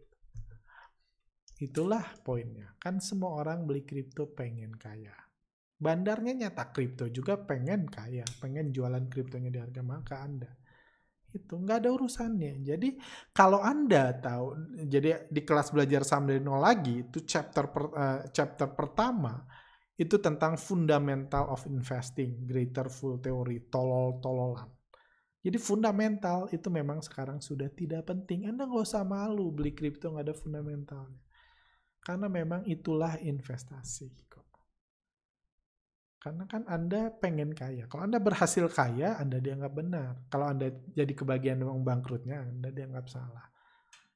Itulah 1.59 2.05
poinnya. 2.23 2.77
Kan 2.77 3.03
semua 3.03 3.35
orang 3.35 3.67
beli 3.67 3.83
kripto 3.83 4.29
pengen 4.31 4.77
kaya. 4.79 5.28
Bandarnya 5.79 6.35
nyata 6.35 6.75
kripto 6.75 7.07
juga 7.07 7.39
pengen 7.39 7.87
kaya, 7.87 8.27
pengen 8.43 8.75
jualan 8.75 9.07
kriptonya 9.07 9.47
di 9.47 9.59
harga 9.63 9.79
maka 9.79 10.19
Anda. 10.19 10.51
Itu 11.31 11.55
nggak 11.55 11.87
ada 11.87 11.89
urusannya. 11.95 12.59
Jadi 12.59 12.99
kalau 13.31 13.63
Anda 13.63 14.11
tahu, 14.19 14.75
jadi 14.91 15.31
di 15.31 15.41
kelas 15.47 15.71
belajar 15.71 16.03
saham 16.03 16.27
dari 16.27 16.43
nol 16.43 16.59
lagi, 16.59 17.07
itu 17.07 17.23
chapter 17.23 17.71
per, 17.71 17.83
uh, 17.95 18.19
chapter 18.27 18.67
pertama 18.75 19.39
itu 19.95 20.19
tentang 20.19 20.59
fundamental 20.59 21.47
of 21.51 21.63
investing, 21.71 22.43
greater 22.43 22.91
full 22.91 23.19
theory, 23.23 23.63
tolol-tololan. 23.71 24.67
Jadi 25.39 25.55
fundamental 25.55 26.51
itu 26.51 26.67
memang 26.67 26.99
sekarang 26.99 27.39
sudah 27.39 27.71
tidak 27.71 28.03
penting. 28.11 28.51
Anda 28.51 28.67
nggak 28.67 28.83
usah 28.83 29.07
malu 29.07 29.55
beli 29.55 29.71
kripto 29.71 30.11
nggak 30.11 30.27
ada 30.27 30.35
fundamentalnya. 30.35 31.19
Karena 32.03 32.27
memang 32.27 32.67
itulah 32.67 33.15
investasi. 33.19 34.28
Karena 36.19 36.43
kan 36.51 36.67
Anda 36.67 37.15
pengen 37.15 37.55
kaya. 37.55 37.87
Kalau 37.87 38.03
Anda 38.03 38.19
berhasil 38.19 38.67
kaya, 38.67 39.15
Anda 39.15 39.39
dianggap 39.39 39.71
benar. 39.71 40.19
Kalau 40.27 40.51
Anda 40.51 40.67
jadi 40.91 41.15
kebagian 41.15 41.63
memang 41.63 41.79
bangkrutnya, 41.87 42.43
Anda 42.43 42.75
dianggap 42.75 43.07
salah. 43.07 43.47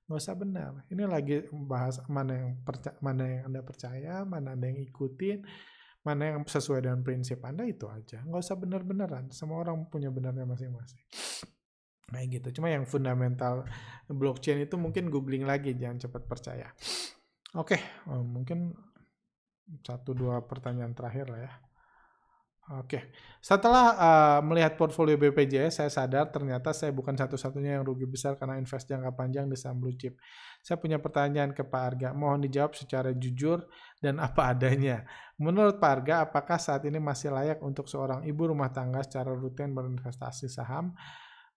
Nggak 0.04 0.20
usah 0.20 0.36
benar. 0.36 0.72
Ini 0.92 1.04
lagi 1.08 1.48
bahas 1.52 2.04
mana 2.12 2.36
yang 2.36 2.60
percaya, 2.60 2.96
mana 3.00 3.24
yang 3.24 3.44
Anda 3.48 3.62
percaya, 3.64 4.14
mana 4.28 4.48
Anda 4.52 4.66
yang 4.68 4.84
ikutin, 4.84 5.48
mana 6.04 6.22
yang 6.36 6.44
sesuai 6.44 6.84
dengan 6.84 7.00
prinsip 7.08 7.40
Anda 7.40 7.64
itu 7.64 7.88
aja. 7.88 8.20
Nggak 8.20 8.42
usah 8.44 8.60
benar-beneran. 8.60 9.32
Semua 9.32 9.64
orang 9.64 9.88
punya 9.88 10.12
benarnya 10.12 10.44
masing-masing. 10.44 11.08
Kayak 12.12 12.28
gitu. 12.30 12.60
Cuma 12.60 12.68
yang 12.68 12.84
fundamental 12.84 13.64
blockchain 14.12 14.60
itu 14.60 14.76
mungkin 14.76 15.08
googling 15.08 15.48
lagi, 15.48 15.72
jangan 15.74 16.04
cepat 16.04 16.28
percaya. 16.28 16.68
Oke, 17.56 17.80
okay. 17.80 17.82
oh, 18.12 18.22
mungkin 18.22 18.76
satu 19.82 20.12
dua 20.12 20.44
pertanyaan 20.44 20.92
terakhir 20.92 21.32
lah 21.32 21.42
ya. 21.48 21.54
Oke, 22.72 23.12
setelah 23.44 23.86
uh, 24.00 24.40
melihat 24.40 24.80
portfolio 24.80 25.20
BPJS, 25.20 25.84
saya 25.84 25.92
sadar 25.92 26.32
ternyata 26.32 26.72
saya 26.72 26.96
bukan 26.96 27.12
satu-satunya 27.12 27.76
yang 27.76 27.84
rugi 27.84 28.08
besar 28.08 28.40
karena 28.40 28.56
invest 28.56 28.88
jangka 28.88 29.12
panjang 29.20 29.52
di 29.52 29.60
saham 29.60 29.84
blue 29.84 29.92
chip. 29.92 30.16
Saya 30.64 30.80
punya 30.80 30.96
pertanyaan 30.96 31.52
ke 31.52 31.68
Pak 31.68 31.84
Arga, 31.84 32.10
mohon 32.16 32.40
dijawab 32.40 32.72
secara 32.72 33.12
jujur 33.12 33.68
dan 34.00 34.16
apa 34.24 34.56
adanya. 34.56 35.04
Menurut 35.36 35.76
Pak 35.76 35.92
Arga, 35.92 36.24
apakah 36.24 36.56
saat 36.56 36.88
ini 36.88 37.04
masih 37.04 37.36
layak 37.36 37.60
untuk 37.60 37.92
seorang 37.92 38.24
ibu 38.24 38.48
rumah 38.48 38.72
tangga 38.72 39.04
secara 39.04 39.36
rutin 39.36 39.76
berinvestasi 39.76 40.48
saham 40.48 40.96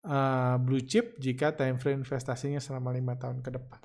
uh, 0.02 0.58
blue 0.58 0.82
chip 0.82 1.22
jika 1.22 1.54
time 1.54 1.78
frame 1.78 2.02
investasinya 2.02 2.58
selama 2.58 2.90
lima 2.90 3.14
tahun 3.14 3.46
ke 3.46 3.54
depan? 3.54 3.78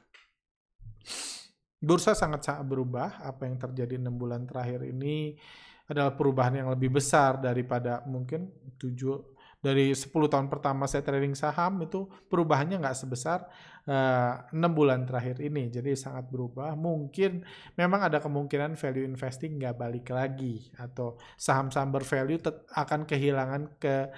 Bursa 1.77 2.17
sangat-sangat 2.17 2.65
berubah. 2.65 3.21
Apa 3.21 3.45
yang 3.45 3.61
terjadi 3.61 4.01
enam 4.01 4.17
bulan 4.17 4.49
terakhir 4.49 4.89
ini 4.89 5.37
adalah 5.91 6.15
perubahan 6.15 6.63
yang 6.63 6.71
lebih 6.71 6.95
besar 6.95 7.43
daripada 7.43 7.99
mungkin 8.07 8.47
tujuh 8.79 9.31
dari 9.61 9.93
10 9.93 10.09
tahun 10.09 10.49
pertama 10.49 10.89
saya 10.89 11.05
trading 11.05 11.37
saham 11.37 11.85
itu 11.85 12.09
perubahannya 12.31 12.81
nggak 12.81 12.97
sebesar 12.97 13.45
eh, 13.85 14.33
enam 14.57 14.71
uh, 14.73 14.75
bulan 14.75 15.05
terakhir 15.05 15.37
ini. 15.37 15.69
Jadi 15.69 15.93
sangat 15.93 16.33
berubah. 16.33 16.73
Mungkin 16.73 17.45
memang 17.77 18.09
ada 18.09 18.17
kemungkinan 18.17 18.73
value 18.73 19.05
investing 19.05 19.61
nggak 19.61 19.77
balik 19.77 20.09
lagi 20.09 20.73
atau 20.81 21.13
saham-saham 21.37 21.93
bervalue 21.93 22.41
akan 22.73 23.05
kehilangan 23.05 23.77
ke 23.77 24.09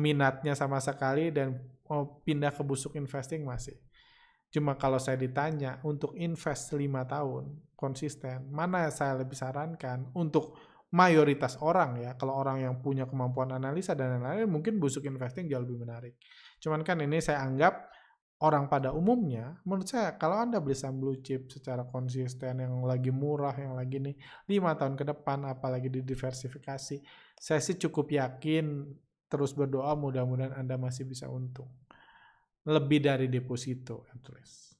minatnya 0.00 0.56
sama 0.56 0.80
sekali 0.80 1.28
dan 1.28 1.60
oh, 1.92 2.24
pindah 2.24 2.56
ke 2.56 2.64
busuk 2.64 2.96
investing 2.96 3.44
masih. 3.44 3.76
Cuma 4.48 4.80
kalau 4.80 4.96
saya 4.96 5.20
ditanya 5.20 5.76
untuk 5.84 6.16
invest 6.16 6.72
5 6.72 6.80
tahun 7.04 7.44
konsisten, 7.76 8.48
mana 8.48 8.88
saya 8.88 9.20
lebih 9.20 9.36
sarankan 9.36 10.08
untuk 10.16 10.56
mayoritas 10.96 11.60
orang 11.60 12.00
ya. 12.00 12.16
Kalau 12.16 12.32
orang 12.40 12.64
yang 12.64 12.80
punya 12.80 13.04
kemampuan 13.04 13.52
analisa 13.52 13.92
dan 13.92 14.16
lain-lain 14.16 14.48
mungkin 14.48 14.80
busuk 14.80 15.04
investing 15.04 15.44
jauh 15.44 15.60
lebih 15.60 15.84
menarik. 15.84 16.16
Cuman 16.56 16.80
kan 16.80 16.96
ini 17.04 17.20
saya 17.20 17.44
anggap 17.44 17.92
orang 18.40 18.68
pada 18.68 18.92
umumnya, 18.92 19.60
menurut 19.64 19.88
saya 19.88 20.16
kalau 20.16 20.40
Anda 20.40 20.60
beli 20.60 20.76
saham 20.76 21.00
blue 21.00 21.20
chip 21.24 21.48
secara 21.48 21.88
konsisten 21.88 22.60
yang 22.60 22.84
lagi 22.84 23.08
murah, 23.08 23.56
yang 23.56 23.76
lagi 23.76 23.96
nih 24.00 24.16
lima 24.48 24.76
tahun 24.76 24.96
ke 24.96 25.04
depan, 25.08 25.48
apalagi 25.48 25.88
didiversifikasi, 25.88 26.96
saya 27.36 27.60
sih 27.60 27.76
cukup 27.80 28.12
yakin 28.12 28.92
terus 29.28 29.56
berdoa 29.56 29.92
mudah-mudahan 29.96 30.52
Anda 30.52 30.76
masih 30.76 31.08
bisa 31.08 31.32
untung. 31.32 31.68
Lebih 32.68 33.08
dari 33.08 33.26
deposito, 33.32 34.04
at 34.12 34.24
least 34.36 34.75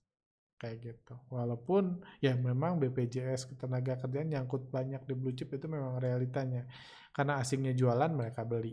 kayak 0.56 0.76
gitu. 0.82 1.14
Walaupun 1.28 2.00
ya 2.20 2.32
memang 2.36 2.80
BPJS 2.80 3.52
ketenaga 3.52 4.00
kerjaan 4.00 4.32
nyangkut 4.32 4.72
banyak 4.72 5.04
di 5.04 5.14
blue 5.14 5.36
chip 5.36 5.52
itu 5.52 5.68
memang 5.68 6.00
realitanya. 6.00 6.64
Karena 7.12 7.40
asingnya 7.40 7.72
jualan 7.72 8.12
mereka 8.12 8.44
beli. 8.44 8.72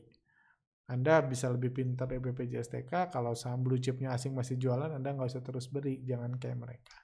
Anda 0.83 1.23
bisa 1.23 1.47
lebih 1.47 1.71
pintar 1.71 2.11
dari 2.11 2.19
BPJS 2.19 2.67
TK 2.67 3.07
kalau 3.07 3.31
saham 3.39 3.63
blue 3.63 3.79
chipnya 3.79 4.11
asing 4.11 4.35
masih 4.35 4.59
jualan 4.59 4.91
Anda 4.91 5.15
nggak 5.15 5.31
usah 5.31 5.43
terus 5.43 5.71
beri, 5.71 6.03
jangan 6.03 6.35
kayak 6.35 6.59
mereka. 6.59 6.97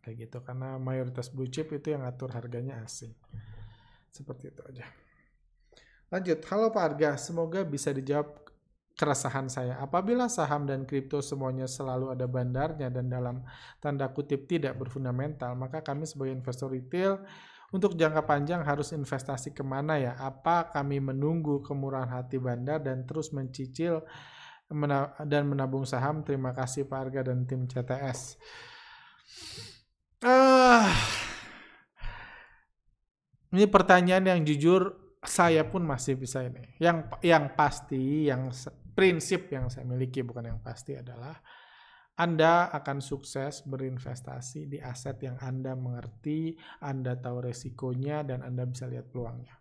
Kayak 0.00 0.16
gitu 0.24 0.38
karena 0.40 0.80
mayoritas 0.80 1.28
blue 1.28 1.52
chip 1.52 1.68
itu 1.68 1.92
yang 1.92 2.08
atur 2.08 2.32
harganya 2.32 2.80
asing. 2.80 3.12
Seperti 4.08 4.48
itu 4.48 4.62
aja. 4.64 4.88
Lanjut, 6.08 6.40
halo 6.48 6.72
Pak 6.72 6.84
Arga, 6.96 7.20
semoga 7.20 7.60
bisa 7.68 7.92
dijawab 7.92 8.47
keresahan 8.98 9.46
saya. 9.46 9.78
Apabila 9.78 10.26
saham 10.26 10.66
dan 10.66 10.82
kripto 10.82 11.22
semuanya 11.22 11.70
selalu 11.70 12.10
ada 12.10 12.26
bandarnya 12.26 12.90
dan 12.90 13.06
dalam 13.06 13.46
tanda 13.78 14.10
kutip 14.10 14.50
tidak 14.50 14.74
berfundamental, 14.74 15.54
maka 15.54 15.86
kami 15.86 16.02
sebagai 16.02 16.34
investor 16.34 16.74
retail 16.74 17.22
untuk 17.70 17.94
jangka 17.94 18.26
panjang 18.26 18.66
harus 18.66 18.90
investasi 18.90 19.54
ke 19.54 19.62
mana 19.62 20.02
ya? 20.02 20.18
Apa 20.18 20.74
kami 20.74 20.98
menunggu 20.98 21.62
kemurahan 21.62 22.10
hati 22.10 22.42
bandar 22.42 22.82
dan 22.82 23.06
terus 23.06 23.30
mencicil 23.30 24.02
dan 25.22 25.42
menabung 25.46 25.86
saham? 25.86 26.26
Terima 26.26 26.50
kasih 26.50 26.90
Pak 26.90 26.98
Arga 26.98 27.30
dan 27.30 27.46
tim 27.46 27.70
CTS. 27.70 28.34
Uh, 30.18 30.90
ini 33.54 33.70
pertanyaan 33.70 34.26
yang 34.26 34.40
jujur 34.42 35.14
saya 35.22 35.62
pun 35.62 35.86
masih 35.86 36.18
bisa 36.18 36.42
ini. 36.42 36.66
Yang 36.82 37.14
yang 37.22 37.54
pasti 37.54 38.26
yang 38.26 38.50
prinsip 38.98 39.46
yang 39.54 39.70
saya 39.70 39.86
miliki 39.86 40.26
bukan 40.26 40.50
yang 40.50 40.58
pasti 40.58 40.98
adalah 40.98 41.38
anda 42.18 42.66
akan 42.74 42.98
sukses 42.98 43.62
berinvestasi 43.62 44.66
di 44.66 44.82
aset 44.82 45.22
yang 45.22 45.38
Anda 45.38 45.78
mengerti, 45.78 46.58
Anda 46.82 47.14
tahu 47.14 47.46
resikonya, 47.46 48.26
dan 48.26 48.42
Anda 48.42 48.66
bisa 48.66 48.90
lihat 48.90 49.06
peluangnya. 49.14 49.54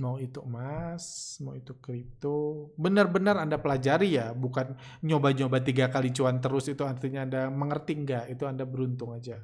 Mau 0.00 0.16
itu 0.16 0.40
emas, 0.40 1.36
mau 1.44 1.52
itu 1.52 1.76
kripto, 1.76 2.72
benar-benar 2.80 3.36
Anda 3.36 3.60
pelajari 3.60 4.16
ya, 4.16 4.32
bukan 4.32 4.80
nyoba-nyoba 5.04 5.60
tiga 5.60 5.92
kali 5.92 6.08
cuan 6.16 6.40
terus 6.40 6.72
itu 6.72 6.88
artinya 6.88 7.28
Anda 7.28 7.42
mengerti 7.52 7.92
enggak, 7.92 8.24
itu 8.32 8.48
Anda 8.48 8.64
beruntung 8.64 9.12
aja. 9.12 9.36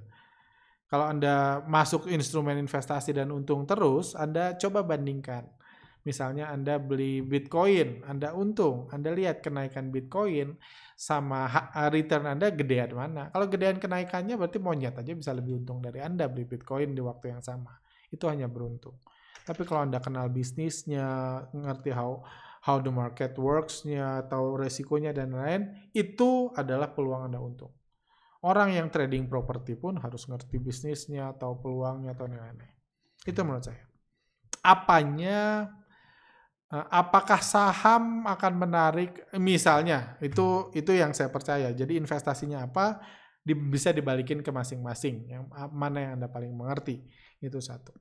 Kalau 0.88 1.12
Anda 1.12 1.61
masuk 1.68 2.09
instrumen 2.09 2.57
investasi 2.57 3.12
dan 3.12 3.28
untung 3.36 3.68
terus, 3.68 4.16
Anda 4.16 4.57
coba 4.57 4.80
bandingkan 4.80 5.45
Misalnya 6.03 6.51
Anda 6.51 6.83
beli 6.83 7.23
Bitcoin, 7.23 8.03
Anda 8.03 8.35
untung, 8.35 8.91
Anda 8.91 9.15
lihat 9.15 9.39
kenaikan 9.39 9.95
Bitcoin 9.95 10.59
sama 10.99 11.47
return 11.95 12.27
Anda 12.27 12.51
gedean 12.51 12.91
mana. 12.99 13.31
Kalau 13.31 13.47
gedean 13.47 13.79
kenaikannya 13.79 14.35
berarti 14.35 14.59
monyet 14.59 14.99
aja 14.99 15.13
bisa 15.15 15.31
lebih 15.31 15.63
untung 15.63 15.79
dari 15.79 16.03
Anda 16.03 16.27
beli 16.27 16.43
Bitcoin 16.43 16.99
di 16.99 17.03
waktu 17.03 17.39
yang 17.39 17.43
sama. 17.43 17.79
Itu 18.11 18.27
hanya 18.27 18.51
beruntung. 18.51 18.99
Tapi 19.47 19.63
kalau 19.63 19.87
Anda 19.87 20.03
kenal 20.03 20.27
bisnisnya, 20.31 21.39
ngerti 21.55 21.95
how 21.95 22.23
how 22.63 22.79
the 22.79 22.91
market 22.91 23.35
works-nya, 23.39 24.27
atau 24.27 24.55
resikonya 24.55 25.11
dan 25.11 25.35
lain, 25.35 25.71
itu 25.95 26.51
adalah 26.55 26.95
peluang 26.95 27.31
Anda 27.31 27.39
untung. 27.43 27.75
Orang 28.43 28.75
yang 28.75 28.91
trading 28.91 29.31
properti 29.31 29.79
pun 29.79 30.03
harus 30.03 30.27
ngerti 30.27 30.59
bisnisnya 30.59 31.31
atau 31.31 31.59
peluangnya 31.59 32.15
atau 32.15 32.27
nilai-nilai. 32.27 32.75
Itu 33.23 33.47
menurut 33.47 33.67
saya. 33.71 33.87
Apanya 34.63 35.67
Eh, 35.67 35.82
apakah 36.73 37.45
saham 37.45 38.25
akan 38.25 38.53
menarik? 38.57 39.29
Misalnya 39.37 40.16
itu 40.25 40.73
itu 40.73 40.93
yang 40.97 41.12
saya 41.12 41.29
percaya. 41.29 41.68
Jadi 41.77 42.01
investasinya 42.01 42.64
apa 42.64 42.97
di, 43.45 43.53
bisa 43.53 43.93
dibalikin 43.93 44.41
ke 44.41 44.49
masing-masing. 44.49 45.29
Yang 45.29 45.43
mana 45.68 45.99
yang 46.01 46.12
anda 46.16 46.33
paling 46.33 46.49
mengerti? 46.49 47.05
Itu 47.45 47.61
satu. 47.61 47.93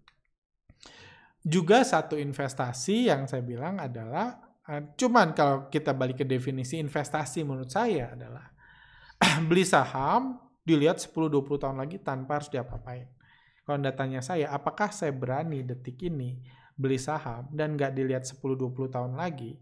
Juga 1.44 1.84
satu 1.84 2.16
investasi 2.16 3.12
yang 3.12 3.28
saya 3.28 3.44
bilang 3.44 3.82
adalah 3.82 4.40
uh, 4.70 4.94
cuman 4.96 5.34
kalau 5.36 5.68
kita 5.68 5.92
balik 5.92 6.24
ke 6.24 6.26
definisi 6.26 6.78
investasi 6.80 7.44
menurut 7.44 7.74
saya 7.74 8.14
adalah 8.14 8.46
beli 9.50 9.66
saham 9.66 10.38
dilihat 10.62 11.02
10-20 11.02 11.44
tahun 11.60 11.78
lagi 11.82 11.98
tanpa 12.00 12.40
harus 12.40 12.48
diapa-apain. 12.54 13.10
Kalau 13.66 13.78
Anda 13.78 13.94
tanya 13.94 14.22
saya, 14.22 14.50
apakah 14.54 14.94
saya 14.94 15.14
berani 15.14 15.66
detik 15.66 15.98
ini 16.06 16.61
beli 16.82 16.98
saham 16.98 17.46
dan 17.54 17.78
nggak 17.78 17.94
dilihat 17.94 18.26
10-20 18.26 18.90
tahun 18.90 19.14
lagi, 19.14 19.62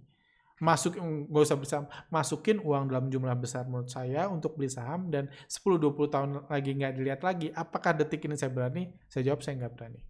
masuk 0.60 1.00
nggak 1.00 1.44
usah 1.44 1.88
masukin 2.12 2.60
uang 2.60 2.92
dalam 2.92 3.08
jumlah 3.08 3.36
besar 3.40 3.64
menurut 3.68 3.88
saya 3.88 4.28
untuk 4.28 4.60
beli 4.60 4.68
saham 4.68 5.08
dan 5.08 5.32
10-20 5.48 5.96
tahun 6.12 6.30
lagi 6.52 6.72
nggak 6.76 6.94
dilihat 7.00 7.22
lagi 7.24 7.48
apakah 7.56 7.96
detik 7.96 8.24
ini 8.28 8.36
saya 8.36 8.52
berani? 8.52 8.92
Saya 9.08 9.32
jawab 9.32 9.44
saya 9.44 9.60
nggak 9.60 9.74
berani. 9.76 10.02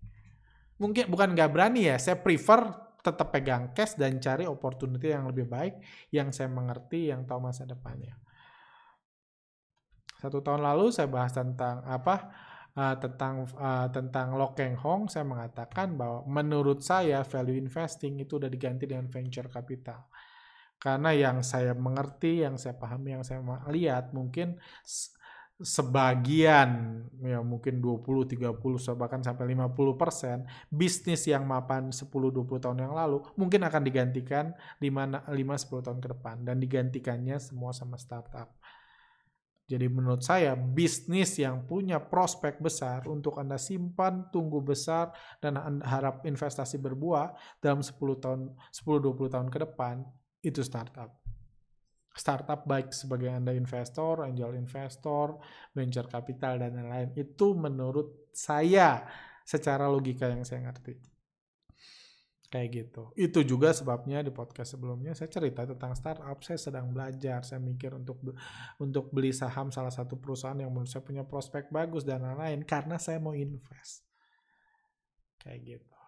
Mungkin 0.82 1.06
bukan 1.10 1.38
nggak 1.38 1.50
berani 1.54 1.90
ya 1.90 2.02
saya 2.02 2.18
prefer 2.18 2.66
tetap 3.00 3.32
pegang 3.32 3.72
cash 3.72 3.96
dan 3.96 4.20
cari 4.20 4.44
opportunity 4.44 5.14
yang 5.14 5.30
lebih 5.30 5.48
baik 5.48 5.80
yang 6.12 6.34
saya 6.36 6.52
mengerti 6.52 7.14
yang 7.14 7.24
tahu 7.24 7.40
masa 7.40 7.64
depannya. 7.64 8.18
Satu 10.20 10.44
tahun 10.44 10.60
lalu 10.60 10.92
saya 10.92 11.08
bahas 11.08 11.32
tentang 11.32 11.80
apa 11.88 12.28
uh, 12.80 12.96
tentang 12.96 13.44
uh, 13.60 13.92
tentang 13.92 14.40
Lokeng 14.40 14.80
Hong 14.80 15.12
saya 15.12 15.28
mengatakan 15.28 16.00
bahwa 16.00 16.24
menurut 16.24 16.80
saya 16.80 17.28
value 17.28 17.60
investing 17.60 18.24
itu 18.24 18.40
udah 18.40 18.48
diganti 18.48 18.88
dengan 18.88 19.12
venture 19.12 19.52
capital 19.52 20.08
karena 20.80 21.12
yang 21.12 21.44
saya 21.44 21.76
mengerti, 21.76 22.48
yang 22.48 22.56
saya 22.56 22.72
pahami, 22.80 23.20
yang 23.20 23.24
saya 23.28 23.44
lihat 23.68 24.16
mungkin 24.16 24.56
sebagian 25.60 27.04
ya 27.20 27.44
mungkin 27.44 27.84
20, 27.84 28.32
30 28.32 28.96
bahkan 28.96 29.20
sampai 29.20 29.44
50 29.52 29.76
persen 30.00 30.48
bisnis 30.72 31.28
yang 31.28 31.44
mapan 31.44 31.92
10, 31.92 32.08
20 32.08 32.64
tahun 32.64 32.80
yang 32.80 32.96
lalu 32.96 33.20
mungkin 33.36 33.68
akan 33.68 33.84
digantikan 33.84 34.56
5, 34.80 35.28
5 35.28 35.28
10 35.28 35.84
tahun 35.84 36.00
ke 36.00 36.08
depan 36.16 36.36
dan 36.48 36.64
digantikannya 36.64 37.36
semua 37.44 37.76
sama 37.76 38.00
startup. 38.00 38.56
Jadi 39.70 39.86
menurut 39.86 40.26
saya 40.26 40.58
bisnis 40.58 41.38
yang 41.38 41.70
punya 41.70 42.02
prospek 42.02 42.58
besar 42.58 43.06
untuk 43.06 43.38
Anda 43.38 43.62
simpan, 43.62 44.34
tunggu 44.34 44.66
besar 44.66 45.14
dan 45.38 45.62
harap 45.86 46.26
investasi 46.26 46.82
berbuah 46.82 47.38
dalam 47.62 47.86
10 47.86 47.94
tahun 48.18 48.58
10 48.74 48.82
20 48.82 49.30
tahun 49.30 49.48
ke 49.54 49.70
depan 49.70 50.02
itu 50.42 50.66
startup. 50.66 51.22
Startup 52.18 52.66
baik 52.66 52.90
sebagai 52.90 53.30
Anda 53.30 53.54
investor, 53.54 54.26
angel 54.26 54.58
investor, 54.58 55.38
venture 55.78 56.10
capital, 56.10 56.66
dan 56.66 56.74
lain-lain. 56.74 57.14
Itu 57.14 57.54
menurut 57.54 58.34
saya 58.34 59.06
secara 59.46 59.86
logika 59.86 60.26
yang 60.34 60.42
saya 60.42 60.66
ngerti. 60.66 61.19
Kayak 62.50 62.70
gitu. 62.74 63.04
Itu 63.14 63.46
juga 63.46 63.70
sebabnya 63.70 64.26
di 64.26 64.34
podcast 64.34 64.74
sebelumnya 64.74 65.14
saya 65.14 65.30
cerita 65.30 65.70
tentang 65.70 65.94
startup. 65.94 66.42
Saya 66.42 66.58
sedang 66.58 66.90
belajar, 66.90 67.46
saya 67.46 67.62
mikir 67.62 67.94
untuk 67.94 68.18
untuk 68.82 69.14
beli 69.14 69.30
saham 69.30 69.70
salah 69.70 69.94
satu 69.94 70.18
perusahaan 70.18 70.58
yang 70.58 70.74
menurut 70.74 70.90
saya 70.90 71.06
punya 71.06 71.22
prospek 71.22 71.70
bagus 71.70 72.02
dan 72.02 72.26
lain-lain 72.26 72.66
karena 72.66 72.98
saya 72.98 73.22
mau 73.22 73.38
invest. 73.38 74.02
Kayak 75.38 75.62
gitu 75.78 76.00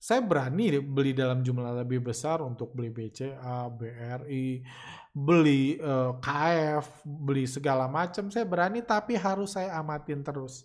saya 0.00 0.24
berani 0.24 0.80
beli 0.80 1.12
dalam 1.12 1.44
jumlah 1.44 1.84
lebih 1.84 2.00
besar 2.00 2.40
untuk 2.40 2.72
beli 2.72 2.88
BCA, 2.88 3.68
BRI, 3.68 4.64
beli 5.12 5.76
eh, 5.76 6.12
KF, 6.16 7.04
beli 7.04 7.44
segala 7.44 7.84
macam. 7.84 8.32
Saya 8.32 8.48
berani 8.48 8.80
tapi 8.80 9.20
harus 9.20 9.60
saya 9.60 9.76
amatin 9.76 10.24
terus. 10.24 10.64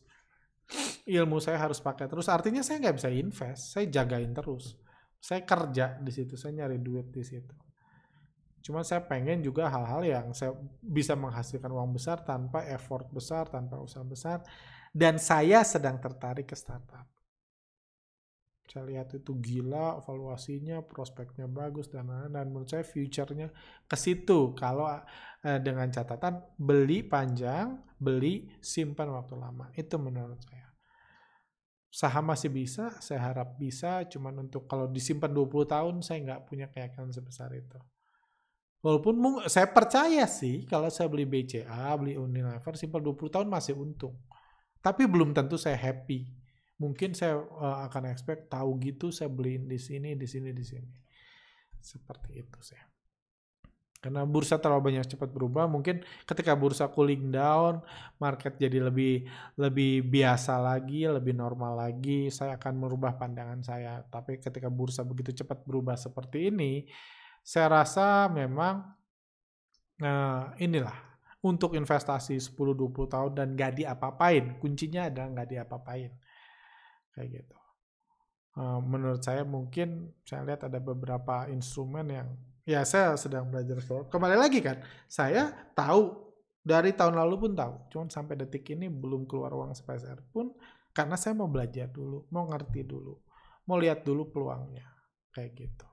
Ilmu 1.06 1.38
saya 1.38 1.62
harus 1.62 1.78
pakai 1.78 2.10
terus. 2.10 2.26
Artinya 2.28 2.66
saya 2.66 2.82
nggak 2.82 2.96
bisa 2.98 3.10
invest, 3.14 3.78
saya 3.78 3.86
jagain 3.90 4.34
terus. 4.34 4.78
Saya 5.22 5.46
kerja 5.46 5.98
di 6.02 6.12
situ, 6.14 6.38
saya 6.38 6.66
nyari 6.66 6.82
duit 6.82 7.10
di 7.14 7.22
situ. 7.22 7.56
Cuma 8.66 8.82
saya 8.82 9.06
pengen 9.06 9.46
juga 9.46 9.70
hal-hal 9.70 10.02
yang 10.02 10.26
saya 10.34 10.58
bisa 10.82 11.14
menghasilkan 11.14 11.70
uang 11.70 11.94
besar 11.94 12.26
tanpa 12.26 12.66
effort 12.66 13.06
besar, 13.14 13.46
tanpa 13.46 13.78
usaha 13.78 14.02
besar. 14.02 14.42
Dan 14.90 15.22
saya 15.22 15.62
sedang 15.62 16.02
tertarik 16.02 16.50
ke 16.50 16.58
startup 16.58 17.06
saya 18.76 18.92
lihat 18.92 19.14
itu 19.14 19.38
gila 19.38 20.02
valuasinya 20.02 20.82
prospeknya 20.84 21.46
bagus 21.46 21.88
dan 21.88 22.10
lain 22.10 22.34
dan 22.34 22.50
menurut 22.50 22.68
saya 22.68 22.82
future-nya 22.82 23.54
ke 23.86 23.96
situ 23.96 24.58
kalau 24.58 24.90
eh, 25.46 25.60
dengan 25.62 25.88
catatan 25.88 26.42
beli 26.58 27.06
panjang 27.06 27.78
beli 28.06 28.46
simpan 28.62 29.10
waktu 29.10 29.34
lama. 29.34 29.74
Itu 29.74 29.98
menurut 29.98 30.38
saya. 30.46 30.70
Saham 31.90 32.30
masih 32.30 32.54
bisa 32.54 32.94
saya 33.02 33.34
harap 33.34 33.58
bisa. 33.58 34.06
Cuman 34.06 34.46
untuk 34.46 34.70
kalau 34.70 34.86
disimpan 34.86 35.34
20 35.34 35.66
tahun 35.66 35.96
saya 36.06 36.22
nggak 36.22 36.42
punya 36.46 36.70
keyakinan 36.70 37.10
sebesar 37.10 37.50
itu. 37.58 37.82
Walaupun 38.86 39.50
saya 39.50 39.66
percaya 39.74 40.30
sih 40.30 40.70
kalau 40.70 40.94
saya 40.94 41.10
beli 41.10 41.26
BCA 41.26 41.90
beli 41.98 42.14
Unilever 42.22 42.78
simpan 42.78 43.02
20 43.02 43.34
tahun 43.34 43.48
masih 43.50 43.74
untung. 43.74 44.14
Tapi 44.86 45.10
belum 45.10 45.34
tentu 45.34 45.58
saya 45.58 45.74
happy. 45.74 46.30
Mungkin 46.78 47.18
saya 47.18 47.42
uh, 47.42 47.90
akan 47.90 48.14
expect 48.14 48.54
tahu 48.54 48.78
gitu 48.78 49.10
saya 49.10 49.32
beliin 49.32 49.66
di 49.66 49.82
sini 49.82 50.14
di 50.14 50.28
sini 50.30 50.54
di 50.54 50.62
sini. 50.62 50.94
Seperti 51.82 52.38
itu 52.38 52.60
saya 52.62 52.95
karena 54.06 54.22
bursa 54.22 54.62
terlalu 54.62 54.94
banyak 54.94 55.18
cepat 55.18 55.34
berubah 55.34 55.66
mungkin 55.66 56.06
ketika 56.30 56.54
bursa 56.54 56.94
cooling 56.94 57.34
down 57.34 57.82
market 58.22 58.54
jadi 58.54 58.86
lebih 58.86 59.26
lebih 59.58 60.06
biasa 60.06 60.62
lagi 60.62 61.10
lebih 61.10 61.34
normal 61.34 61.90
lagi 61.90 62.30
saya 62.30 62.62
akan 62.62 62.86
merubah 62.86 63.18
pandangan 63.18 63.66
saya. 63.66 64.06
Tapi 64.06 64.38
ketika 64.38 64.70
bursa 64.70 65.02
begitu 65.02 65.42
cepat 65.42 65.66
berubah 65.66 65.98
seperti 65.98 66.54
ini 66.54 66.86
saya 67.42 67.82
rasa 67.82 68.30
memang 68.30 68.94
nah 69.98 70.54
inilah 70.62 70.94
untuk 71.42 71.74
investasi 71.74 72.38
10-20 72.38 73.10
tahun 73.10 73.32
dan 73.34 73.48
gak 73.58 73.74
diapa-apain. 73.82 74.62
Kuncinya 74.62 75.10
adalah 75.10 75.42
gak 75.42 75.50
diapa-apain. 75.50 76.14
Kayak 77.14 77.28
gitu. 77.42 77.58
Uh, 78.54 78.82
menurut 78.86 79.22
saya 79.26 79.42
mungkin 79.46 80.14
saya 80.26 80.46
lihat 80.46 80.70
ada 80.70 80.78
beberapa 80.78 81.50
instrumen 81.50 82.06
yang 82.14 82.30
ya 82.66 82.82
saya 82.84 83.16
sedang 83.16 83.48
belajar 83.48 83.78
soal. 83.80 84.10
Kembali 84.10 84.36
lagi 84.36 84.60
kan 84.60 84.82
saya 85.06 85.54
tahu 85.78 86.26
dari 86.66 86.92
tahun 86.98 87.16
lalu 87.16 87.36
pun 87.48 87.52
tahu. 87.54 87.74
Cuman 87.94 88.08
sampai 88.10 88.36
detik 88.42 88.66
ini 88.74 88.90
belum 88.90 89.30
keluar 89.30 89.54
uang 89.54 89.78
sepeser 89.78 90.20
pun 90.34 90.52
karena 90.96 91.20
saya 91.20 91.36
mau 91.36 91.52
belajar 91.52 91.92
dulu 91.92 92.24
mau 92.32 92.48
ngerti 92.48 92.88
dulu 92.88 93.20
mau 93.68 93.76
lihat 93.76 94.08
dulu 94.08 94.32
peluangnya 94.32 94.88
kayak 95.36 95.52
gitu 95.60 95.88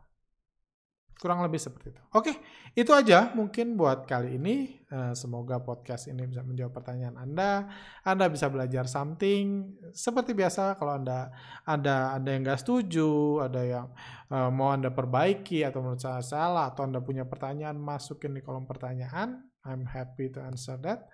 Kurang 1.23 1.39
lebih 1.47 1.63
seperti 1.63 1.95
itu. 1.95 2.03
Oke, 2.19 2.35
itu 2.75 2.91
aja 2.91 3.31
mungkin 3.31 3.79
buat 3.79 4.11
kali 4.11 4.43
ini. 4.43 4.83
Eh, 4.91 5.15
semoga 5.15 5.63
podcast 5.63 6.11
ini 6.11 6.27
bisa 6.27 6.43
menjawab 6.43 6.75
pertanyaan 6.75 7.15
Anda. 7.15 7.71
Anda 8.03 8.27
bisa 8.27 8.51
belajar 8.51 8.91
something. 8.91 9.71
Seperti 9.95 10.35
biasa, 10.35 10.75
kalau 10.75 10.99
Anda 10.99 11.31
ada 11.63 12.19
ada 12.19 12.27
yang 12.27 12.43
nggak 12.43 12.67
setuju, 12.67 13.39
ada 13.39 13.63
yang 13.63 13.87
uh, 14.35 14.51
mau 14.51 14.75
Anda 14.75 14.91
perbaiki 14.91 15.63
atau 15.63 15.79
menurut 15.79 16.03
saya 16.03 16.27
salah, 16.27 16.75
atau 16.75 16.91
Anda 16.91 16.99
punya 16.99 17.23
pertanyaan, 17.23 17.79
masukin 17.79 18.35
di 18.35 18.43
kolom 18.43 18.67
pertanyaan. 18.67 19.47
I'm 19.63 19.87
happy 19.87 20.27
to 20.35 20.43
answer 20.43 20.75
that. 20.83 21.07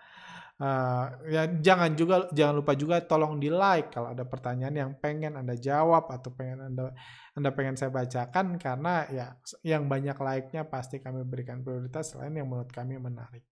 Uh, 0.58 1.06
ya 1.30 1.46
jangan 1.62 1.94
juga 1.94 2.26
jangan 2.34 2.58
lupa 2.58 2.74
juga 2.74 2.98
tolong 3.06 3.38
di 3.38 3.46
like 3.46 3.94
kalau 3.94 4.10
ada 4.10 4.26
pertanyaan 4.26 4.74
yang 4.74 4.90
pengen 4.98 5.38
anda 5.38 5.54
jawab 5.54 6.10
atau 6.10 6.34
pengen 6.34 6.74
anda 6.74 6.90
anda 7.38 7.54
pengen 7.54 7.78
saya 7.78 7.94
bacakan 7.94 8.58
karena 8.58 9.06
ya 9.06 9.26
yang 9.62 9.86
banyak 9.86 10.18
like-nya 10.18 10.66
pasti 10.66 10.98
kami 10.98 11.22
berikan 11.22 11.62
prioritas 11.62 12.10
selain 12.10 12.34
yang 12.34 12.50
menurut 12.50 12.74
kami 12.74 12.98
menarik. 12.98 13.46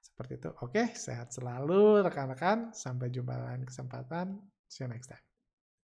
Seperti 0.00 0.40
itu. 0.40 0.48
Oke 0.64 0.96
sehat 0.96 1.36
selalu 1.36 2.00
rekan-rekan. 2.08 2.72
Sampai 2.72 3.12
jumpa 3.12 3.36
lain 3.36 3.68
kesempatan. 3.68 4.40
See 4.72 4.84
you 4.84 4.88
next 4.88 5.12
time 5.12 5.27